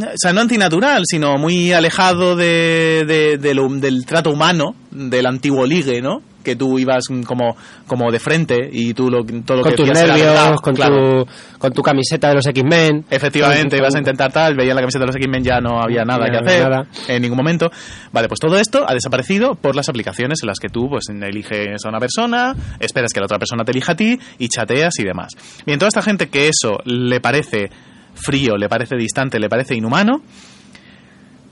o 0.09 0.13
sea, 0.17 0.33
no 0.33 0.41
antinatural, 0.41 1.03
sino 1.07 1.37
muy 1.39 1.73
alejado 1.73 2.35
de, 2.35 3.05
de- 3.07 3.39
de 3.39 3.55
lo- 3.55 3.69
del 3.69 4.05
trato 4.07 4.31
humano, 4.31 4.75
del 4.91 5.27
antiguo 5.27 5.65
ligue, 5.67 6.01
¿no? 6.03 6.21
Que 6.47 6.55
tú 6.55 6.79
ibas 6.79 7.07
como, 7.27 7.57
como 7.89 8.13
de 8.13 8.21
frente 8.21 8.69
y 8.71 8.95
tú 8.95 9.11
lo, 9.11 9.25
todo 9.25 9.57
lo 9.57 9.63
con 9.65 9.73
que 9.73 9.77
tus 9.77 9.89
nervios, 9.89 10.21
verdad, 10.21 10.55
con, 10.63 10.75
claro. 10.77 11.25
tu, 11.25 11.31
con 11.59 11.73
tu 11.73 11.83
camiseta 11.83 12.29
de 12.29 12.35
los 12.37 12.47
X-Men. 12.47 13.05
Efectivamente, 13.11 13.71
Con- 13.71 13.79
ibas 13.81 13.95
a 13.97 13.99
intentar 13.99 14.31
tal, 14.33 14.55
veía 14.55 14.73
la 14.75 14.81
camiseta 14.81 15.01
de 15.01 15.07
los 15.09 15.17
X-Men, 15.17 15.43
ya 15.43 15.61
no 15.61 15.81
había 15.83 16.05
nada 16.05 16.27
que 16.31 16.37
hacer 16.37 16.63
nada. 16.71 16.87
en 17.09 17.21
ningún 17.23 17.37
momento. 17.37 17.69
Vale, 18.13 18.29
pues 18.29 18.39
todo 18.39 18.57
esto 18.61 18.85
ha 18.89 18.95
desaparecido 18.95 19.57
por 19.57 19.75
las 19.75 19.89
aplicaciones 19.89 20.39
en 20.45 20.47
las 20.47 20.61
que 20.61 20.69
tú 20.69 20.89
pues 20.89 21.07
eliges 21.09 21.85
a 21.85 21.89
una 21.89 21.99
persona, 21.99 22.55
esperas 22.79 23.13
que 23.13 23.19
la 23.19 23.27
otra 23.27 23.41
persona 23.41 23.65
te 23.65 23.73
elija 23.73 23.93
a 23.93 23.97
ti 23.97 24.17
y 24.39 24.49
chateas 24.49 24.95
y 25.01 25.03
demás. 25.05 25.33
Bien, 25.67 25.81
toda 25.81 25.89
esta 25.89 26.03
gente 26.03 26.29
que 26.29 26.47
eso 26.49 26.79
le 26.85 27.21
parece 27.21 27.71
frío, 28.15 28.57
le 28.57 28.69
parece 28.69 28.95
distante, 28.97 29.41
le 29.41 29.49
parece 29.49 29.75
inhumano, 29.75 30.23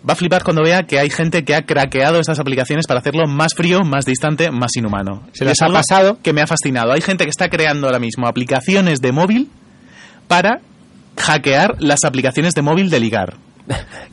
va 0.08 0.12
a 0.12 0.16
flipar 0.16 0.42
cuando 0.44 0.62
vea 0.62 0.82
que 0.82 0.98
hay 0.98 1.10
gente 1.10 1.44
que 1.44 1.54
ha 1.54 1.62
craqueado 1.62 2.20
estas 2.20 2.38
aplicaciones 2.38 2.86
para 2.86 3.00
hacerlo 3.00 3.26
más 3.26 3.54
frío, 3.54 3.80
más 3.84 4.04
distante, 4.04 4.50
más 4.50 4.76
inhumano. 4.76 5.22
Se 5.32 5.44
les 5.44 5.54
es 5.54 5.62
ha 5.62 5.72
pasado. 5.72 6.18
que 6.22 6.32
me 6.32 6.42
ha 6.42 6.46
fascinado. 6.46 6.92
Hay 6.92 7.00
gente 7.00 7.24
que 7.24 7.30
está 7.30 7.48
creando 7.48 7.86
ahora 7.86 7.98
mismo 7.98 8.26
aplicaciones 8.26 9.00
de 9.00 9.12
móvil 9.12 9.48
para 10.28 10.60
hackear 11.18 11.76
las 11.80 12.04
aplicaciones 12.04 12.54
de 12.54 12.62
móvil 12.62 12.90
de 12.90 13.00
ligar. 13.00 13.34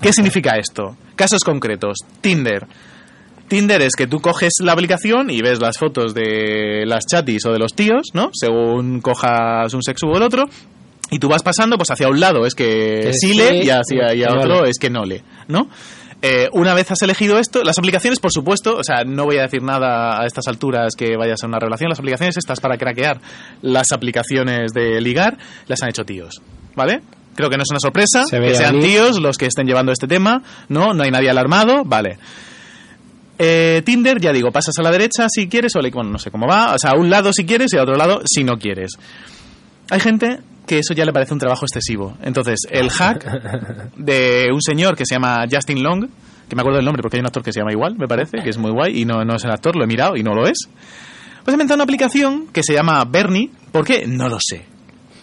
¿Qué 0.01 0.13
significa 0.13 0.56
esto? 0.58 0.95
Casos 1.15 1.43
concretos. 1.43 1.97
Tinder. 2.21 2.67
Tinder 3.47 3.82
es 3.82 3.95
que 3.97 4.08
tú 4.08 4.21
coges 4.21 4.54
la 4.62 4.71
aplicación 4.71 5.30
y 5.30 5.41
ves 5.41 5.60
las 5.60 5.77
fotos 5.77 6.13
de 6.13 6.86
las 6.86 7.06
chatis 7.06 7.45
o 7.45 7.51
de 7.51 7.60
los 7.60 7.73
tíos, 7.73 8.12
¿no? 8.13 8.30
Según 8.32 9.01
cojas 9.01 9.73
un 9.73 9.84
sexo 9.84 10.08
u 10.08 10.15
el 10.15 10.23
otro. 10.23 10.45
Y 11.12 11.19
tú 11.19 11.28
vas 11.28 11.43
pasando, 11.43 11.78
pues 11.78 11.91
hacia 11.91 12.08
un 12.08 12.19
lado 12.19 12.45
es 12.47 12.56
que 12.56 13.02
Que 13.04 13.13
sí 13.13 13.34
le 13.36 13.63
y 13.63 13.69
hacia 13.69 14.15
y 14.15 14.24
a 14.24 14.30
otro 14.34 14.65
es 14.65 14.80
que 14.80 14.89
no 14.89 15.06
le, 15.06 15.21
¿no? 15.47 15.69
Eh, 16.24 16.47
una 16.54 16.74
vez 16.74 16.89
has 16.91 17.02
elegido 17.02 17.38
esto, 17.39 17.63
las 17.63 17.78
aplicaciones, 17.80 18.19
por 18.19 18.32
supuesto, 18.32 18.78
o 18.78 18.84
sea, 18.84 19.04
no 19.04 19.26
voy 19.26 19.38
a 19.38 19.41
decir 19.43 19.62
nada 19.63 20.21
a 20.21 20.26
estas 20.26 20.47
alturas 20.47 20.95
que 20.95 21.17
vayas 21.17 21.43
a 21.43 21.47
una 21.47 21.60
relación, 21.60 21.89
las 21.89 22.00
aplicaciones 22.00 22.38
estas 22.38 22.60
para 22.60 22.78
craquear 22.78 23.19
las 23.62 23.91
aplicaciones 23.91 24.71
de 24.74 25.02
ligar, 25.02 25.38
las 25.67 25.82
han 25.84 25.89
hecho 25.89 26.06
tíos, 26.06 26.41
¿vale? 26.76 27.02
Creo 27.36 27.50
que 27.50 27.58
no 27.58 27.63
es 27.63 27.69
una 27.71 27.80
sorpresa 27.80 28.24
Se 28.26 28.39
que 28.39 28.56
sean 28.56 28.80
tíos 28.82 29.19
los 29.19 29.38
que 29.38 29.47
estén 29.47 29.65
llevando 29.67 29.91
este 29.91 30.08
tema, 30.08 30.43
¿no? 30.69 30.93
No 30.93 31.04
hay 31.04 31.12
nadie 31.12 31.30
alarmado, 31.30 31.84
vale. 31.86 32.17
Eh, 33.39 33.82
Tinder, 33.86 34.19
ya 34.21 34.32
digo, 34.32 34.52
pasas 34.52 34.78
a 34.78 34.84
la 34.84 34.91
derecha 34.91 35.26
si 35.28 35.47
quieres, 35.50 35.76
o 35.76 35.82
le- 35.82 35.89
bueno, 35.89 36.12
no 36.12 36.19
sé 36.19 36.30
cómo 36.30 36.45
va, 36.47 36.74
o 36.76 36.78
sea, 36.78 36.91
a 36.91 36.95
un 36.95 37.10
lado 37.10 37.34
si 37.34 37.45
quieres 37.45 37.74
y 37.74 37.78
a 37.78 37.84
otro 37.84 37.95
lado 37.95 38.21
si 38.26 38.43
no 38.43 38.58
quieres. 38.60 38.91
Hay 39.89 40.00
gente 40.00 40.38
que 40.71 40.79
eso 40.79 40.93
ya 40.93 41.03
le 41.03 41.12
parece 41.12 41.34
un 41.34 41.39
trabajo 41.39 41.65
excesivo. 41.65 42.15
Entonces, 42.23 42.62
el 42.69 42.89
hack 42.89 43.91
de 43.97 44.47
un 44.53 44.62
señor 44.62 44.95
que 44.95 45.05
se 45.05 45.15
llama 45.15 45.43
Justin 45.51 45.84
Long, 45.84 46.07
que 46.47 46.55
me 46.55 46.62
acuerdo 46.62 46.77
del 46.77 46.86
nombre 46.86 47.01
porque 47.01 47.17
hay 47.17 47.19
un 47.19 47.25
actor 47.25 47.43
que 47.43 47.51
se 47.51 47.60
llama 47.60 47.73
igual, 47.73 47.97
me 47.97 48.07
parece, 48.07 48.38
que 48.41 48.49
es 48.49 48.57
muy 48.57 48.71
guay 48.71 49.01
y 49.01 49.03
no, 49.03 49.25
no 49.25 49.36
es 49.36 49.43
el 49.43 49.51
actor, 49.51 49.75
lo 49.75 49.84
he 49.84 49.88
mirado 49.88 50.15
y 50.15 50.23
no 50.23 50.34
lo 50.34 50.47
es. 50.47 50.69
Pues 51.43 51.49
he 51.49 51.51
inventado 51.55 51.75
una 51.75 51.84
aplicación 51.84 52.47
que 52.53 52.63
se 52.63 52.73
llama 52.73 53.03
Bernie. 53.03 53.51
¿Por 53.73 53.86
qué? 53.86 54.05
No 54.07 54.29
lo 54.29 54.38
sé. 54.39 54.63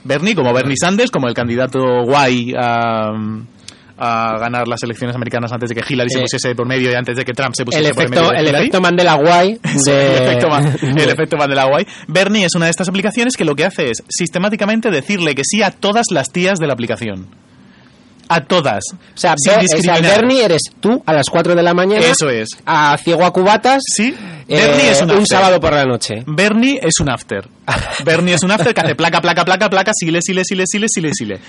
Bernie, 0.04 0.34
como 0.34 0.52
Bernie 0.52 0.76
Sanders, 0.76 1.10
como 1.10 1.28
el 1.28 1.34
candidato 1.34 1.80
guay 2.04 2.52
a, 2.54 3.14
a 3.98 4.38
ganar 4.38 4.68
las 4.68 4.82
elecciones 4.82 5.14
americanas 5.16 5.50
antes 5.52 5.68
de 5.68 5.74
que 5.74 5.82
Hillary 5.92 6.10
se 6.10 6.18
Eh, 6.18 6.22
pusiese 6.22 6.54
por 6.54 6.66
medio 6.66 6.90
y 6.90 6.94
antes 6.94 7.16
de 7.16 7.24
que 7.24 7.32
Trump 7.32 7.54
se 7.56 7.62
El 7.62 7.66
pusiese 7.66 7.94
por 7.94 8.02
efecto, 8.04 8.20
medio 8.20 8.32
de 8.42 8.48
el 8.48 8.54
efecto 8.54 8.80
Mandela 8.80 9.14
Guay 9.16 9.58
de... 9.86 10.16
el, 10.16 10.22
efecto, 10.22 10.48
el 10.82 11.10
efecto 11.10 11.36
Mandela 11.36 11.64
Guay. 11.64 11.86
Bernie 12.06 12.44
es 12.44 12.54
una 12.54 12.66
de 12.66 12.70
estas 12.70 12.88
aplicaciones 12.88 13.34
que 13.36 13.44
lo 13.44 13.54
que 13.56 13.64
hace 13.64 13.90
es 13.90 14.02
sistemáticamente 14.08 14.90
decirle 14.90 15.34
que 15.34 15.42
sí 15.44 15.62
a 15.62 15.70
todas 15.70 16.06
las 16.12 16.30
tías 16.30 16.58
de 16.58 16.66
la 16.66 16.72
aplicación. 16.74 17.26
A 18.30 18.42
todas. 18.42 18.84
O 18.92 18.96
sea, 19.16 19.34
sin 19.38 19.54
Ber- 19.54 19.64
o 19.64 19.66
sea, 19.68 19.76
discriminar. 19.78 20.16
Bernie 20.20 20.44
eres 20.44 20.60
tú 20.80 21.02
a 21.06 21.14
las 21.14 21.30
4 21.30 21.54
de 21.54 21.62
la 21.62 21.72
mañana. 21.72 22.04
Eso 22.04 22.28
es. 22.28 22.48
A 22.66 22.94
ciego 23.02 23.24
a 23.24 23.32
cubatas. 23.32 23.82
Sí. 23.96 24.14
eh, 24.48 24.54
Bernie 24.66 24.90
es 24.90 25.00
un 25.00 25.10
un 25.12 25.26
sábado 25.26 25.58
por 25.58 25.72
la 25.72 25.84
noche. 25.86 26.24
Bernie 26.26 26.78
es 26.82 27.00
un 27.00 27.08
after. 27.10 27.48
Bernie 28.04 28.34
es 28.34 28.42
un 28.42 28.50
after 28.50 28.74
que 28.74 28.80
hace 28.82 28.94
placa, 28.94 29.22
placa, 29.22 29.46
placa, 29.46 29.70
placa, 29.70 29.92
sile, 29.98 30.20
sile, 30.20 30.42
sile, 30.44 30.64
sile, 30.66 30.86
sile, 30.90 31.10
sile. 31.14 31.40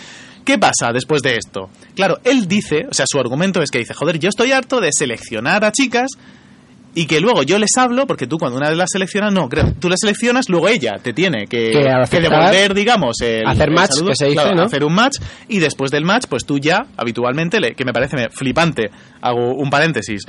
¿Qué 0.49 0.57
pasa 0.57 0.91
después 0.91 1.21
de 1.21 1.35
esto? 1.37 1.69
Claro, 1.95 2.17
él 2.23 2.47
dice, 2.47 2.87
o 2.89 2.93
sea, 2.93 3.05
su 3.07 3.19
argumento 3.19 3.61
es 3.61 3.69
que 3.69 3.77
dice, 3.77 3.93
joder, 3.93 4.17
yo 4.17 4.29
estoy 4.29 4.51
harto 4.51 4.81
de 4.81 4.89
seleccionar 4.91 5.63
a 5.63 5.71
chicas 5.71 6.09
y 6.95 7.05
que 7.05 7.19
luego 7.21 7.43
yo 7.43 7.59
les 7.59 7.69
hablo, 7.77 8.07
porque 8.07 8.25
tú 8.25 8.37
cuando 8.39 8.57
una 8.57 8.69
vez 8.69 8.75
las 8.77 8.89
seleccionas, 8.91 9.31
no, 9.31 9.47
creo, 9.47 9.73
tú 9.79 9.89
las 9.89 9.99
seleccionas, 10.01 10.49
luego 10.49 10.67
ella 10.67 10.95
te 11.03 11.13
tiene 11.13 11.45
que, 11.45 11.71
Que 12.09 12.17
devolver, 12.29 12.73
digamos, 12.73 13.21
el, 13.21 13.45
hacer 13.45 13.69
el 13.69 13.75
match, 13.75 13.91
saludo, 13.91 14.07
que 14.09 14.15
se 14.15 14.25
dice, 14.25 14.35
claro, 14.41 14.55
¿no? 14.55 14.63
hacer 14.63 14.83
un 14.83 14.95
match, 14.95 15.17
y 15.47 15.59
después 15.59 15.91
del 15.91 16.03
match, 16.03 16.23
pues 16.27 16.45
tú 16.47 16.57
ya, 16.57 16.87
habitualmente, 16.97 17.59
le- 17.59 17.75
que 17.75 17.85
me 17.85 17.93
parece 17.93 18.29
flipante, 18.31 18.89
hago 19.21 19.53
un 19.53 19.69
paréntesis, 19.69 20.23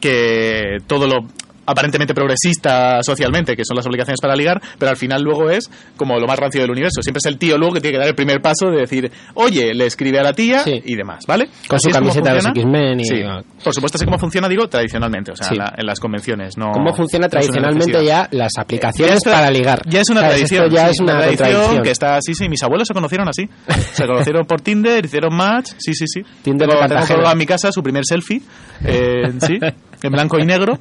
que 0.00 0.78
todo 0.86 1.06
lo 1.06 1.26
aparentemente 1.66 2.14
progresista 2.14 3.02
socialmente, 3.02 3.56
que 3.56 3.64
son 3.64 3.76
las 3.76 3.86
obligaciones 3.86 4.20
para 4.20 4.34
ligar, 4.36 4.60
pero 4.78 4.90
al 4.90 4.96
final 4.96 5.22
luego 5.22 5.50
es 5.50 5.70
como 5.96 6.18
lo 6.18 6.26
más 6.26 6.38
rancio 6.38 6.60
del 6.60 6.70
universo. 6.70 7.02
Siempre 7.02 7.18
es 7.18 7.26
el 7.26 7.38
tío 7.38 7.58
luego 7.58 7.74
que 7.74 7.80
tiene 7.80 7.94
que 7.94 7.98
dar 7.98 8.08
el 8.08 8.14
primer 8.14 8.40
paso 8.40 8.70
de 8.70 8.78
decir, 8.80 9.10
oye, 9.34 9.74
le 9.74 9.86
escribe 9.86 10.18
a 10.18 10.22
la 10.22 10.32
tía 10.32 10.60
Sí. 10.60 10.80
y 10.84 10.94
demás, 10.96 11.24
¿vale? 11.26 11.48
Con 11.68 11.76
Así 11.76 11.90
su 11.90 11.94
camiseta 11.94 12.32
de. 12.32 12.38
X-Men 12.38 13.00
y- 13.00 13.04
Sí. 13.04 13.22
Por 13.64 13.74
supuesto, 13.74 13.96
así 13.98 14.04
como 14.04 14.18
funciona, 14.18 14.48
digo, 14.48 14.68
tradicionalmente, 14.68 15.32
o 15.32 15.36
sea, 15.36 15.48
Sí. 15.48 15.54
en, 15.54 15.58
la- 15.58 15.74
en 15.76 15.86
las 15.86 15.98
convenciones. 16.00 16.56
No, 16.56 16.70
¿Cómo 16.72 16.94
funciona 16.94 17.28
tradicionalmente 17.28 18.04
ya 18.04 18.28
las 18.30 18.52
aplicaciones 18.58 19.20
Ya 19.24 19.32
para 19.32 19.50
ligar? 19.50 19.82
Ya 19.86 20.00
es 20.00 20.08
una 20.10 20.20
¿Sabes? 20.20 20.36
tradición. 20.36 20.64
Esto 20.64 20.76
ya 20.76 20.90
es 20.90 21.00
una, 21.00 21.18
tradición 21.36 21.82
que 21.82 21.90
está 21.90 22.16
así, 22.16 22.34
sí. 22.34 22.48
Mis 22.48 22.62
abuelos 22.62 22.86
se 22.88 22.94
conocieron 22.94 23.28
así. 23.28 23.48
Se 23.92 24.06
conocieron 24.06 24.46
por 24.46 24.60
Tinder, 24.60 25.04
hicieron 25.04 25.34
match. 25.34 25.70
Sí, 25.78 25.94
sí, 25.94 26.04
sí. 26.06 26.22
Tinder 26.42 26.68
tengo, 26.68 26.80
de 27.24 27.30
en 27.32 27.38
mi 27.38 27.46
casa 27.46 27.72
su 27.72 27.82
primer 27.82 28.04
selfie. 28.04 28.40
eh, 28.84 29.32
sí, 29.40 29.58
en 30.02 30.12
blanco 30.12 30.38
y 30.38 30.44
negro. 30.44 30.78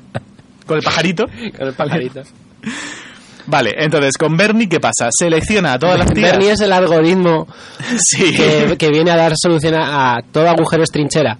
Con 0.65 0.78
el 0.78 0.84
pajarito. 0.84 1.25
Con 1.58 1.67
el 1.67 1.73
pajarito. 1.73 2.21
Vale, 3.47 3.75
entonces, 3.78 4.17
con 4.17 4.36
Bernie, 4.36 4.67
¿qué 4.67 4.80
pasa? 4.80 5.08
Selecciona 5.15 5.73
a 5.73 5.78
todas 5.80 5.99
las 5.99 6.12
tías. 6.12 6.32
Bernie 6.32 6.49
es 6.54 6.62
el 6.62 6.73
algoritmo 6.73 7.47
Sí. 7.99 8.34
que, 8.36 8.75
que 8.75 8.89
viene 8.89 9.12
a 9.12 9.15
dar 9.15 9.34
solución 9.36 9.75
a, 9.75 10.15
a 10.15 10.21
todo 10.23 10.49
agujero 10.49 10.82
es 10.82 10.89
trinchera. 10.89 11.38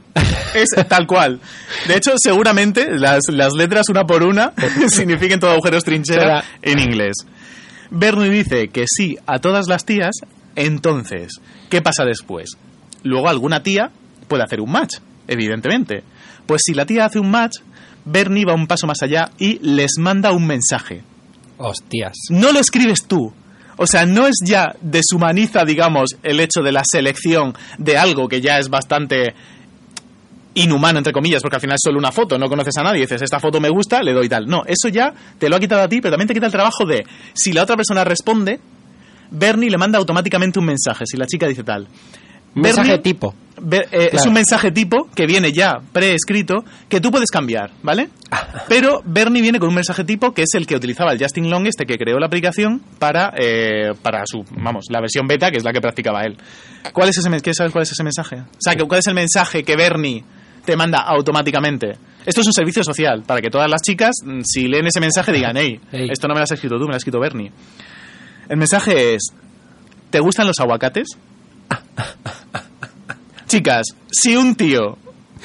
Es 0.54 0.70
tal 0.88 1.08
cual. 1.08 1.40
De 1.88 1.98
hecho, 1.98 2.12
seguramente 2.18 2.90
las, 2.96 3.22
las 3.30 3.54
letras 3.54 3.90
una 3.90 4.04
por 4.06 4.22
una 4.22 4.54
signifiquen 4.88 5.40
todo 5.40 5.50
agujeros 5.50 5.84
trinchera 5.84 6.42
Espera. 6.42 6.44
en 6.62 6.80
inglés. 6.80 7.14
Bernie 7.90 8.30
dice 8.30 8.68
que 8.68 8.86
sí 8.88 9.18
a 9.26 9.40
todas 9.40 9.66
las 9.68 9.84
tías, 9.84 10.12
entonces, 10.56 11.40
¿qué 11.72 11.82
pasa 11.82 12.06
después? 12.06 12.52
Luego 13.02 13.30
alguna 13.30 13.64
tía 13.64 13.90
puede 14.28 14.44
hacer 14.44 14.62
un 14.62 14.72
match, 14.72 14.98
evidentemente. 15.28 16.04
Pues 16.46 16.62
si 16.64 16.76
la 16.76 16.86
tía 16.86 17.06
hace 17.06 17.18
un 17.20 17.32
match, 17.32 17.56
Bernie 18.06 18.46
va 18.46 18.54
un 18.54 18.68
paso 18.68 18.88
más 18.88 19.02
allá 19.02 19.32
y 19.38 19.60
les 19.60 19.98
manda 20.00 20.32
un 20.32 20.46
mensaje. 20.46 21.04
Hostias. 21.58 22.14
No 22.30 22.52
lo 22.52 22.60
escribes 22.60 23.06
tú. 23.08 23.34
O 23.78 23.88
sea, 23.88 24.06
no 24.06 24.28
es 24.28 24.36
ya 24.44 24.74
deshumaniza, 24.82 25.66
digamos, 25.66 26.16
el 26.24 26.40
hecho 26.40 26.62
de 26.62 26.72
la 26.72 26.84
selección 26.90 27.54
de 27.78 27.98
algo 27.98 28.28
que 28.28 28.40
ya 28.40 28.58
es 28.58 28.70
bastante 28.70 29.34
inhumano, 30.54 31.00
entre 31.00 31.12
comillas, 31.12 31.42
porque 31.42 31.58
al 31.58 31.62
final 31.62 31.76
es 31.76 31.82
solo 31.84 32.00
una 32.00 32.14
foto, 32.14 32.38
no 32.38 32.48
conoces 32.48 32.78
a 32.78 32.84
nadie, 32.84 33.02
dices, 33.02 33.22
esta 33.22 33.42
foto 33.42 33.60
me 33.60 33.70
gusta, 33.70 34.02
le 34.02 34.14
doy 34.14 34.30
tal. 34.30 34.46
No, 34.46 34.64
eso 34.66 34.88
ya 34.88 35.14
te 35.38 35.50
lo 35.50 35.58
ha 35.58 35.60
quitado 35.60 35.82
a 35.82 35.90
ti, 35.90 36.00
pero 36.00 36.14
también 36.14 36.30
te 36.30 36.34
quita 36.34 36.46
el 36.46 36.52
trabajo 36.52 36.86
de, 36.86 37.06
si 37.34 37.52
la 37.52 37.64
otra 37.64 37.76
persona 37.76 38.06
responde, 38.06 38.62
Bernie 39.32 39.70
le 39.70 39.78
manda 39.78 40.00
automáticamente 40.00 40.60
un 40.60 40.66
mensaje, 40.66 41.06
si 41.06 41.18
la 41.18 41.26
chica 41.26 41.48
dice 41.48 41.64
tal. 41.64 41.88
Mensaje 42.56 42.90
Bernie- 42.92 43.04
tipo. 43.04 43.36
Ver- 43.62 43.88
eh, 43.94 44.10
Es 44.12 44.26
un 44.26 44.34
mensaje 44.34 44.70
tipo 44.72 45.10
que 45.16 45.26
viene 45.26 45.54
ya 45.54 45.78
preescrito 45.94 46.66
que 46.90 47.00
tú 47.00 47.10
puedes 47.10 47.30
cambiar, 47.32 47.72
¿vale? 47.84 48.10
Pero 48.68 49.02
Bernie 49.06 49.42
viene 49.42 49.60
con 49.60 49.70
un 49.70 49.76
mensaje 49.76 50.04
tipo 50.04 50.34
que 50.34 50.42
es 50.42 50.54
el 50.56 50.68
que 50.68 50.76
utilizaba 50.76 51.14
el 51.14 51.20
Justin 51.20 51.50
Long, 51.50 51.66
este 51.66 51.86
que 51.86 51.96
creó 51.98 52.20
la 52.20 52.28
aplicación 52.28 52.82
para, 53.00 53.32
eh, 53.38 53.94
para 54.02 54.24
su, 54.26 54.44
vamos, 54.58 54.86
la 54.90 55.00
versión 55.00 55.26
beta, 55.26 55.52
que 55.52 55.58
es 55.58 55.64
la 55.64 55.72
que 55.72 55.80
practicaba 55.80 56.24
él. 56.24 56.36
¿Cuál 56.92 57.10
es 57.10 57.18
ese, 57.18 57.30
men- 57.30 57.40
¿Quieres 57.40 57.56
saber 57.58 57.72
cuál 57.72 57.84
es 57.84 57.92
ese 57.94 58.04
mensaje? 58.04 58.36
O 58.42 58.46
sea, 58.60 58.76
¿cuál 58.78 59.00
es 59.00 59.08
el 59.08 59.14
mensaje 59.16 59.64
que 59.64 59.76
Bernie 59.78 60.24
te 60.66 60.76
manda 60.76 61.00
automáticamente? 61.00 61.94
Esto 62.26 62.42
es 62.42 62.48
un 62.48 62.54
servicio 62.54 62.84
social, 62.84 63.24
para 63.26 63.40
que 63.40 63.50
todas 63.50 63.70
las 63.70 63.82
chicas, 63.82 64.16
mm, 64.26 64.42
si 64.44 64.68
leen 64.68 64.88
ese 64.88 65.00
mensaje, 65.00 65.32
digan, 65.32 65.56
hey, 65.56 65.80
Ey. 65.94 66.10
esto 66.12 66.28
no 66.28 66.34
me 66.34 66.40
lo 66.42 66.44
has 66.44 66.52
escrito 66.52 66.76
tú, 66.76 66.82
me 66.84 66.88
lo 66.90 66.96
has 66.96 66.98
escrito 67.02 67.20
Bernie. 67.22 67.52
El 68.50 68.58
mensaje 68.58 69.16
es, 69.16 69.30
¿te 70.10 70.20
gustan 70.20 70.46
los 70.46 70.60
aguacates? 70.60 71.08
Chicas, 73.48 73.86
si 74.12 74.36
un 74.36 74.56
tío 74.56 74.98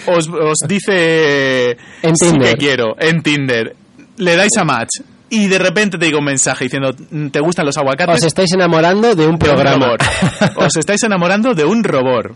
os, 0.07 0.29
os 0.29 0.59
dice 0.67 1.71
En 2.03 2.17
sí 2.17 2.31
Tinder. 2.31 2.51
que 2.53 2.57
quiero 2.57 2.97
en 2.99 3.23
Tinder, 3.23 3.77
le 4.17 4.37
dais 4.37 4.57
a 4.59 4.65
match 4.65 5.01
y 5.29 5.47
de 5.47 5.59
repente 5.59 5.97
te 5.99 6.07
digo 6.07 6.19
un 6.19 6.25
mensaje 6.25 6.65
diciendo 6.65 6.93
¿te 7.31 7.41
gustan 7.41 7.67
los 7.67 7.77
aguacates? 7.77 8.17
Os 8.17 8.25
estáis 8.25 8.53
enamorando 8.53 9.15
de 9.15 9.27
un 9.27 9.31
de 9.31 9.33
un 9.33 9.39
programa. 9.39 9.87
robot. 9.87 10.03
Os 10.57 10.77
estáis 10.77 11.03
enamorando 11.05 11.55
de 11.55 11.65
un 11.65 11.85
robot. 11.85 12.35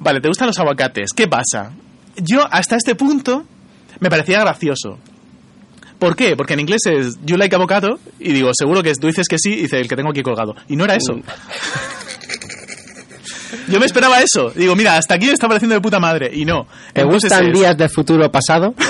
Vale, 0.00 0.20
¿te 0.20 0.28
gustan 0.28 0.46
los 0.46 0.58
aguacates? 0.58 1.12
¿Qué 1.12 1.26
pasa? 1.26 1.72
Yo 2.16 2.46
hasta 2.50 2.76
este 2.76 2.94
punto 2.94 3.44
me 4.00 4.08
parecía 4.10 4.40
gracioso. 4.40 4.98
¿Por 5.98 6.14
qué? 6.14 6.36
Porque 6.36 6.54
en 6.54 6.60
inglés 6.60 6.82
es 6.86 7.18
you 7.24 7.36
like 7.36 7.54
avocado 7.56 7.98
y 8.20 8.32
digo, 8.32 8.50
seguro 8.56 8.84
que 8.84 8.92
tú 8.94 9.08
dices 9.08 9.26
que 9.26 9.36
sí 9.38 9.54
y 9.54 9.62
dice 9.62 9.80
el 9.80 9.88
que 9.88 9.96
tengo 9.96 10.10
aquí 10.10 10.22
colgado. 10.22 10.54
Y 10.68 10.76
no 10.76 10.84
era 10.84 10.94
eso. 10.94 11.14
Yo 13.68 13.78
me 13.80 13.86
esperaba 13.86 14.20
eso. 14.20 14.50
Digo, 14.50 14.74
mira, 14.76 14.96
hasta 14.96 15.14
aquí 15.14 15.26
me 15.26 15.32
está 15.32 15.46
pareciendo 15.48 15.74
de 15.74 15.80
puta 15.80 15.98
madre. 16.00 16.30
Y 16.32 16.44
no. 16.44 16.66
¿Te 16.92 17.02
Entonces 17.02 17.30
gustan 17.30 17.48
es- 17.48 17.58
días 17.58 17.76
de 17.76 17.88
futuro 17.88 18.30
pasado? 18.30 18.74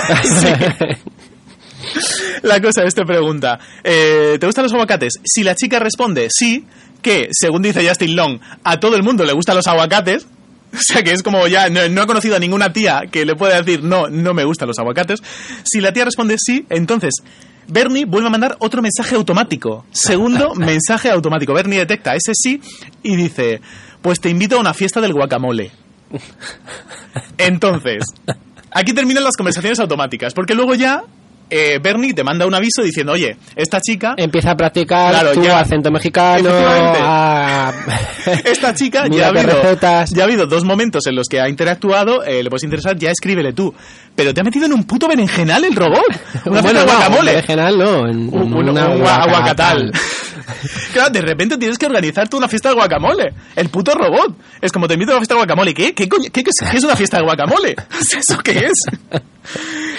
La 2.43 2.61
cosa 2.61 2.83
es, 2.83 2.93
te 2.93 3.05
pregunta, 3.05 3.59
eh, 3.83 4.37
¿te 4.39 4.45
gustan 4.45 4.63
los 4.63 4.73
aguacates? 4.73 5.13
Si 5.23 5.43
la 5.43 5.55
chica 5.55 5.79
responde 5.79 6.27
sí, 6.29 6.65
que 7.01 7.29
según 7.31 7.61
dice 7.61 7.87
Justin 7.87 8.15
Long, 8.15 8.39
a 8.63 8.79
todo 8.79 8.95
el 8.95 9.03
mundo 9.03 9.23
le 9.25 9.33
gustan 9.33 9.55
los 9.55 9.67
aguacates, 9.67 10.27
o 10.73 10.77
sea 10.77 11.01
que 11.03 11.11
es 11.11 11.23
como 11.23 11.47
ya, 11.47 11.69
no, 11.69 11.87
no 11.89 12.03
he 12.03 12.07
conocido 12.07 12.35
a 12.35 12.39
ninguna 12.39 12.73
tía 12.73 13.03
que 13.11 13.25
le 13.25 13.35
pueda 13.35 13.61
decir 13.61 13.83
no, 13.83 14.07
no 14.09 14.33
me 14.33 14.43
gustan 14.43 14.67
los 14.67 14.77
aguacates. 14.77 15.21
Si 15.63 15.79
la 15.81 15.91
tía 15.93 16.05
responde 16.05 16.35
sí, 16.37 16.65
entonces 16.69 17.13
Bernie 17.67 18.05
vuelve 18.05 18.27
a 18.27 18.31
mandar 18.31 18.55
otro 18.59 18.81
mensaje 18.81 19.15
automático. 19.15 19.85
Segundo 19.91 20.53
mensaje 20.55 21.09
automático. 21.09 21.53
Bernie 21.53 21.79
detecta 21.79 22.13
ese 22.15 22.33
sí 22.35 22.61
y 23.03 23.15
dice, 23.15 23.61
pues 24.01 24.19
te 24.19 24.29
invito 24.29 24.57
a 24.57 24.59
una 24.59 24.73
fiesta 24.73 25.01
del 25.01 25.13
guacamole. 25.13 25.71
Entonces, 27.37 28.03
aquí 28.71 28.93
terminan 28.93 29.23
las 29.23 29.35
conversaciones 29.35 29.79
automáticas, 29.79 30.33
porque 30.33 30.53
luego 30.55 30.75
ya 30.75 31.03
eh, 31.49 31.79
Bernie 31.81 32.13
te 32.13 32.23
manda 32.23 32.45
un 32.45 32.53
aviso 32.53 32.83
diciendo, 32.83 33.13
oye, 33.13 33.35
esta 33.55 33.81
chica, 33.81 34.13
Empieza 34.17 34.51
a 34.51 34.55
practicar 34.55 35.11
Claro, 35.13 35.33
tu 35.33 35.43
ya. 35.43 35.59
acento 35.59 35.89
mexicano. 35.91 36.49
A- 36.51 37.73
esta 38.45 38.73
chica 38.75 39.07
ya 39.07 39.25
ha, 39.25 39.29
habido, 39.29 39.79
ya 39.79 40.21
ha 40.21 40.25
habido 40.25 40.45
dos 40.45 40.63
momentos 40.63 41.07
en 41.07 41.15
los 41.15 41.27
que 41.27 41.39
ha 41.39 41.49
interactuado, 41.49 42.23
eh, 42.23 42.43
le 42.43 42.49
puedes 42.49 42.63
interesar, 42.63 42.97
ya 42.97 43.09
escríbele 43.11 43.53
tú. 43.53 43.73
Pero 44.19 44.33
te 44.33 44.41
ha 44.41 44.43
metido 44.43 44.65
en 44.65 44.73
un 44.73 44.83
puto 44.83 45.07
berenjenal 45.07 45.63
el 45.63 45.73
robot. 45.73 46.01
Una 46.45 46.61
bueno, 46.61 46.81
no, 46.81 46.85
guacamole. 46.91 47.37
en 47.37 47.43
general 47.43 47.77
no. 47.77 48.05
En, 48.09 48.17
Un, 48.33 48.53
un- 48.53 48.69
una 48.69 48.87
un 48.89 48.97
gua- 49.01 49.29
guacatal. 49.29 49.29
aguacatal. 49.29 49.91
claro, 50.93 51.09
de 51.09 51.21
repente 51.21 51.57
tienes 51.57 51.77
que 51.77 51.85
organizarte 51.85 52.35
una 52.35 52.49
fiesta 52.49 52.67
de 52.69 52.75
guacamole. 52.75 53.33
El 53.55 53.69
puto 53.69 53.93
robot. 53.93 54.35
Es 54.59 54.73
como 54.73 54.89
te 54.89 54.95
invito 54.95 55.11
a 55.11 55.15
una 55.15 55.21
fiesta 55.21 55.35
de 55.35 55.39
guacamole. 55.39 55.73
¿Qué? 55.73 55.93
¿Qué, 55.93 56.09
coño? 56.09 56.29
¿Qué, 56.33 56.43
qué 56.43 56.49
es, 56.73 56.83
una 56.83 56.97
fiesta 56.97 57.17
de 57.17 57.23
guacamole? 57.23 57.75
¿Eso 58.17 58.37
qué 58.43 58.51
es? 58.67 58.73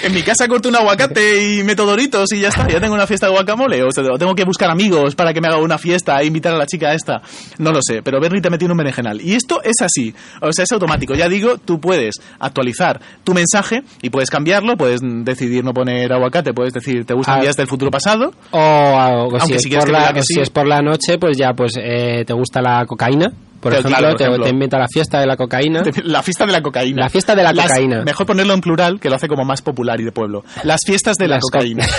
En 0.03 0.15
mi 0.15 0.23
casa 0.23 0.47
corto 0.47 0.69
un 0.69 0.77
aguacate 0.77 1.57
y 1.59 1.65
meto 1.65 1.85
doritos 1.85 2.33
y 2.33 2.41
ya 2.41 2.49
está. 2.49 2.69
Ya 2.69 2.79
tengo 2.81 2.95
una 2.95 3.07
fiesta 3.07 3.27
de 3.27 3.33
guacamole. 3.33 3.83
O, 3.83 3.91
sea, 3.91 4.05
tengo 4.19 4.35
que 4.35 4.45
buscar 4.45 4.71
amigos 4.71 5.15
para 5.15 5.33
que 5.35 5.41
me 5.41 5.49
haga 5.49 5.57
una 5.59 5.77
fiesta 5.79 6.21
e 6.21 6.27
invitar 6.27 6.55
a 6.55 6.59
la 6.59 6.67
chica 6.67 6.93
esta. 6.95 7.21
No 7.59 7.73
lo 7.73 7.81
sé. 7.83 8.03
Pero 8.03 8.21
Bernie 8.21 8.41
te 8.41 8.51
metió 8.51 8.67
en 8.67 8.73
un 8.73 8.79
berenjenal. 8.79 9.21
Y 9.21 9.35
esto 9.35 9.61
es 9.63 9.81
así. 9.81 10.15
O 10.41 10.53
sea, 10.53 10.65
es 10.65 10.73
automático. 10.73 11.15
Ya 11.15 11.29
digo, 11.29 11.59
tú 11.59 11.81
puedes 11.81 12.15
actualizar 12.39 13.01
tu 13.25 13.35
mensaje 13.35 13.83
y 14.03 14.10
puedes 14.11 14.31
cambiarlo. 14.31 14.77
Puedes 14.77 15.01
decidir 15.03 15.65
no 15.65 15.73
poner 15.73 16.13
aguacate. 16.13 16.53
Puedes 16.53 16.73
decir, 16.73 17.05
¿te 17.05 17.15
gustan 17.15 17.39
Ah. 17.39 17.43
días 17.43 17.57
del 17.57 17.67
futuro 17.67 17.91
pasado? 17.91 18.33
O, 18.51 18.59
o 18.59 19.31
si, 19.31 19.37
Aunque 19.41 19.57
es 19.57 19.63
si 19.63 19.69
quieres 19.69 19.85
por 19.87 19.95
que 19.95 20.01
la, 20.01 20.13
que 20.13 20.21
o 20.21 20.23
si 20.23 20.35
sí. 20.35 20.41
es 20.41 20.51
por 20.51 20.67
la 20.67 20.81
noche, 20.83 21.19
pues 21.19 21.37
ya, 21.39 21.53
pues 21.55 21.73
eh, 21.77 22.25
te 22.27 22.33
gusta 22.33 22.61
la 22.61 22.85
cocaína. 22.87 23.33
Por 23.61 23.73
Pero 23.73 23.81
ejemplo, 23.81 23.99
claro, 23.99 24.17
por 24.17 24.37
te, 24.39 24.45
te 24.45 24.49
inventa 24.51 24.79
la 24.79 24.89
fiesta 24.89 25.21
de 25.21 25.27
la 25.27 25.37
cocaína. 25.37 25.83
La 26.05 26.23
fiesta 26.23 26.47
de 26.47 26.53
la 26.53 26.63
cocaína. 26.63 27.03
La 27.03 27.09
fiesta 27.11 27.35
de 27.35 27.43
la 27.43 27.53
Las- 27.53 27.67
cocaína. 27.69 28.03
Mejor 28.05 28.27
ponerlo 28.27 28.55
en 28.55 28.61
plural, 28.63 28.99
que 28.99 29.11
lo 29.11 29.17
hace 29.17 29.29
como 29.29 29.45
más 29.45 29.61
popular 29.61 30.01
y 30.01 30.05
de 30.05 30.13
pueblo. 30.13 30.45
Las 30.65 30.81
fiestas 30.87 31.17
de 31.19 31.29
la 31.29 31.37
Las 31.37 31.43
co- 31.43 31.51
cocaína. 31.59 31.85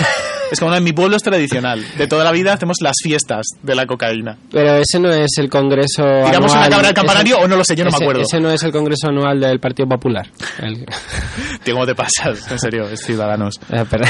Es 0.52 0.60
como 0.60 0.74
en 0.74 0.84
mi 0.84 0.92
pueblo 0.92 1.16
es 1.16 1.22
tradicional. 1.22 1.82
De 1.96 2.06
toda 2.06 2.24
la 2.24 2.30
vida 2.30 2.52
hacemos 2.52 2.76
las 2.82 2.96
fiestas 3.02 3.46
de 3.62 3.74
la 3.74 3.86
cocaína. 3.86 4.36
Pero 4.50 4.74
ese 4.76 4.98
no 5.00 5.10
es 5.10 5.30
el 5.38 5.48
congreso 5.48 6.02
¿Tiramos 6.26 6.52
anual. 6.52 6.58
una 6.58 6.68
cabra 6.68 6.88
al 6.88 6.94
campanario 6.94 7.36
ese- 7.36 7.44
o 7.44 7.48
no 7.48 7.56
lo 7.56 7.64
sé? 7.64 7.74
Yo 7.74 7.84
no 7.86 7.90
me 7.90 7.96
acuerdo. 7.96 8.20
Ese 8.20 8.38
no 8.38 8.50
es 8.50 8.62
el 8.62 8.70
congreso 8.70 9.08
anual 9.08 9.40
del 9.40 9.60
Partido 9.60 9.88
Popular. 9.88 10.28
El- 10.58 10.84
Tío, 11.64 11.72
¿cómo 11.74 11.86
te 11.86 11.94
pasas? 11.94 12.50
En 12.52 12.58
serio, 12.58 12.86
es 12.86 13.00
Ciudadanos. 13.00 13.58
Eh, 13.70 13.84
pero- 13.88 14.04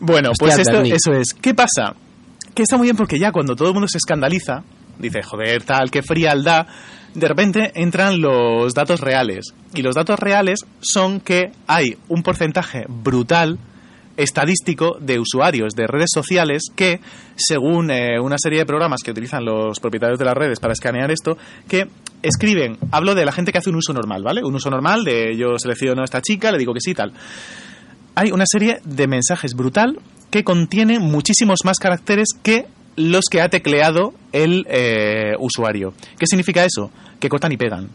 Bueno, 0.00 0.30
Hostia, 0.32 0.46
pues 0.48 0.58
esto, 0.58 0.82
eso 0.82 1.12
es. 1.14 1.34
¿Qué 1.34 1.54
pasa? 1.54 1.94
Que 2.54 2.62
está 2.62 2.76
muy 2.76 2.86
bien 2.86 2.96
porque 2.96 3.18
ya 3.18 3.32
cuando 3.32 3.56
todo 3.56 3.68
el 3.68 3.74
mundo 3.74 3.88
se 3.88 3.98
escandaliza, 3.98 4.62
dice, 4.98 5.22
joder, 5.22 5.62
tal, 5.62 5.90
qué 5.90 6.02
frialdad, 6.02 6.66
de 7.14 7.28
repente 7.28 7.72
entran 7.74 8.20
los 8.20 8.74
datos 8.74 9.00
reales. 9.00 9.54
Y 9.74 9.82
los 9.82 9.94
datos 9.94 10.18
reales 10.18 10.60
son 10.80 11.20
que 11.20 11.52
hay 11.66 11.96
un 12.08 12.22
porcentaje 12.22 12.84
brutal 12.88 13.58
estadístico 14.18 14.98
de 15.00 15.18
usuarios 15.18 15.74
de 15.74 15.86
redes 15.86 16.10
sociales 16.12 16.64
que, 16.76 17.00
según 17.36 17.90
eh, 17.90 18.20
una 18.20 18.36
serie 18.38 18.58
de 18.58 18.66
programas 18.66 19.00
que 19.02 19.10
utilizan 19.10 19.44
los 19.44 19.80
propietarios 19.80 20.18
de 20.18 20.26
las 20.26 20.34
redes 20.34 20.60
para 20.60 20.74
escanear 20.74 21.10
esto, 21.10 21.38
que 21.66 21.88
escriben, 22.22 22.76
hablo 22.90 23.14
de 23.14 23.24
la 23.24 23.32
gente 23.32 23.52
que 23.52 23.58
hace 23.58 23.70
un 23.70 23.76
uso 23.76 23.94
normal, 23.94 24.22
¿vale? 24.22 24.44
Un 24.44 24.54
uso 24.54 24.68
normal 24.68 25.04
de 25.04 25.34
yo 25.36 25.58
selecciono 25.58 26.02
a 26.02 26.04
esta 26.04 26.20
chica, 26.20 26.52
le 26.52 26.58
digo 26.58 26.74
que 26.74 26.80
sí, 26.80 26.92
tal 26.92 27.14
hay 28.14 28.30
una 28.30 28.44
serie 28.46 28.80
de 28.84 29.06
mensajes 29.06 29.54
brutal 29.54 29.98
que 30.32 30.42
contiene 30.42 30.98
muchísimos 30.98 31.60
más 31.62 31.78
caracteres 31.78 32.30
que 32.42 32.66
los 32.96 33.26
que 33.30 33.42
ha 33.42 33.50
tecleado 33.50 34.14
el 34.32 34.66
eh, 34.68 35.34
usuario. 35.38 35.92
¿Qué 36.18 36.26
significa 36.26 36.64
eso? 36.64 36.90
Que 37.20 37.28
cortan 37.28 37.52
y 37.52 37.58
pegan. 37.58 37.90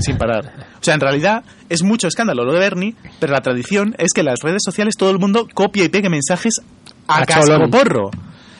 Sin 0.00 0.18
parar. 0.18 0.66
O 0.80 0.84
sea, 0.84 0.94
en 0.94 1.00
realidad 1.00 1.44
es 1.68 1.82
mucho 1.82 2.06
escándalo 2.06 2.44
lo 2.44 2.52
de 2.52 2.58
Bernie, 2.58 2.94
pero 3.18 3.32
la 3.32 3.40
tradición 3.40 3.94
es 3.98 4.12
que 4.12 4.20
en 4.20 4.26
las 4.26 4.40
redes 4.42 4.60
sociales 4.62 4.96
todo 4.98 5.10
el 5.10 5.18
mundo 5.18 5.48
copia 5.54 5.84
y 5.84 5.88
pegue 5.88 6.10
mensajes 6.10 6.60
a 7.06 7.22
A 7.22 7.24
cascoporro. 7.24 8.10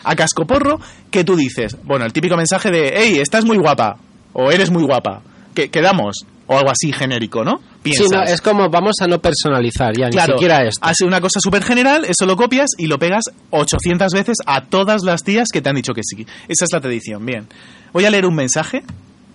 A 0.04 0.16
cascoporro 0.16 0.80
que 1.10 1.22
tú 1.22 1.36
dices, 1.36 1.76
bueno, 1.84 2.06
el 2.06 2.14
típico 2.14 2.36
mensaje 2.36 2.70
de, 2.70 2.94
hey, 2.96 3.18
estás 3.20 3.44
muy 3.44 3.58
guapa, 3.58 3.98
o 4.32 4.50
eres 4.50 4.70
muy 4.70 4.84
guapa, 4.84 5.20
que 5.54 5.68
quedamos, 5.68 6.24
o 6.48 6.58
algo 6.58 6.70
así 6.70 6.92
genérico, 6.92 7.44
¿no? 7.44 7.58
Sí, 7.84 7.92
Piensas. 7.92 8.10
no, 8.10 8.22
es 8.24 8.40
como 8.40 8.68
vamos 8.68 8.96
a 9.00 9.06
no 9.06 9.20
personalizar 9.20 9.92
ya, 9.96 10.08
Claro, 10.10 10.32
ni 10.32 10.38
siquiera 10.38 10.64
esto. 10.66 10.80
hace 10.84 11.04
una 11.04 11.20
cosa 11.20 11.38
súper 11.40 11.62
general, 11.62 12.04
eso 12.04 12.26
lo 12.26 12.36
copias 12.36 12.70
y 12.76 12.86
lo 12.88 12.98
pegas 12.98 13.24
800 13.50 14.12
veces 14.12 14.38
a 14.46 14.64
todas 14.64 15.02
las 15.04 15.22
tías 15.22 15.48
que 15.52 15.62
te 15.62 15.68
han 15.70 15.76
dicho 15.76 15.92
que 15.94 16.00
sí. 16.02 16.26
Esa 16.48 16.64
es 16.64 16.72
la 16.72 16.80
tradición. 16.80 17.24
Bien. 17.24 17.46
Voy 17.92 18.04
a 18.04 18.10
leer 18.10 18.26
un 18.26 18.34
mensaje, 18.34 18.82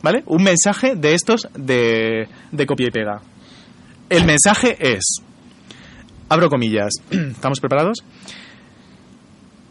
¿vale? 0.01 0.24
Un 0.26 0.43
mensaje 0.43 0.95
de 0.95 1.14
estos 1.14 1.47
de, 1.55 2.28
de 2.51 2.66
copia 2.66 2.88
y 2.88 2.91
pega. 2.91 3.22
El 4.09 4.26
mensaje 4.26 4.76
es... 4.80 5.22
Abro 6.30 6.49
comillas. 6.49 6.91
¿Estamos 7.11 7.59
preparados? 7.59 7.99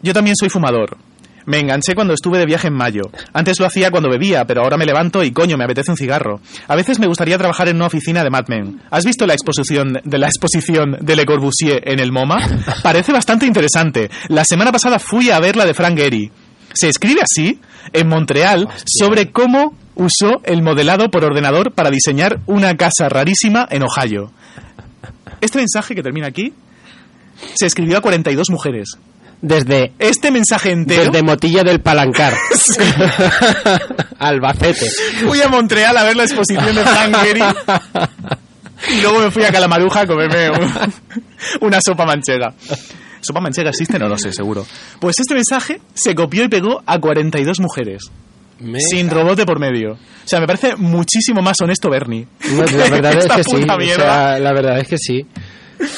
Yo 0.01 0.13
también 0.13 0.35
soy 0.35 0.49
fumador. 0.49 0.97
Me 1.45 1.59
enganché 1.59 1.95
cuando 1.95 2.13
estuve 2.13 2.37
de 2.39 2.45
viaje 2.45 2.67
en 2.67 2.73
mayo. 2.73 3.03
Antes 3.33 3.59
lo 3.59 3.65
hacía 3.65 3.91
cuando 3.91 4.09
bebía, 4.09 4.45
pero 4.45 4.61
ahora 4.61 4.77
me 4.77 4.85
levanto 4.85 5.23
y 5.23 5.31
coño, 5.31 5.57
me 5.57 5.65
apetece 5.65 5.91
un 5.91 5.97
cigarro. 5.97 6.39
A 6.67 6.75
veces 6.75 6.99
me 6.99 7.07
gustaría 7.07 7.37
trabajar 7.37 7.67
en 7.67 7.77
una 7.77 7.87
oficina 7.87 8.23
de 8.23 8.29
Mad 8.29 8.47
Men. 8.47 8.81
¿Has 8.89 9.05
visto 9.05 9.25
la 9.25 9.33
exposición 9.33 9.99
de 10.03 10.17
la 10.17 10.27
exposición 10.27 10.97
de 11.01 11.15
Le 11.15 11.25
Corbusier 11.25 11.81
en 11.85 11.99
el 11.99 12.11
MoMA? 12.11 12.39
Parece 12.83 13.11
bastante 13.11 13.45
interesante. 13.45 14.09
La 14.29 14.45
semana 14.45 14.71
pasada 14.71 14.99
fui 14.99 15.29
a 15.29 15.39
ver 15.39 15.55
la 15.55 15.65
de 15.65 15.73
Frank 15.73 15.97
Gehry. 15.97 16.31
Se 16.73 16.89
escribe 16.89 17.21
así 17.21 17.59
en 17.91 18.07
Montreal 18.07 18.67
sobre 18.85 19.31
cómo 19.31 19.75
usó 19.95 20.41
el 20.43 20.63
modelado 20.63 21.11
por 21.11 21.23
ordenador 21.23 21.71
para 21.71 21.91
diseñar 21.91 22.39
una 22.47 22.75
casa 22.75 23.09
rarísima 23.09 23.67
en 23.69 23.83
Ohio. 23.83 24.31
Este 25.41 25.59
mensaje 25.59 25.93
que 25.93 26.01
termina 26.01 26.27
aquí 26.27 26.53
se 27.55 27.65
escribió 27.65 27.97
a 27.97 28.01
42 28.01 28.49
mujeres. 28.49 28.97
Desde, 29.45 29.91
Este 29.99 30.31
mensaje 30.31 30.71
entero 30.71 31.03
desde 31.03 31.21
Motilla 31.21 31.63
del 31.63 31.81
Palancar. 31.81 32.33
Albacete. 34.19 34.87
fui 35.27 35.41
a 35.41 35.47
Montreal 35.49 35.97
a 35.97 36.03
ver 36.03 36.15
la 36.15 36.23
exposición 36.23 36.65
de 36.73 36.81
Frank 36.81 37.15
Gehry 37.17 37.41
y 38.97 39.01
luego 39.01 39.19
me 39.19 39.31
fui 39.31 39.43
a 39.43 39.51
Calamaruja 39.51 40.01
a 40.01 40.07
comerme 40.07 40.49
un- 40.49 40.93
una 41.61 41.79
sopa 41.85 42.05
manchega. 42.05 42.53
¿Sopa 43.21 43.39
manchega 43.41 43.69
existe? 43.69 43.97
No 43.99 44.07
lo 44.09 44.17
sé, 44.17 44.31
seguro. 44.33 44.65
Pues 44.99 45.17
este 45.19 45.33
mensaje 45.33 45.79
se 45.93 46.13
copió 46.15 46.43
y 46.43 46.47
pegó 46.49 46.81
a 46.85 46.99
42 46.99 47.59
mujeres. 47.59 48.03
Me- 48.59 48.79
Sin 48.79 49.09
robote 49.09 49.45
por 49.45 49.59
medio. 49.59 49.93
O 49.93 49.97
sea, 50.27 50.39
me 50.39 50.47
parece 50.47 50.75
muchísimo 50.77 51.41
más 51.41 51.59
honesto 51.61 51.89
Bernie. 51.89 52.27
No, 52.49 52.63
la 52.63 52.89
verdad 52.89 53.13
es 53.17 53.25
que 53.27 53.43
sí. 53.43 53.61
la 53.65 54.53
verdad 54.53 54.79
es 54.79 54.87
que 54.87 54.97
sí. 54.97 55.25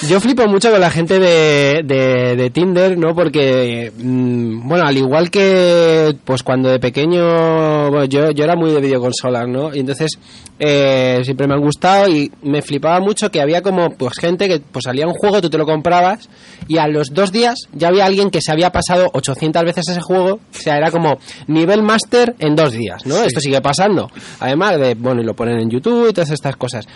Yo 0.07 0.19
flipo 0.19 0.47
mucho 0.47 0.71
con 0.71 0.79
la 0.79 0.89
gente 0.89 1.19
de, 1.19 1.81
de, 1.83 2.35
de 2.35 2.49
Tinder, 2.49 2.97
¿no? 2.97 3.13
Porque, 3.13 3.91
mm, 3.95 4.67
bueno, 4.67 4.85
al 4.85 4.97
igual 4.97 5.29
que, 5.29 6.15
pues 6.23 6.43
cuando 6.43 6.69
de 6.69 6.79
pequeño, 6.79 7.89
bueno, 7.89 8.05
yo, 8.05 8.31
yo 8.31 8.43
era 8.43 8.55
muy 8.55 8.71
de 8.71 8.81
videoconsolas, 8.81 9.47
¿no? 9.47 9.73
Y 9.75 9.79
entonces, 9.79 10.11
eh, 10.59 11.19
siempre 11.23 11.47
me 11.47 11.55
han 11.55 11.61
gustado 11.61 12.07
y 12.09 12.31
me 12.43 12.61
flipaba 12.61 12.99
mucho 12.99 13.29
que 13.29 13.41
había 13.41 13.61
como, 13.61 13.89
pues 13.91 14.17
gente 14.19 14.47
que, 14.47 14.59
pues 14.59 14.83
salía 14.85 15.07
un 15.07 15.13
juego, 15.13 15.41
tú 15.41 15.49
te 15.49 15.57
lo 15.57 15.65
comprabas 15.65 16.29
y 16.67 16.77
a 16.77 16.87
los 16.87 17.13
dos 17.13 17.31
días 17.31 17.67
ya 17.73 17.89
había 17.89 18.05
alguien 18.05 18.29
que 18.29 18.41
se 18.41 18.51
había 18.51 18.71
pasado 18.71 19.09
800 19.13 19.63
veces 19.63 19.89
ese 19.89 20.01
juego, 20.01 20.35
o 20.35 20.39
sea, 20.51 20.77
era 20.77 20.91
como 20.91 21.17
nivel 21.47 21.83
máster 21.83 22.35
en 22.39 22.55
dos 22.55 22.71
días, 22.71 23.05
¿no? 23.05 23.23
Esto 23.23 23.39
sigue 23.39 23.61
pasando. 23.61 24.09
Además 24.39 24.79
de, 24.79 24.95
bueno, 24.95 25.21
y 25.21 25.25
lo 25.25 25.33
ponen 25.33 25.59
en 25.59 25.69
YouTube 25.69 26.09
y 26.09 26.13
todas 26.13 26.31
estas 26.31 26.55
cosas. 26.55 26.87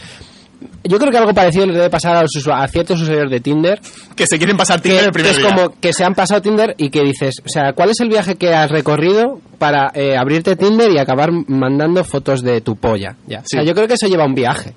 Yo 0.84 0.98
creo 0.98 1.12
que 1.12 1.18
algo 1.18 1.34
parecido 1.34 1.66
le 1.66 1.74
debe 1.74 1.90
pasar 1.90 2.16
a, 2.16 2.22
los 2.22 2.32
a 2.48 2.68
ciertos 2.68 3.02
usuarios 3.02 3.30
de 3.32 3.40
Tinder, 3.40 3.80
Que 4.16 4.26
se 4.28 4.38
quieren 4.38 4.58
pasar 4.58 4.82
que, 4.82 4.90
Tinder 4.90 5.06
que 5.06 5.12
primer 5.12 5.32
es 5.32 5.38
día. 5.38 5.50
como 5.50 5.80
que 5.80 5.94
se 5.94 6.04
han 6.04 6.14
pasado 6.16 6.42
Tinder 6.42 6.76
y 6.78 6.90
que 6.90 7.04
dices, 7.04 7.36
o 7.46 7.50
sea, 7.50 7.74
¿cuál 7.74 7.92
es 7.92 8.00
el 8.00 8.10
viaje 8.10 8.36
que 8.36 8.54
has 8.54 8.70
recorrido 8.70 9.40
para 9.58 9.92
eh, 9.94 10.18
abrirte 10.18 10.56
Tinder 10.56 10.90
y 10.92 10.98
acabar 10.98 11.32
mandando 11.48 12.04
fotos 12.04 12.42
de 12.42 12.62
tu 12.62 12.76
polla? 12.76 13.16
Ya. 13.28 13.40
O 13.40 13.44
sea, 13.46 13.64
yo 13.64 13.74
creo 13.74 13.88
que 13.88 13.94
eso 13.94 14.08
lleva 14.08 14.26
un 14.26 14.36
viaje. 14.36 14.74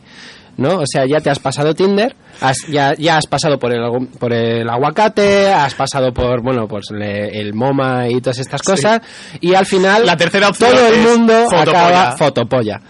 ¿No? 0.59 0.81
O 0.81 0.85
sea, 0.87 1.05
ya 1.09 1.19
te 1.21 1.31
has 1.31 1.39
pasado 1.39 1.75
Tinder, 1.75 2.15
has- 2.43 2.67
ya, 2.69 2.95
ya 2.95 3.17
has 3.17 3.27
pasado 3.27 3.59
por 3.59 3.73
el, 3.73 3.81
por 4.19 4.33
el 4.35 4.69
aguacate, 4.69 5.51
has 5.51 5.75
pasado 5.75 6.13
por, 6.13 6.43
bueno, 6.43 6.69
pues 6.69 6.85
le- 6.91 7.41
el 7.41 7.55
MoMA 7.55 8.09
y 8.11 8.21
todas 8.21 8.39
estas 8.39 8.61
cosas, 8.63 9.01
y 9.41 9.55
al 9.55 9.65
final 9.65 10.05
La 10.05 10.17
tercera 10.17 10.51
opción 10.51 10.71
todo 10.75 10.89
el 10.89 11.01
mundo 11.01 11.33
fotopolla. 11.49 11.71
acaba 11.89 12.17
fotopolla. 12.19 12.81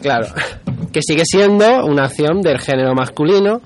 Claro. 0.00 0.26
Que 0.92 1.00
sigue 1.00 1.22
siendo 1.24 1.86
una 1.86 2.06
acción 2.06 2.42
del 2.42 2.58
género 2.58 2.92
masculino. 2.94 3.60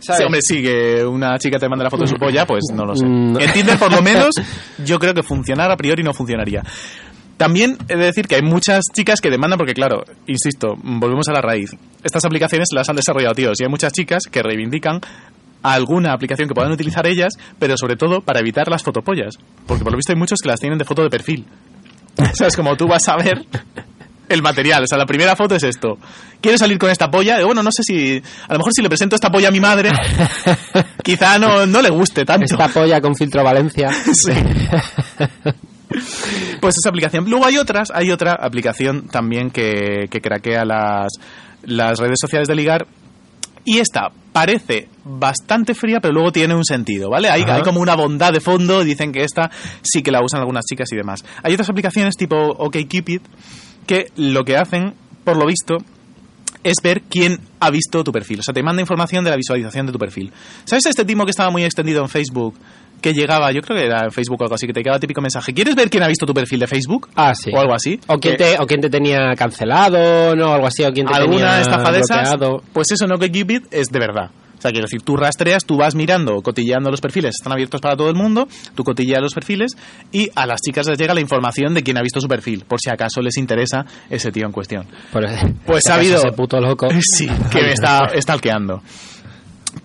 ¿sabes? 0.00 0.18
Sí, 0.20 0.24
hombre, 0.26 0.40
sí, 0.42 0.62
que 0.62 1.04
una 1.04 1.36
chica 1.38 1.58
te 1.58 1.68
manda 1.68 1.84
la 1.84 1.90
foto 1.90 2.02
de 2.04 2.08
su 2.08 2.16
polla, 2.16 2.46
pues 2.46 2.64
no 2.72 2.84
lo 2.84 2.94
sé. 2.94 3.04
Mm. 3.04 3.40
En 3.40 3.52
Tinder, 3.52 3.78
por 3.78 3.90
lo 3.90 4.00
menos, 4.02 4.34
yo 4.84 4.98
creo 4.98 5.12
que 5.12 5.22
funcionar 5.24 5.72
a 5.72 5.76
priori 5.76 6.02
no 6.04 6.12
funcionaría. 6.14 6.62
También 7.38 7.78
he 7.88 7.96
de 7.96 8.04
decir 8.04 8.26
que 8.26 8.34
hay 8.34 8.42
muchas 8.42 8.84
chicas 8.92 9.20
que 9.20 9.30
demandan, 9.30 9.56
porque 9.58 9.72
claro, 9.72 10.04
insisto, 10.26 10.74
volvemos 10.82 11.28
a 11.28 11.32
la 11.32 11.40
raíz. 11.40 11.70
Estas 12.04 12.24
aplicaciones 12.24 12.68
las 12.74 12.88
han 12.90 12.96
desarrollado 12.96 13.34
tíos 13.34 13.58
y 13.60 13.64
hay 13.64 13.70
muchas 13.70 13.92
chicas 13.92 14.24
que 14.30 14.42
reivindican 14.42 15.00
alguna 15.62 16.12
aplicación 16.12 16.48
que 16.48 16.54
puedan 16.54 16.72
utilizar 16.72 17.06
ellas, 17.06 17.34
pero 17.58 17.76
sobre 17.76 17.96
todo 17.96 18.20
para 18.20 18.40
evitar 18.40 18.68
las 18.68 18.82
fotopollas. 18.82 19.36
Porque 19.66 19.82
por 19.84 19.92
lo 19.92 19.96
visto 19.96 20.12
hay 20.12 20.18
muchos 20.18 20.40
que 20.42 20.48
las 20.48 20.60
tienen 20.60 20.78
de 20.78 20.84
foto 20.84 21.02
de 21.02 21.10
perfil. 21.10 21.46
O 22.20 22.34
sea, 22.34 22.48
es 22.48 22.56
como 22.56 22.76
tú 22.76 22.88
vas 22.88 23.08
a 23.08 23.16
ver 23.16 23.44
el 24.28 24.42
material. 24.42 24.82
O 24.82 24.86
sea, 24.88 24.98
la 24.98 25.06
primera 25.06 25.36
foto 25.36 25.54
es 25.54 25.62
esto. 25.62 25.96
¿Quieres 26.40 26.58
salir 26.58 26.76
con 26.76 26.90
esta 26.90 27.08
polla? 27.08 27.40
Eh, 27.40 27.44
Bueno, 27.44 27.62
no 27.62 27.70
sé 27.70 27.84
si... 27.84 28.20
A 28.48 28.52
lo 28.54 28.58
mejor 28.58 28.72
si 28.72 28.82
le 28.82 28.88
presento 28.88 29.14
esta 29.14 29.30
polla 29.30 29.48
a 29.48 29.52
mi 29.52 29.60
madre, 29.60 29.92
quizá 31.04 31.38
no, 31.38 31.64
no 31.64 31.80
le 31.80 31.90
guste 31.90 32.24
tanto. 32.24 32.44
Esta 32.44 32.66
polla 32.68 33.00
con 33.00 33.14
filtro 33.14 33.44
Valencia. 33.44 33.90
Sí. 34.12 34.32
Pues 36.60 36.76
esa 36.76 36.88
aplicación. 36.88 37.28
Luego 37.28 37.46
hay 37.46 37.56
otras, 37.58 37.90
hay 37.94 38.10
otra 38.10 38.32
aplicación 38.32 39.08
también 39.08 39.50
que, 39.50 40.08
que 40.10 40.20
craquea 40.20 40.64
las, 40.64 41.12
las 41.62 41.98
redes 41.98 42.18
sociales 42.20 42.48
de 42.48 42.54
ligar. 42.54 42.86
Y 43.64 43.78
esta 43.78 44.10
parece 44.32 44.88
bastante 45.04 45.74
fría, 45.74 46.00
pero 46.00 46.14
luego 46.14 46.32
tiene 46.32 46.54
un 46.54 46.64
sentido, 46.64 47.10
¿vale? 47.10 47.28
Hay, 47.28 47.44
como 47.62 47.80
una 47.80 47.94
bondad 47.96 48.32
de 48.32 48.40
fondo, 48.40 48.82
dicen 48.82 49.12
que 49.12 49.24
esta 49.24 49.50
sí 49.82 50.02
que 50.02 50.10
la 50.10 50.22
usan 50.22 50.40
algunas 50.40 50.64
chicas 50.64 50.88
y 50.92 50.96
demás. 50.96 51.24
Hay 51.42 51.52
otras 51.52 51.68
aplicaciones 51.68 52.14
tipo 52.16 52.36
OkCupid 52.36 53.20
que 53.86 54.06
lo 54.16 54.44
que 54.44 54.56
hacen, 54.56 54.94
por 55.24 55.36
lo 55.36 55.46
visto, 55.46 55.76
es 56.62 56.76
ver 56.82 57.02
quién 57.02 57.40
ha 57.60 57.70
visto 57.70 58.02
tu 58.04 58.12
perfil. 58.12 58.40
O 58.40 58.42
sea, 58.42 58.54
te 58.54 58.62
manda 58.62 58.80
información 58.80 59.24
de 59.24 59.30
la 59.30 59.36
visualización 59.36 59.86
de 59.86 59.92
tu 59.92 59.98
perfil. 59.98 60.32
¿Sabes 60.64 60.86
este 60.86 61.04
timo 61.04 61.24
que 61.24 61.30
estaba 61.30 61.50
muy 61.50 61.64
extendido 61.64 62.02
en 62.02 62.08
Facebook? 62.08 62.54
Que 63.00 63.12
llegaba, 63.12 63.52
yo 63.52 63.60
creo 63.62 63.78
que 63.78 63.86
era 63.86 64.04
en 64.04 64.10
Facebook 64.10 64.40
o 64.40 64.44
algo 64.44 64.54
así, 64.56 64.66
que 64.66 64.72
te 64.72 64.80
llegaba 64.80 64.98
típico 64.98 65.20
mensaje. 65.20 65.54
¿Quieres 65.54 65.74
ver 65.76 65.88
quién 65.88 66.02
ha 66.02 66.08
visto 66.08 66.26
tu 66.26 66.34
perfil 66.34 66.60
de 66.60 66.66
Facebook? 66.66 67.08
Ah, 67.14 67.32
sí. 67.34 67.50
O 67.54 67.60
algo 67.60 67.74
así. 67.74 68.00
O 68.08 68.18
quién, 68.18 68.36
te, 68.36 68.58
o 68.58 68.66
quién 68.66 68.80
te 68.80 68.90
tenía 68.90 69.34
cancelado, 69.36 70.34
¿no? 70.34 70.52
Algo 70.54 70.66
así, 70.66 70.82
o 70.84 70.92
quién 70.92 71.06
te 71.06 71.14
alguna 71.14 71.36
tenía 71.36 71.60
estafa 71.60 71.92
de 71.92 72.00
esas. 72.00 72.30
bloqueado. 72.30 72.62
Pues 72.72 72.90
eso, 72.92 73.06
no 73.06 73.18
que 73.18 73.28
Cupid 73.30 73.62
es 73.70 73.88
de 73.88 73.98
verdad. 73.98 74.30
O 74.56 74.60
sea, 74.60 74.72
quiero 74.72 74.86
decir, 74.86 75.02
tú 75.02 75.16
rastreas, 75.16 75.64
tú 75.64 75.76
vas 75.76 75.94
mirando, 75.94 76.42
cotilleando 76.42 76.90
los 76.90 77.00
perfiles, 77.00 77.36
están 77.38 77.52
abiertos 77.52 77.80
para 77.80 77.94
todo 77.96 78.08
el 78.08 78.16
mundo, 78.16 78.48
tú 78.74 78.82
cotilleas 78.82 79.22
los 79.22 79.32
perfiles 79.32 79.76
y 80.10 80.30
a 80.34 80.46
las 80.46 80.60
chicas 80.60 80.88
les 80.88 80.98
llega 80.98 81.14
la 81.14 81.20
información 81.20 81.74
de 81.74 81.84
quién 81.84 81.96
ha 81.96 82.02
visto 82.02 82.20
su 82.20 82.26
perfil, 82.26 82.64
por 82.66 82.80
si 82.80 82.90
acaso 82.90 83.22
les 83.22 83.36
interesa 83.36 83.86
ese 84.10 84.32
tío 84.32 84.46
en 84.46 84.50
cuestión. 84.50 84.84
Por- 85.12 85.24
Pues 85.64 85.86
ha 85.86 85.94
habido. 85.94 86.16
Ese 86.16 86.32
puto 86.32 86.60
loco. 86.60 86.88
Sí, 87.16 87.28
que 87.52 87.62
me 87.62 87.72
está 87.72 88.08
stalkeando. 88.20 88.82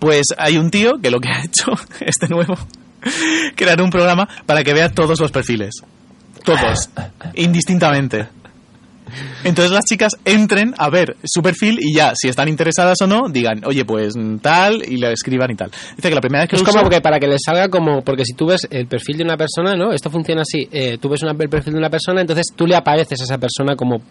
Pues 0.00 0.24
hay 0.36 0.56
un 0.58 0.70
tío 0.72 0.94
que 1.00 1.08
lo 1.10 1.20
que 1.20 1.28
ha 1.28 1.44
hecho, 1.44 1.70
este 2.00 2.26
nuevo, 2.28 2.56
crear 3.56 3.80
un 3.82 3.90
programa 3.90 4.28
para 4.46 4.62
que 4.62 4.72
vea 4.74 4.88
todos 4.88 5.20
los 5.20 5.30
perfiles. 5.30 5.74
Todos. 6.44 6.90
indistintamente. 7.34 8.26
Entonces 9.44 9.70
las 9.70 9.84
chicas 9.84 10.12
entren 10.24 10.74
a 10.78 10.88
ver 10.90 11.16
su 11.24 11.42
perfil 11.42 11.78
y 11.80 11.94
ya, 11.94 12.12
si 12.16 12.28
están 12.28 12.48
interesadas 12.48 13.00
o 13.02 13.06
no, 13.06 13.28
digan, 13.28 13.62
oye, 13.64 13.84
pues 13.84 14.14
tal, 14.42 14.82
y 14.86 14.96
le 14.96 15.12
escriban 15.12 15.50
y 15.50 15.54
tal. 15.54 15.70
Dice 15.96 16.08
que 16.08 16.14
la 16.14 16.20
primera 16.20 16.42
vez 16.42 16.50
que 16.50 16.56
Es 16.56 16.62
lo 16.62 16.72
como 16.72 16.88
que 16.90 17.00
para 17.00 17.20
que 17.20 17.28
les 17.28 17.40
salga 17.44 17.68
como, 17.68 18.02
porque 18.02 18.24
si 18.24 18.32
tú 18.34 18.46
ves 18.46 18.66
el 18.70 18.86
perfil 18.86 19.18
de 19.18 19.24
una 19.24 19.36
persona, 19.36 19.74
¿no? 19.76 19.92
Esto 19.92 20.10
funciona 20.10 20.42
así, 20.42 20.68
eh, 20.72 20.98
tú 21.00 21.08
ves 21.10 21.22
una- 21.22 21.32
el 21.38 21.48
perfil 21.48 21.74
de 21.74 21.78
una 21.78 21.90
persona, 21.90 22.22
entonces 22.22 22.46
tú 22.56 22.66
le 22.66 22.74
apareces 22.76 23.20
a 23.20 23.24
esa 23.24 23.38
persona 23.38 23.76
como 23.76 24.02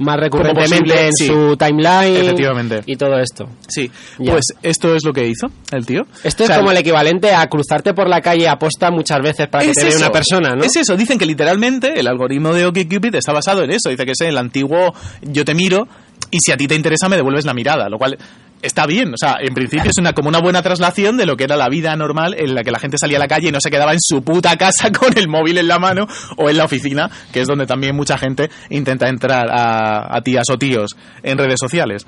más 0.00 0.18
recurrentemente 0.18 1.06
en 1.06 1.12
sí. 1.12 1.26
su 1.26 1.56
timeline 1.56 2.16
Efectivamente. 2.16 2.82
y 2.86 2.96
todo 2.96 3.18
esto. 3.18 3.48
Sí, 3.68 3.90
pues 4.16 4.46
esto 4.62 4.94
es 4.94 5.04
lo 5.04 5.12
que 5.12 5.26
hizo 5.26 5.46
el 5.72 5.86
tío. 5.86 6.02
Esto 6.24 6.44
O 6.44 6.46
sea, 6.46 6.56
es 6.56 6.60
como 6.60 6.72
el 6.72 6.78
equivalente 6.78 7.32
a 7.32 7.46
cruzarte 7.46 7.94
por 7.94 8.08
la 8.08 8.20
calle 8.20 8.48
aposta 8.48 8.90
muchas 8.90 9.20
veces 9.22 9.48
para 9.48 9.64
que 9.64 9.72
te 9.72 9.84
vea 9.84 9.96
una 9.96 10.10
persona, 10.10 10.56
¿no? 10.56 10.64
Es 10.64 10.74
eso, 10.76 10.96
dicen 10.96 11.18
que 11.18 11.26
literalmente 11.26 11.98
el 11.98 12.06
algoritmo 12.06 12.52
de 12.52 12.66
OkCupid 12.66 13.14
está 13.14 13.32
basado 13.32 13.62
en 13.62 13.70
eso. 13.70 13.90
Dice 13.90 14.04
que 14.04 14.12
es 14.12 14.20
el 14.20 14.36
antiguo 14.38 14.92
yo 15.22 15.44
te 15.44 15.54
miro 15.54 15.86
y 16.30 16.38
si 16.40 16.52
a 16.52 16.56
ti 16.56 16.66
te 16.66 16.74
interesa 16.74 17.08
me 17.08 17.16
devuelves 17.16 17.44
la 17.44 17.54
mirada, 17.54 17.88
lo 17.88 17.98
cual 17.98 18.16
está 18.62 18.86
bien. 18.86 19.12
O 19.14 19.16
sea, 19.16 19.36
en 19.40 19.54
principio 19.54 19.90
es 19.90 19.98
una 19.98 20.12
como 20.12 20.28
una 20.28 20.40
buena 20.40 20.62
traslación 20.62 21.16
de 21.16 21.26
lo 21.26 21.36
que 21.36 21.44
era 21.44 21.56
la 21.56 21.68
vida 21.68 21.94
normal 21.96 22.34
en 22.38 22.54
la 22.54 22.62
que 22.62 22.70
la 22.70 22.78
gente 22.78 22.96
salía 22.98 23.18
a 23.18 23.20
la 23.20 23.28
calle 23.28 23.48
y 23.48 23.52
no 23.52 23.60
se 23.60 23.70
quedaba 23.70 23.92
en 23.92 24.00
su 24.00 24.22
puta 24.22 24.56
casa 24.56 24.90
con 24.98 25.16
el 25.16 25.28
móvil 25.28 25.58
en 25.58 25.68
la 25.68 25.78
mano 25.78 26.06
o 26.36 26.50
en 26.50 26.56
la 26.56 26.64
oficina, 26.64 27.10
que 27.32 27.40
es 27.40 27.48
donde 27.48 27.66
también 27.66 27.96
mucha 27.96 28.18
gente 28.18 28.50
intenta 28.70 29.08
entrar 29.08 29.46
a, 29.50 30.16
a 30.16 30.20
tías 30.22 30.44
o 30.50 30.58
tíos 30.58 30.96
en 31.22 31.38
redes 31.38 31.58
sociales. 31.60 32.06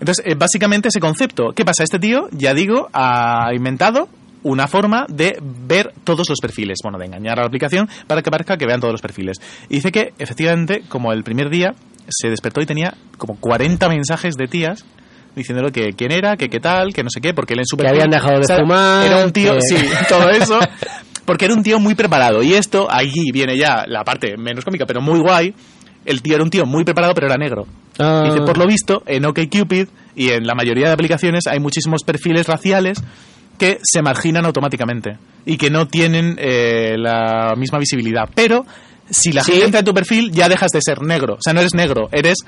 Entonces, 0.00 0.24
eh, 0.26 0.34
básicamente 0.36 0.88
ese 0.88 1.00
concepto. 1.00 1.52
¿Qué 1.54 1.64
pasa? 1.64 1.82
Este 1.82 1.98
tío, 1.98 2.28
ya 2.32 2.54
digo, 2.54 2.88
ha 2.92 3.50
inventado 3.52 4.08
una 4.44 4.68
forma 4.68 5.04
de 5.08 5.36
ver 5.40 5.92
todos 6.04 6.28
los 6.28 6.38
perfiles, 6.40 6.78
bueno, 6.82 6.98
de 6.98 7.06
engañar 7.06 7.38
a 7.38 7.42
la 7.42 7.48
aplicación 7.48 7.88
para 8.06 8.22
que 8.22 8.30
parezca 8.30 8.56
que 8.56 8.66
vean 8.66 8.80
todos 8.80 8.92
los 8.92 9.02
perfiles. 9.02 9.38
Y 9.68 9.76
dice 9.76 9.90
que, 9.90 10.12
efectivamente, 10.18 10.82
como 10.88 11.12
el 11.12 11.24
primer 11.24 11.50
día, 11.50 11.74
se 12.08 12.30
despertó 12.30 12.60
y 12.60 12.66
tenía 12.66 12.94
como 13.16 13.36
40 13.36 13.88
mensajes 13.88 14.34
de 14.36 14.46
tías 14.46 14.84
diciéndole 15.38 15.72
que 15.72 15.92
quién 15.94 16.12
era, 16.12 16.36
que 16.36 16.48
qué 16.48 16.60
tal, 16.60 16.92
que 16.92 17.02
no 17.02 17.08
sé 17.10 17.20
qué, 17.20 17.32
porque 17.32 17.54
él 17.54 17.60
en 17.60 17.66
su 17.66 17.76
Que 17.76 17.88
habían 17.88 18.10
dejado 18.10 18.34
de 18.34 18.40
o 18.40 18.44
sea, 18.44 18.58
fumar, 18.58 19.06
Era 19.06 19.24
un 19.24 19.32
tío, 19.32 19.54
que- 19.54 19.60
sí, 19.62 19.76
todo 20.08 20.28
eso. 20.30 20.58
Porque 21.24 21.44
era 21.46 21.54
un 21.54 21.62
tío 21.62 21.78
muy 21.78 21.94
preparado. 21.94 22.42
Y 22.42 22.54
esto, 22.54 22.88
allí 22.90 23.30
viene 23.32 23.56
ya 23.56 23.84
la 23.86 24.02
parte 24.04 24.36
menos 24.38 24.64
cómica, 24.64 24.84
pero 24.86 25.00
muy 25.00 25.20
guay. 25.20 25.54
El 26.04 26.22
tío 26.22 26.34
era 26.36 26.44
un 26.44 26.48
tío 26.50 26.64
muy 26.64 26.84
preparado, 26.84 27.12
pero 27.14 27.26
era 27.26 27.36
negro. 27.36 27.66
Ah. 27.98 28.22
Dice, 28.24 28.40
por 28.46 28.56
lo 28.56 28.66
visto, 28.66 29.02
en 29.06 29.26
OkCupid 29.26 29.88
y 30.16 30.30
en 30.30 30.46
la 30.46 30.54
mayoría 30.54 30.86
de 30.86 30.92
aplicaciones 30.92 31.46
hay 31.46 31.60
muchísimos 31.60 32.02
perfiles 32.02 32.46
raciales 32.46 33.02
que 33.58 33.78
se 33.82 34.00
marginan 34.02 34.46
automáticamente 34.46 35.18
y 35.44 35.58
que 35.58 35.68
no 35.68 35.86
tienen 35.88 36.36
eh, 36.38 36.94
la 36.96 37.54
misma 37.56 37.78
visibilidad. 37.78 38.28
Pero 38.34 38.64
si 39.10 39.32
la 39.32 39.42
Sí. 39.42 39.50
gente 39.52 39.66
entra 39.66 39.80
en 39.80 39.84
tu 39.84 39.92
perfil, 39.92 40.30
ya 40.30 40.48
dejas 40.48 40.70
de 40.70 40.80
ser 40.80 41.02
negro. 41.02 41.34
O 41.34 41.38
sea, 41.42 41.52
no 41.52 41.60
eres 41.60 41.74
negro, 41.74 42.08
eres 42.12 42.38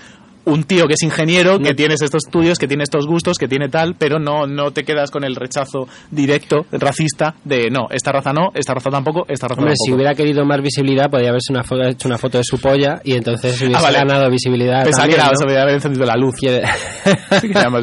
un 0.50 0.64
tío 0.64 0.86
que 0.86 0.94
es 0.94 1.02
ingeniero, 1.02 1.58
que 1.58 1.74
tienes 1.74 2.02
estos 2.02 2.24
estudios, 2.26 2.58
que 2.58 2.68
tiene 2.68 2.82
estos 2.84 3.06
gustos, 3.06 3.38
que 3.38 3.48
tiene 3.48 3.68
tal, 3.68 3.94
pero 3.98 4.18
no, 4.18 4.46
no 4.46 4.70
te 4.72 4.84
quedas 4.84 5.10
con 5.10 5.24
el 5.24 5.36
rechazo 5.36 5.88
directo, 6.10 6.66
racista, 6.72 7.34
de 7.44 7.70
no, 7.70 7.86
esta 7.90 8.12
raza 8.12 8.32
no, 8.32 8.50
esta 8.54 8.74
raza 8.74 8.90
tampoco, 8.90 9.24
esta 9.28 9.48
raza 9.48 9.60
Hombre, 9.60 9.74
tampoco. 9.74 9.84
si 9.86 9.92
hubiera 9.92 10.14
querido 10.14 10.44
más 10.44 10.60
visibilidad, 10.62 11.10
podría 11.10 11.30
haberse 11.30 11.52
una 11.52 11.62
foto, 11.62 11.82
hecho 11.84 12.08
una 12.08 12.18
foto 12.18 12.38
de 12.38 12.44
su 12.44 12.58
polla 12.58 13.00
y 13.04 13.14
entonces 13.14 13.60
hubiese 13.62 13.76
Ah, 13.78 13.82
vale. 13.82 13.98
ganado 13.98 14.30
visibilidad. 14.30 14.84
Pensaba 14.84 15.08
que 15.08 15.14
también, 15.16 15.50
era, 15.50 15.64
¿no? 15.64 15.70
encendido 15.70 16.04
la 16.06 16.16
luz. 16.16 16.34
Que 16.40 16.62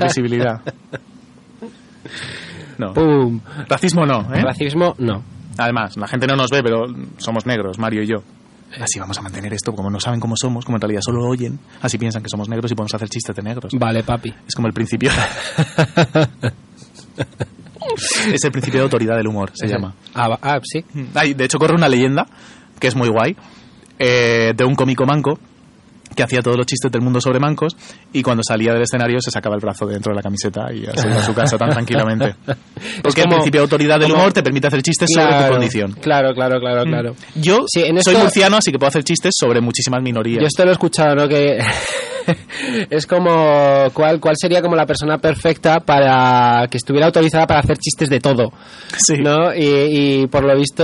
visibilidad. 0.03 0.61
No. 2.78 2.93
¡Pum! 2.93 3.39
Racismo 3.68 4.05
no, 4.05 4.22
¿eh? 4.34 4.41
Racismo, 4.43 4.93
no. 4.99 5.24
Además, 5.57 5.97
la 5.97 6.07
gente 6.07 6.28
no 6.28 6.36
nos 6.36 6.51
ve, 6.51 6.61
pero 6.61 6.86
somos 7.18 7.45
negros, 7.47 7.80
Mario 7.80 8.03
y 8.03 8.07
yo. 8.07 8.18
Así 8.80 8.99
vamos 8.99 9.18
a 9.18 9.22
mantener 9.22 9.53
esto, 9.53 9.74
como 9.74 9.89
no 9.89 9.99
saben 9.99 10.20
cómo 10.20 10.36
somos, 10.36 10.65
como 10.65 10.78
en 10.78 10.82
realidad 10.82 11.01
solo 11.01 11.22
lo 11.22 11.30
oyen, 11.30 11.59
así 11.82 11.97
piensan 11.97 12.22
que 12.22 12.30
somos 12.30 12.49
negros 12.49 12.72
y 12.72 12.76
podemos 12.76 12.93
hacer 12.93 13.09
chistes 13.09 13.36
de 13.36 13.41
negros. 13.41 13.72
Vale, 13.78 14.03
papi. 14.03 14.34
Es 14.47 14.55
como 14.55 14.68
el 14.68 14.74
principio. 14.74 15.09
es 18.34 18.43
el 18.43 18.51
principio 18.51 18.80
de 18.80 18.84
autoridad 18.84 19.15
del 19.15 19.28
humor, 19.28 19.51
se 19.53 19.68
llama. 19.68 19.95
Ah, 20.13 20.38
ah, 20.41 20.59
sí. 20.63 20.84
Ay, 21.15 21.34
de 21.34 21.45
hecho, 21.45 21.57
corre 21.57 21.76
una 21.76 21.88
leyenda, 21.88 22.28
que 22.80 22.88
es 22.88 22.95
muy 22.95 23.09
guay, 23.09 23.36
eh, 23.99 24.53
de 24.55 24.65
un 24.65 24.76
cómico 24.76 25.05
manco 25.05 25.39
que 26.18 26.24
hacía 26.24 26.41
todos 26.41 26.57
los 26.57 26.65
chistes 26.65 26.91
del 26.91 27.01
mundo 27.01 27.22
sobre 27.22 27.39
mancos 27.39 27.78
y 28.11 28.22
cuando 28.24 28.41
salía 28.43 28.74
del 28.74 28.82
escenario 28.82 29.22
se 29.22 29.32
sacaba 29.32 29.55
el 29.55 29.61
brazo 29.61 29.86
de 29.86 29.93
dentro 29.93 30.11
de 30.11 30.15
la 30.18 30.22
camiseta 30.24 30.74
y 30.74 30.80
se 30.99 31.07
iba 31.07 31.20
a 31.20 31.24
su 31.24 31.34
casa 31.34 31.57
tan 31.57 31.70
tranquilamente. 31.70 32.36
Porque 33.03 33.22
el 33.22 33.30
principio 33.30 33.61
de 33.61 33.63
autoridad 33.63 33.99
del 33.99 34.11
humor 34.11 34.34
te 34.34 34.43
permite 34.43 34.68
hacer 34.68 34.82
chistes 34.82 35.07
sobre 35.13 35.28
tu 35.28 35.32
Claro, 35.38 35.53
condición. 35.53 35.91
Claro, 36.01 36.34
claro, 36.34 36.59
claro, 36.59 36.84
claro. 36.84 37.15
Yo 37.36 37.59
Sí, 37.68 37.82
en 37.84 38.01
soy 38.01 38.13
esto- 38.15 38.24
murciano, 38.26 38.57
así 38.57 38.72
que 38.72 38.80
puedo 38.80 38.89
hacer 38.89 39.03
chistes 39.03 39.34
sobre 39.39 39.61
muchísimas 39.61 40.01
minorías. 40.01 40.41
Yo 40.41 40.47
esto 40.47 40.63
lo 40.65 40.72
he 40.72 40.74
escuchado, 40.74 41.15
¿no? 41.15 41.28
Que 41.28 41.59
es 42.89 43.05
como 43.07 43.88
cuál 43.93 44.19
cuál 44.19 44.36
sería 44.38 44.61
como 44.61 44.75
la 44.75 44.86
persona 44.86 45.17
perfecta 45.17 45.80
para 45.80 46.67
que 46.69 46.78
estuviera 46.78 47.07
autorizada 47.07 47.47
para 47.47 47.59
hacer 47.61 47.78
chistes 47.78 48.09
de 48.09 48.19
todo, 48.19 48.51
Sí. 49.05 49.17
¿no? 49.21 49.53
Y, 49.53 50.21
y 50.23 50.28
por 50.28 50.43
lo 50.43 50.55
visto 50.57 50.84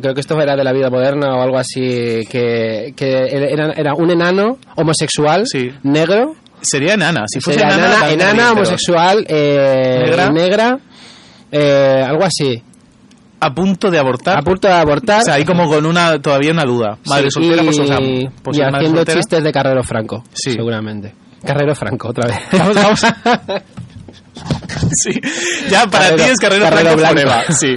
creo 0.00 0.14
que 0.14 0.20
esto 0.20 0.40
era 0.40 0.56
de 0.56 0.64
la 0.64 0.72
vida 0.72 0.90
moderna 0.90 1.36
o 1.36 1.42
algo 1.42 1.58
así 1.58 2.20
que, 2.30 2.92
que 2.96 3.26
era, 3.30 3.72
era 3.72 3.94
un 3.94 4.10
enano 4.10 4.58
homosexual 4.76 5.44
Sí. 5.46 5.70
negro 5.82 6.34
Sería 6.62 6.94
enana. 6.94 7.24
Si 7.28 7.38
fuese 7.40 7.60
sería 7.60 7.74
enana, 7.74 8.10
enana, 8.10 8.52
homosexual 8.52 9.24
eh, 9.28 10.00
Negra. 10.06 10.30
negra 10.30 10.78
eh, 11.52 12.02
algo 12.04 12.24
así 12.24 12.62
A 13.40 13.54
punto 13.54 13.90
de 13.90 13.98
abortar. 13.98 14.38
a 14.38 14.42
punto 14.42 14.66
de 14.66 14.74
abortar 14.74 15.20
O 15.20 15.24
sea, 15.24 15.34
ahí 15.34 15.44
como 15.44 15.68
con 15.68 15.84
una 15.86 16.18
todavía 16.20 16.52
una 16.52 16.64
duda. 16.64 16.98
Madre 17.06 17.24
Sí, 17.30 17.42
soltera, 17.42 17.62
y, 17.62 17.66
pues, 17.66 17.78
o 17.80 17.86
sea, 17.86 17.98
pues 18.42 18.56
y 18.58 18.62
haciendo 18.62 18.96
soltera. 18.98 19.18
chistes 19.18 19.44
de 19.44 19.52
Carrero 19.52 19.82
Franco 19.82 20.24
Sí. 20.32 20.52
seguramente 20.54 21.14
Carrero 21.44 21.74
Franco 21.74 22.08
otra 22.08 22.28
vez 22.28 22.38
Vamos, 22.52 22.74
vamos. 22.74 23.00
sí. 25.04 25.20
Ya 25.68 25.86
para 25.86 26.06
Carrero- 26.10 26.24
ti 26.24 26.30
es 26.30 26.38
carrera 26.38 26.70
Carrero 26.70 26.90
Franco 26.98 27.14
Blanco. 27.14 27.20
forever. 27.20 27.52
Sí. 27.52 27.76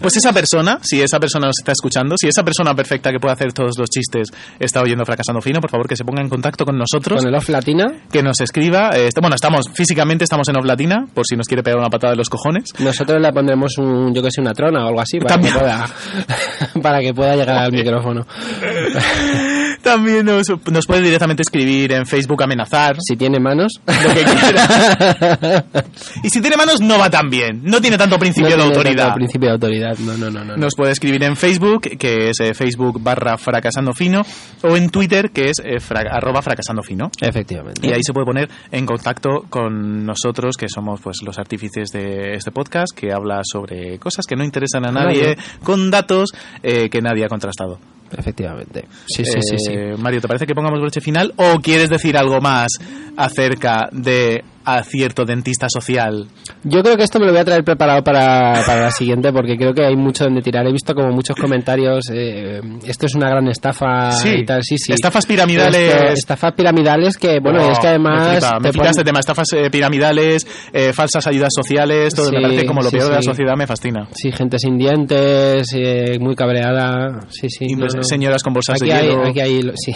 Pues 0.00 0.16
esa 0.16 0.32
persona, 0.32 0.78
si 0.82 1.00
esa 1.00 1.18
persona 1.18 1.46
nos 1.46 1.56
está 1.58 1.72
escuchando, 1.72 2.16
si 2.16 2.28
esa 2.28 2.42
persona 2.42 2.74
perfecta 2.74 3.10
que 3.10 3.18
puede 3.18 3.34
hacer 3.34 3.52
todos 3.52 3.72
los 3.78 3.88
chistes 3.88 4.28
está 4.58 4.80
oyendo 4.82 5.04
Fracasando 5.04 5.40
Fino, 5.40 5.60
por 5.60 5.70
favor 5.70 5.88
que 5.88 5.96
se 5.96 6.04
ponga 6.04 6.22
en 6.22 6.28
contacto 6.28 6.64
con 6.64 6.76
nosotros, 6.76 7.18
con 7.18 7.28
el 7.28 7.34
off 7.34 7.48
latina 7.48 7.92
que 8.10 8.22
nos 8.22 8.40
escriba. 8.40 8.90
eh, 8.96 9.10
bueno, 9.20 9.36
estamos 9.36 9.70
físicamente 9.72 10.24
estamos 10.24 10.48
en 10.48 10.56
Off 10.56 10.64
Latina, 10.64 11.06
por 11.12 11.26
si 11.26 11.36
nos 11.36 11.46
quiere 11.46 11.62
pegar 11.62 11.78
una 11.78 11.90
patada 11.90 12.12
de 12.12 12.16
los 12.16 12.28
cojones. 12.28 12.64
Nosotros 12.78 13.20
le 13.20 13.32
pondremos 13.32 13.78
un, 13.78 14.14
yo 14.14 14.22
que 14.22 14.30
sé, 14.30 14.40
una 14.40 14.54
trona 14.54 14.84
o 14.84 14.88
algo 14.88 15.00
así 15.00 15.18
para 15.18 15.40
que 15.40 15.50
pueda, 15.50 15.86
para 16.82 17.00
que 17.00 17.14
pueda 17.14 17.36
llegar 17.36 17.56
al 17.58 17.72
micrófono. 17.72 18.26
También 19.84 20.26
nos, 20.26 20.46
nos 20.70 20.86
puede 20.86 21.02
directamente 21.02 21.42
escribir 21.42 21.92
en 21.92 22.06
Facebook 22.06 22.42
amenazar. 22.42 22.96
Si 23.00 23.16
tiene 23.16 23.38
manos. 23.38 23.80
Lo 23.86 24.14
que 24.14 24.24
quiera. 24.24 25.64
y 26.22 26.30
si 26.30 26.40
tiene 26.40 26.56
manos 26.56 26.80
no 26.80 26.98
va 26.98 27.10
tan 27.10 27.28
bien, 27.30 27.60
no 27.62 27.80
tiene 27.80 27.96
tanto 27.98 28.18
principio 28.18 28.50
No 28.50 28.56
de 28.56 28.62
tiene 28.62 28.76
autoridad. 28.76 29.04
tanto 29.04 29.14
principio 29.16 29.48
de 29.48 29.52
autoridad. 29.52 29.98
No, 29.98 30.16
no, 30.16 30.30
no. 30.30 30.44
no. 30.44 30.56
Nos 30.56 30.74
puede 30.74 30.92
escribir 30.92 31.22
en 31.22 31.36
Facebook, 31.36 31.82
que 31.98 32.30
es 32.30 32.40
eh, 32.40 32.54
Facebook 32.54 33.00
barra 33.02 33.36
fracasando 33.38 33.92
fino, 33.92 34.22
o 34.62 34.76
en 34.76 34.90
Twitter, 34.90 35.30
que 35.30 35.50
es 35.50 35.58
eh, 35.64 35.80
fra- 35.80 36.00
arroba 36.10 36.42
fracasando 36.42 36.82
fino. 36.82 37.10
Efectivamente. 37.20 37.86
Y 37.86 37.92
ahí 37.92 38.00
se 38.02 38.12
puede 38.12 38.26
poner 38.26 38.48
en 38.72 38.86
contacto 38.86 39.44
con 39.50 40.04
nosotros, 40.06 40.56
que 40.56 40.68
somos 40.68 41.00
pues 41.00 41.18
los 41.22 41.38
artífices 41.38 41.90
de 41.90 42.34
este 42.34 42.50
podcast, 42.50 42.96
que 42.96 43.12
habla 43.12 43.42
sobre 43.44 43.98
cosas 43.98 44.26
que 44.26 44.36
no 44.36 44.44
interesan 44.44 44.86
a 44.86 44.92
nadie, 44.92 45.22
Nadie. 45.22 45.36
con 45.62 45.90
datos 45.90 46.30
eh, 46.62 46.88
que 46.88 47.00
nadie 47.02 47.24
ha 47.24 47.28
contrastado. 47.28 47.78
Efectivamente. 48.16 48.84
Sí, 49.06 49.24
sí, 49.24 49.38
sí, 49.40 49.56
sí. 49.58 49.72
Eh, 49.72 49.96
Mario, 49.98 50.20
¿te 50.20 50.28
parece 50.28 50.46
que 50.46 50.54
pongamos 50.54 50.80
broche 50.80 51.00
final 51.00 51.32
o 51.36 51.60
quieres 51.60 51.88
decir 51.88 52.16
algo 52.16 52.40
más 52.40 52.68
acerca 53.16 53.88
de 53.92 54.44
a 54.64 54.82
cierto 54.82 55.24
dentista 55.24 55.66
social? 55.68 56.26
Yo 56.62 56.82
creo 56.82 56.96
que 56.96 57.04
esto 57.04 57.18
me 57.20 57.26
lo 57.26 57.32
voy 57.32 57.40
a 57.40 57.44
traer 57.44 57.64
preparado 57.64 58.02
para, 58.02 58.62
para 58.66 58.80
la 58.82 58.90
siguiente 58.90 59.32
porque 59.32 59.56
creo 59.56 59.72
que 59.74 59.84
hay 59.84 59.96
mucho 59.96 60.24
donde 60.24 60.40
tirar. 60.42 60.66
He 60.66 60.72
visto 60.72 60.94
como 60.94 61.10
muchos 61.12 61.36
comentarios. 61.36 62.04
eh, 62.12 62.60
esto 62.86 63.06
es 63.06 63.14
una 63.14 63.28
gran 63.28 63.46
estafa 63.48 64.10
Sí. 64.12 64.28
y 64.38 64.44
tal. 64.44 64.62
Sí, 64.62 64.76
sí. 64.78 64.92
Estafas 64.92 65.26
piramidales. 65.26 65.92
Esto- 65.94 66.12
estafas 66.14 66.52
piramidales 66.54 67.16
que, 67.16 67.38
bueno, 67.40 67.60
Oh, 67.66 67.72
es 67.72 67.78
que 67.78 67.86
además. 67.88 68.28
Me, 68.28 68.32
flipa. 68.40 68.58
Me 68.58 68.68
te 68.68 68.72
flipa 68.72 68.90
este 68.90 69.04
tema, 69.04 69.20
estafas 69.20 69.46
eh, 69.54 69.70
piramidales, 69.70 70.46
eh, 70.72 70.92
falsas 70.92 71.26
ayudas 71.26 71.50
sociales, 71.54 72.14
todo 72.14 72.30
Sí, 72.30 72.36
me 72.36 72.42
parece 72.42 72.66
como 72.66 72.82
lo 72.82 72.90
sí, 72.90 72.96
peor 72.96 73.10
de 73.10 73.16
la 73.16 73.22
sociedad, 73.22 73.54
me 73.56 73.66
fascina. 73.66 74.08
Sí, 74.12 74.32
gente 74.32 74.58
sin 74.58 74.78
dientes, 74.78 75.68
eh, 75.74 76.18
muy 76.20 76.34
cabreada. 76.34 77.20
Sí, 77.28 77.48
sí. 77.50 77.66
Y 77.68 77.74
no, 77.74 77.80
pues, 77.80 77.94
no. 77.96 78.02
señoras 78.02 78.42
con 78.42 78.52
bolsas 78.54 78.80
Aquí 78.80 78.90
de 78.90 78.96
hay, 78.96 79.06
hielo. 79.08 79.26
aquí 79.26 79.40
hay, 79.40 79.60
sí. 79.76 79.92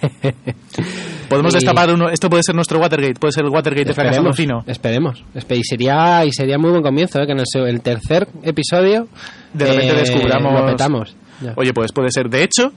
Podemos 1.28 1.52
y- 1.54 1.56
destapar 1.56 1.92
uno, 1.92 2.08
esto 2.08 2.28
puede 2.30 2.42
ser 2.42 2.54
nuestro 2.54 2.78
Watergate, 2.78 3.14
puede 3.14 3.32
ser 3.32 3.44
el 3.44 3.50
Watergate 3.50 3.88
de 3.88 3.94
fracasando 3.94 4.30
Esperemos, 4.30 4.62
fino. 4.64 4.72
esperemos. 4.72 5.24
Espe- 5.34 5.58
Y 5.58 5.64
sería, 5.64 6.24
y 6.24 6.32
sería 6.32 6.58
muy 6.58 6.70
buen 6.70 6.82
comienzo, 6.82 7.20
¿eh? 7.20 7.26
que 7.26 7.32
en 7.32 7.40
el, 7.40 7.66
el 7.68 7.80
tercer 7.80 8.28
episodio 8.42 9.08
De 9.52 9.64
repente 9.66 9.88
eh, 9.94 10.04
descubramos- 10.04 10.60
lo 10.60 10.66
petamos. 10.66 11.16
Ya. 11.40 11.52
Oye, 11.56 11.72
pues 11.74 11.92
puede 11.92 12.10
ser. 12.10 12.28
De 12.30 12.42
hecho, 12.42 12.72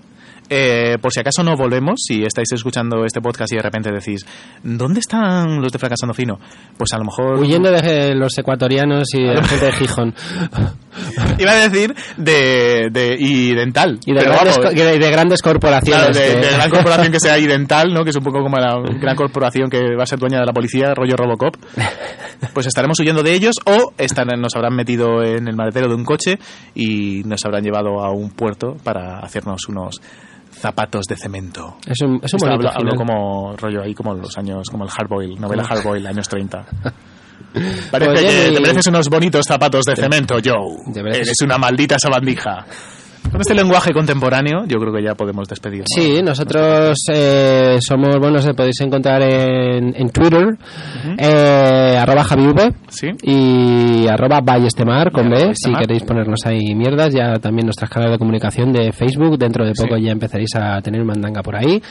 eh, 0.49 0.97
por 1.01 1.11
si 1.13 1.19
acaso 1.19 1.43
no 1.43 1.55
volvemos, 1.55 1.99
si 2.05 2.23
estáis 2.23 2.51
escuchando 2.51 3.05
este 3.05 3.21
podcast 3.21 3.51
y 3.53 3.55
de 3.57 3.61
repente 3.61 3.91
decís, 3.91 4.25
¿dónde 4.63 4.99
están 4.99 5.61
los 5.61 5.71
de 5.71 5.79
Fracasando 5.79 6.13
Fino? 6.13 6.39
Pues 6.77 6.91
a 6.93 6.97
lo 6.97 7.05
mejor... 7.05 7.39
Huyendo 7.39 7.71
de 7.71 8.15
los 8.15 8.37
ecuatorianos 8.37 9.13
y 9.13 9.21
de 9.23 9.33
la 9.35 9.43
gente 9.43 9.65
de 9.65 9.71
Gijón. 9.73 10.15
Iba 11.39 11.51
a 11.51 11.69
decir 11.69 11.95
de, 12.17 12.89
de 12.91 13.15
y 13.17 13.53
dental. 13.53 13.99
Y 14.05 14.13
de, 14.13 14.19
grandes, 14.21 14.57
vamos, 14.57 14.57
co- 14.57 14.75
de, 14.75 14.97
de 14.99 15.11
grandes 15.11 15.41
Claro, 15.41 15.59
corporaciones. 15.59 16.17
de, 16.17 16.23
que- 16.23 16.39
de 16.47 16.51
gran 16.53 16.69
corporación 16.69 17.11
que 17.11 17.19
sea 17.19 17.37
Idental, 17.39 17.93
¿no? 17.93 18.03
Que 18.03 18.09
es 18.09 18.15
un 18.15 18.23
poco 18.23 18.41
como 18.41 18.57
la 18.57 18.81
gran 18.99 19.15
corporación 19.15 19.69
que 19.69 19.95
va 19.95 20.03
a 20.03 20.07
ser 20.07 20.19
dueña 20.19 20.39
de 20.39 20.45
la 20.45 20.53
policía, 20.53 20.93
rollo 20.93 21.15
Robocop. 21.15 21.55
Pues 22.53 22.67
estaremos 22.67 22.97
huyendo 23.01 23.21
de 23.21 23.33
ellos 23.33 23.55
o 23.65 23.91
estarán- 23.97 24.39
nos 24.39 24.55
habrán 24.55 24.73
metido 24.73 25.23
en 25.23 25.47
el 25.49 25.57
maletero 25.57 25.89
de 25.89 25.95
un 25.95 26.05
coche 26.05 26.39
y 26.73 27.21
nos 27.25 27.43
habrán 27.45 27.63
llevado 27.63 27.99
a 28.01 28.11
un 28.11 28.29
puerto 28.29 28.77
para 28.81 29.19
hacernos 29.19 29.67
unos 29.67 30.01
zapatos 30.59 31.05
de 31.05 31.15
cemento. 31.15 31.77
Es 31.87 32.01
un, 32.01 32.19
es 32.23 32.33
un 32.33 32.39
bonito 32.39 32.67
hablo, 32.77 32.95
como 32.95 33.55
rollo 33.57 33.81
ahí 33.81 33.93
como 33.93 34.13
los 34.13 34.37
años 34.37 34.69
como 34.69 34.83
el 34.83 34.89
Hardboil, 34.89 35.39
novela 35.39 35.63
Hardboil, 35.63 36.05
años 36.07 36.27
30. 36.27 36.65
Parece 37.91 38.13
que 38.13 38.49
y- 38.49 38.53
te 38.53 38.59
mereces 38.61 38.87
unos 38.87 39.07
bonitos 39.09 39.45
zapatos 39.47 39.85
de 39.85 39.95
cemento, 39.95 40.35
Joe. 40.43 40.77
Eres 41.21 41.41
una 41.43 41.57
maldita 41.57 41.97
sabandija. 41.97 42.65
Con 43.31 43.41
este 43.41 43.53
lenguaje 43.53 43.91
contemporáneo, 43.93 44.65
yo 44.67 44.79
creo 44.79 44.91
que 44.93 45.03
ya 45.03 45.13
podemos 45.13 45.47
despedirnos. 45.47 45.87
Sí, 45.93 46.21
nosotros 46.23 46.97
eh, 47.13 47.77
somos, 47.79 48.17
bueno, 48.19 48.39
se 48.39 48.53
podéis 48.53 48.79
encontrar 48.81 49.21
en, 49.21 49.93
en 49.95 50.09
Twitter, 50.09 50.57
eh, 51.17 51.95
arroba 51.99 52.23
javiv 52.23 52.55
Sí. 52.87 53.07
y 53.21 54.07
arroba 54.07 54.41
ballestemar 54.41 55.11
con 55.11 55.29
B, 55.29 55.51
si 55.53 55.71
queréis 55.73 56.03
ponernos 56.03 56.39
ahí 56.45 56.73
mierdas, 56.75 57.13
ya 57.13 57.33
también 57.35 57.65
nuestras 57.67 57.89
canales 57.89 58.13
de 58.15 58.19
comunicación 58.19 58.71
de 58.73 58.91
Facebook, 58.91 59.37
dentro 59.37 59.63
de 59.65 59.73
poco 59.73 59.95
Sí. 59.97 60.03
ya 60.05 60.11
empezaréis 60.11 60.55
a 60.55 60.81
tener 60.81 61.03
mandanga 61.05 61.41
por 61.43 61.55
ahí. 61.55 61.81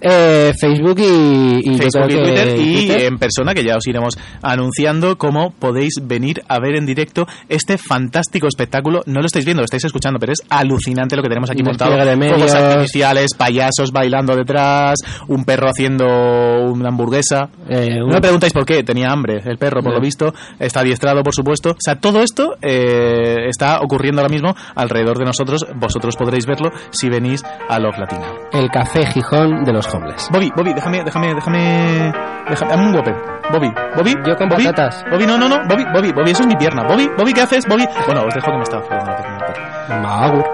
Eh, 0.00 0.52
Facebook 0.58 0.98
y, 0.98 1.76
Facebook 1.78 2.06
y 2.08 2.14
que 2.14 2.22
Twitter 2.22 2.48
y 2.58 2.86
Twitter. 2.86 3.02
en 3.04 3.18
persona 3.18 3.54
que 3.54 3.62
ya 3.64 3.76
os 3.76 3.86
iremos 3.86 4.16
anunciando 4.42 5.18
cómo 5.18 5.50
podéis 5.52 5.94
venir 6.02 6.42
a 6.48 6.58
ver 6.58 6.76
en 6.76 6.86
directo 6.86 7.26
este 7.48 7.76
fantástico 7.78 8.46
espectáculo. 8.48 9.02
No 9.06 9.20
lo 9.20 9.26
estáis 9.26 9.44
viendo, 9.44 9.60
lo 9.60 9.64
estáis 9.66 9.84
escuchando, 9.84 10.18
pero 10.18 10.32
es 10.32 10.40
alucinante 10.48 11.16
lo 11.16 11.22
que 11.22 11.28
tenemos 11.28 11.50
aquí 11.50 11.62
montado. 11.62 11.90
Fuegos 11.92 12.54
artificiales, 12.54 13.34
payasos 13.36 13.92
bailando 13.92 14.34
detrás, 14.36 14.98
un 15.28 15.44
perro 15.44 15.68
haciendo 15.68 16.06
una 16.06 16.88
hamburguesa. 16.88 17.48
Eh, 17.68 17.98
No 17.98 18.06
un- 18.06 18.12
me 18.12 18.20
preguntáis 18.20 18.52
por 18.52 18.64
qué, 18.64 18.82
tenía 18.82 19.10
hambre 19.10 19.42
el 19.44 19.58
perro, 19.58 19.82
por 19.82 19.92
No. 19.92 19.98
lo 19.98 20.00
visto, 20.00 20.32
está 20.58 20.80
adiestrado, 20.80 21.22
por 21.22 21.34
supuesto. 21.34 21.70
O 21.70 21.76
sea, 21.78 21.96
todo 21.96 22.22
esto 22.22 22.56
eh, 22.62 23.48
está 23.48 23.80
ocurriendo 23.80 24.20
ahora 24.22 24.32
mismo 24.32 24.54
alrededor 24.74 25.18
de 25.18 25.24
nosotros. 25.24 25.66
Vosotros 25.76 26.16
podréis 26.16 26.46
verlo 26.46 26.70
si 26.90 27.08
venís 27.08 27.44
a 27.68 27.78
Love 27.78 27.98
Latina. 27.98 28.26
el 28.52 28.68
café 28.70 29.06
Gijón 29.06 29.64
de 29.64 29.72
los 29.72 29.86
homeless. 29.94 30.28
Bobby, 30.30 30.52
Bobby, 30.54 30.72
déjame, 30.74 31.04
déjame, 31.04 31.34
déjame, 31.34 32.12
déjame, 32.48 32.70
dame 32.70 32.86
un 32.86 32.92
golpe. 32.92 33.14
Bobby, 33.52 33.72
Bobby. 33.96 34.14
Yo 34.26 34.36
con 34.36 34.48
Bobby, 34.48 34.64
patatas. 34.64 35.04
Bobby, 35.10 35.26
no, 35.26 35.36
no, 35.36 35.48
no, 35.48 35.66
Bobby, 35.66 35.84
Bobby, 35.92 36.12
Bobby, 36.12 36.30
eso 36.30 36.42
es 36.42 36.48
mi 36.48 36.56
pierna. 36.56 36.84
Bobby, 36.84 37.08
Bobby, 37.16 37.32
¿qué 37.32 37.42
haces? 37.42 37.66
Bobby. 37.66 37.86
Bueno, 38.06 38.22
os 38.26 38.34
dejo 38.34 38.50
que 38.50 38.56
me 38.56 38.62
está 38.62 38.80
fregando 38.80 39.10
la 39.12 39.16
pierna. 39.16 40.00
Mago. 40.02 40.44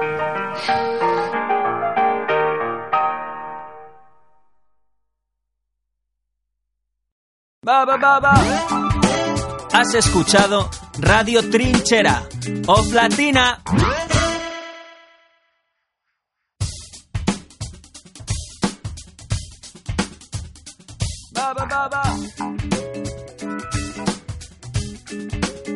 Va, 7.66 7.84
va, 7.84 7.96
va, 7.96 8.20
va. 8.20 8.34
Has 9.72 9.94
escuchado 9.94 10.70
Radio 11.00 11.50
Trinchera 11.50 12.22
o 12.68 12.82
Platina. 12.90 13.60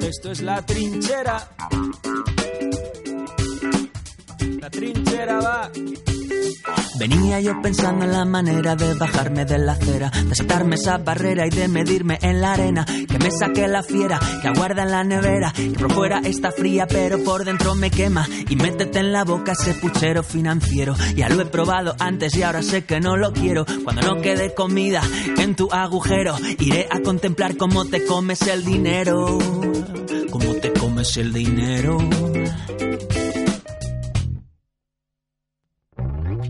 Esto 0.03 0.33
es 0.33 0.41
la 0.43 0.61
trinchera. 0.67 1.49
La 4.61 4.71
trinchera 4.71 5.41
va. 5.41 5.71
Venía 6.99 7.41
yo 7.41 7.61
pensando 7.63 8.05
en 8.05 8.13
la 8.13 8.25
manera 8.25 8.77
de 8.77 8.95
bajarme 8.95 9.45
de 9.45 9.59
la 9.59 9.73
acera, 9.73 10.11
de 10.11 10.35
saltarme 10.35 10.75
esa 10.75 10.99
barrera 10.99 11.47
y 11.47 11.51
de 11.51 11.67
medirme 11.69 12.19
en 12.21 12.41
la 12.41 12.53
arena, 12.53 12.85
que 12.85 13.19
me 13.19 13.31
saque 13.31 13.67
la 13.69 13.83
fiera, 13.83 14.21
que 14.43 14.49
aguarda 14.49 14.83
en 14.83 14.91
la 14.91 15.05
nevera, 15.05 15.53
que 15.53 15.71
por 15.71 15.93
fuera 15.93 16.19
está 16.19 16.53
fría 16.53 16.87
pero 16.87 17.23
por 17.25 17.45
dentro 17.45 17.75
me 17.75 17.91
quema, 17.91 18.29
y 18.49 18.57
métete 18.57 18.99
en 18.99 19.13
la 19.13 19.25
boca 19.25 19.53
ese 19.53 19.75
puchero 19.75 20.23
financiero, 20.23 20.95
ya 21.17 21.29
lo 21.31 21.41
he 21.41 21.47
probado 21.47 21.97
antes 21.99 22.37
y 22.37 22.43
ahora 22.43 22.63
sé 22.63 22.85
que 22.85 23.01
no 23.01 23.17
lo 23.17 23.33
quiero, 23.33 23.65
cuando 23.83 24.03
no 24.03 24.21
quede 24.21 24.53
comida 24.53 25.01
en 25.39 25.55
tu 25.55 25.73
agujero, 25.73 26.37
iré 26.59 26.87
a 26.91 27.01
contemplar 27.01 27.57
cómo 27.57 27.87
te 27.87 28.05
comes 28.05 28.43
el 28.43 28.65
dinero, 28.65 29.39
cómo 30.31 30.55
te 30.57 30.73
comes 30.73 31.17
el 31.17 31.33
dinero. 31.33 31.99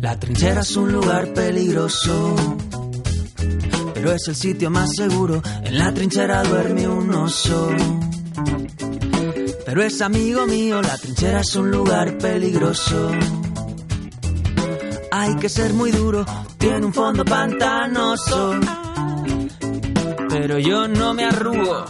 La 0.01 0.19
trinchera 0.19 0.63
es 0.63 0.77
un 0.77 0.91
lugar 0.93 1.35
peligroso, 1.35 2.35
pero 3.93 4.13
es 4.13 4.29
el 4.29 4.35
sitio 4.35 4.71
más 4.71 4.89
seguro. 4.97 5.43
En 5.63 5.79
la 5.79 5.93
trinchera 5.93 6.43
duerme 6.43 6.89
un 6.89 7.15
oso. 7.15 7.71
Pero 9.67 9.83
es 9.83 10.01
amigo 10.01 10.47
mío, 10.47 10.81
la 10.81 10.97
trinchera 10.97 11.41
es 11.41 11.55
un 11.55 11.71
lugar 11.71 12.17
peligroso. 12.17 13.11
Hay 15.13 15.37
que 15.37 15.51
ser 15.51 15.75
muy 15.75 15.91
duro, 15.91 16.25
tiene 16.57 16.87
un 16.87 16.95
fondo 16.95 17.23
pantanoso. 17.23 18.59
Pero 20.31 20.59
yo 20.59 20.89
no 20.89 21.13
me 21.13 21.27
arrugo. 21.27 21.85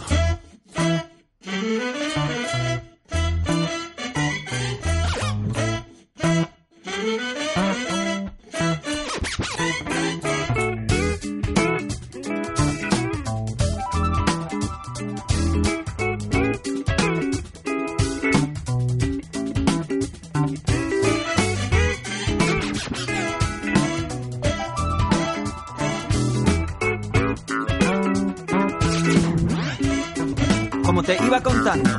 Contando. 31.39 31.89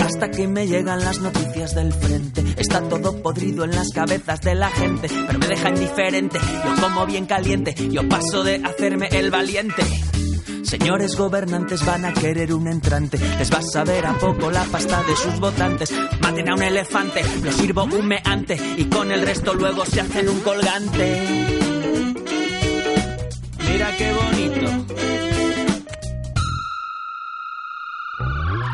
Hasta 0.00 0.30
que 0.32 0.48
me 0.48 0.66
llegan 0.66 0.98
las 1.00 1.20
noticias 1.20 1.74
del 1.76 1.92
frente. 1.92 2.42
Está 2.56 2.80
todo 2.88 3.22
podrido 3.22 3.62
en 3.64 3.70
las 3.70 3.90
cabezas 3.90 4.40
de 4.40 4.56
la 4.56 4.68
gente, 4.68 5.08
pero 5.26 5.38
me 5.38 5.46
deja 5.46 5.68
indiferente. 5.68 6.38
Yo 6.40 6.82
como 6.82 7.06
bien 7.06 7.26
caliente, 7.26 7.74
yo 7.88 8.08
paso 8.08 8.42
de 8.42 8.56
hacerme 8.64 9.08
el 9.12 9.30
valiente. 9.30 9.82
Señores 10.64 11.16
gobernantes 11.16 11.86
van 11.86 12.04
a 12.04 12.12
querer 12.12 12.52
un 12.52 12.66
entrante. 12.66 13.18
Les 13.38 13.52
va 13.52 13.58
a 13.58 13.62
saber 13.62 14.04
a 14.04 14.18
poco 14.18 14.50
la 14.50 14.64
pasta 14.64 15.02
de 15.04 15.14
sus 15.14 15.38
votantes. 15.38 15.94
Maten 16.20 16.50
a 16.50 16.54
un 16.54 16.62
elefante, 16.62 17.22
lo 17.42 17.52
sirvo 17.52 17.84
humeante 17.84 18.56
y 18.76 18.84
con 18.86 19.12
el 19.12 19.24
resto 19.24 19.54
luego 19.54 19.86
se 19.86 20.00
hacen 20.00 20.28
un 20.28 20.40
colgante. 20.40 21.22
Mira 23.68 23.96
qué 23.96 24.12
bonito. 24.12 24.59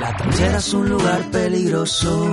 La 0.07 0.16
trinchera 0.16 0.59
es 0.59 0.72
un 0.72 0.88
lugar 0.88 1.30
peligroso, 1.32 2.32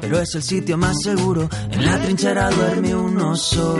pero 0.00 0.18
es 0.18 0.34
el 0.34 0.42
sitio 0.42 0.78
más 0.78 0.96
seguro. 1.02 1.46
En 1.70 1.84
la 1.84 2.00
trinchera 2.00 2.48
duerme 2.48 2.94
un 2.94 3.20
oso. 3.20 3.76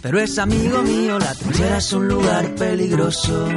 Pero 0.00 0.20
es 0.20 0.38
amigo 0.38 0.82
mío, 0.82 1.18
la 1.18 1.34
trinchera 1.34 1.78
es 1.78 1.92
un 1.92 2.06
lugar 2.06 2.54
peligroso. 2.54 3.48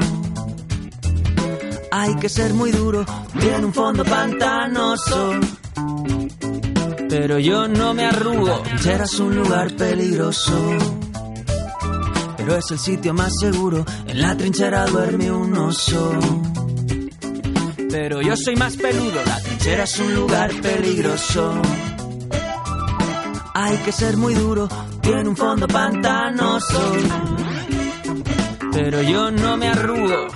Hay 1.91 2.15
que 2.15 2.27
ser 2.27 2.55
muy 2.55 2.71
duro, 2.71 3.05
tiene 3.39 3.65
un 3.65 3.73
fondo 3.73 4.03
pantanoso. 4.03 5.33
Pero 7.07 7.37
yo 7.37 7.67
no 7.67 7.93
me 7.93 8.05
arrugo. 8.05 8.47
La 8.47 8.63
trinchera 8.63 9.03
es 9.03 9.19
un 9.19 9.35
lugar 9.35 9.75
peligroso. 9.75 10.57
Pero 12.35 12.55
es 12.55 12.71
el 12.71 12.79
sitio 12.79 13.13
más 13.13 13.31
seguro. 13.39 13.85
En 14.07 14.19
la 14.19 14.35
trinchera 14.35 14.87
duerme 14.87 15.31
un 15.31 15.55
oso. 15.55 16.19
Pero 17.89 18.21
yo 18.21 18.35
soy 18.37 18.55
más 18.55 18.77
peludo, 18.77 19.23
la 19.25 19.41
trinchera 19.41 19.83
es 19.83 19.99
un 19.99 20.13
lugar 20.15 20.51
peligroso. 20.61 21.61
Hay 23.53 23.77
que 23.77 23.91
ser 23.91 24.15
muy 24.15 24.35
duro, 24.35 24.69
tiene 25.01 25.27
un 25.27 25.35
fondo 25.35 25.67
pantanoso. 25.67 26.93
Pero 28.71 29.01
yo 29.01 29.31
no 29.31 29.57
me 29.57 29.67
arrugo. 29.67 30.27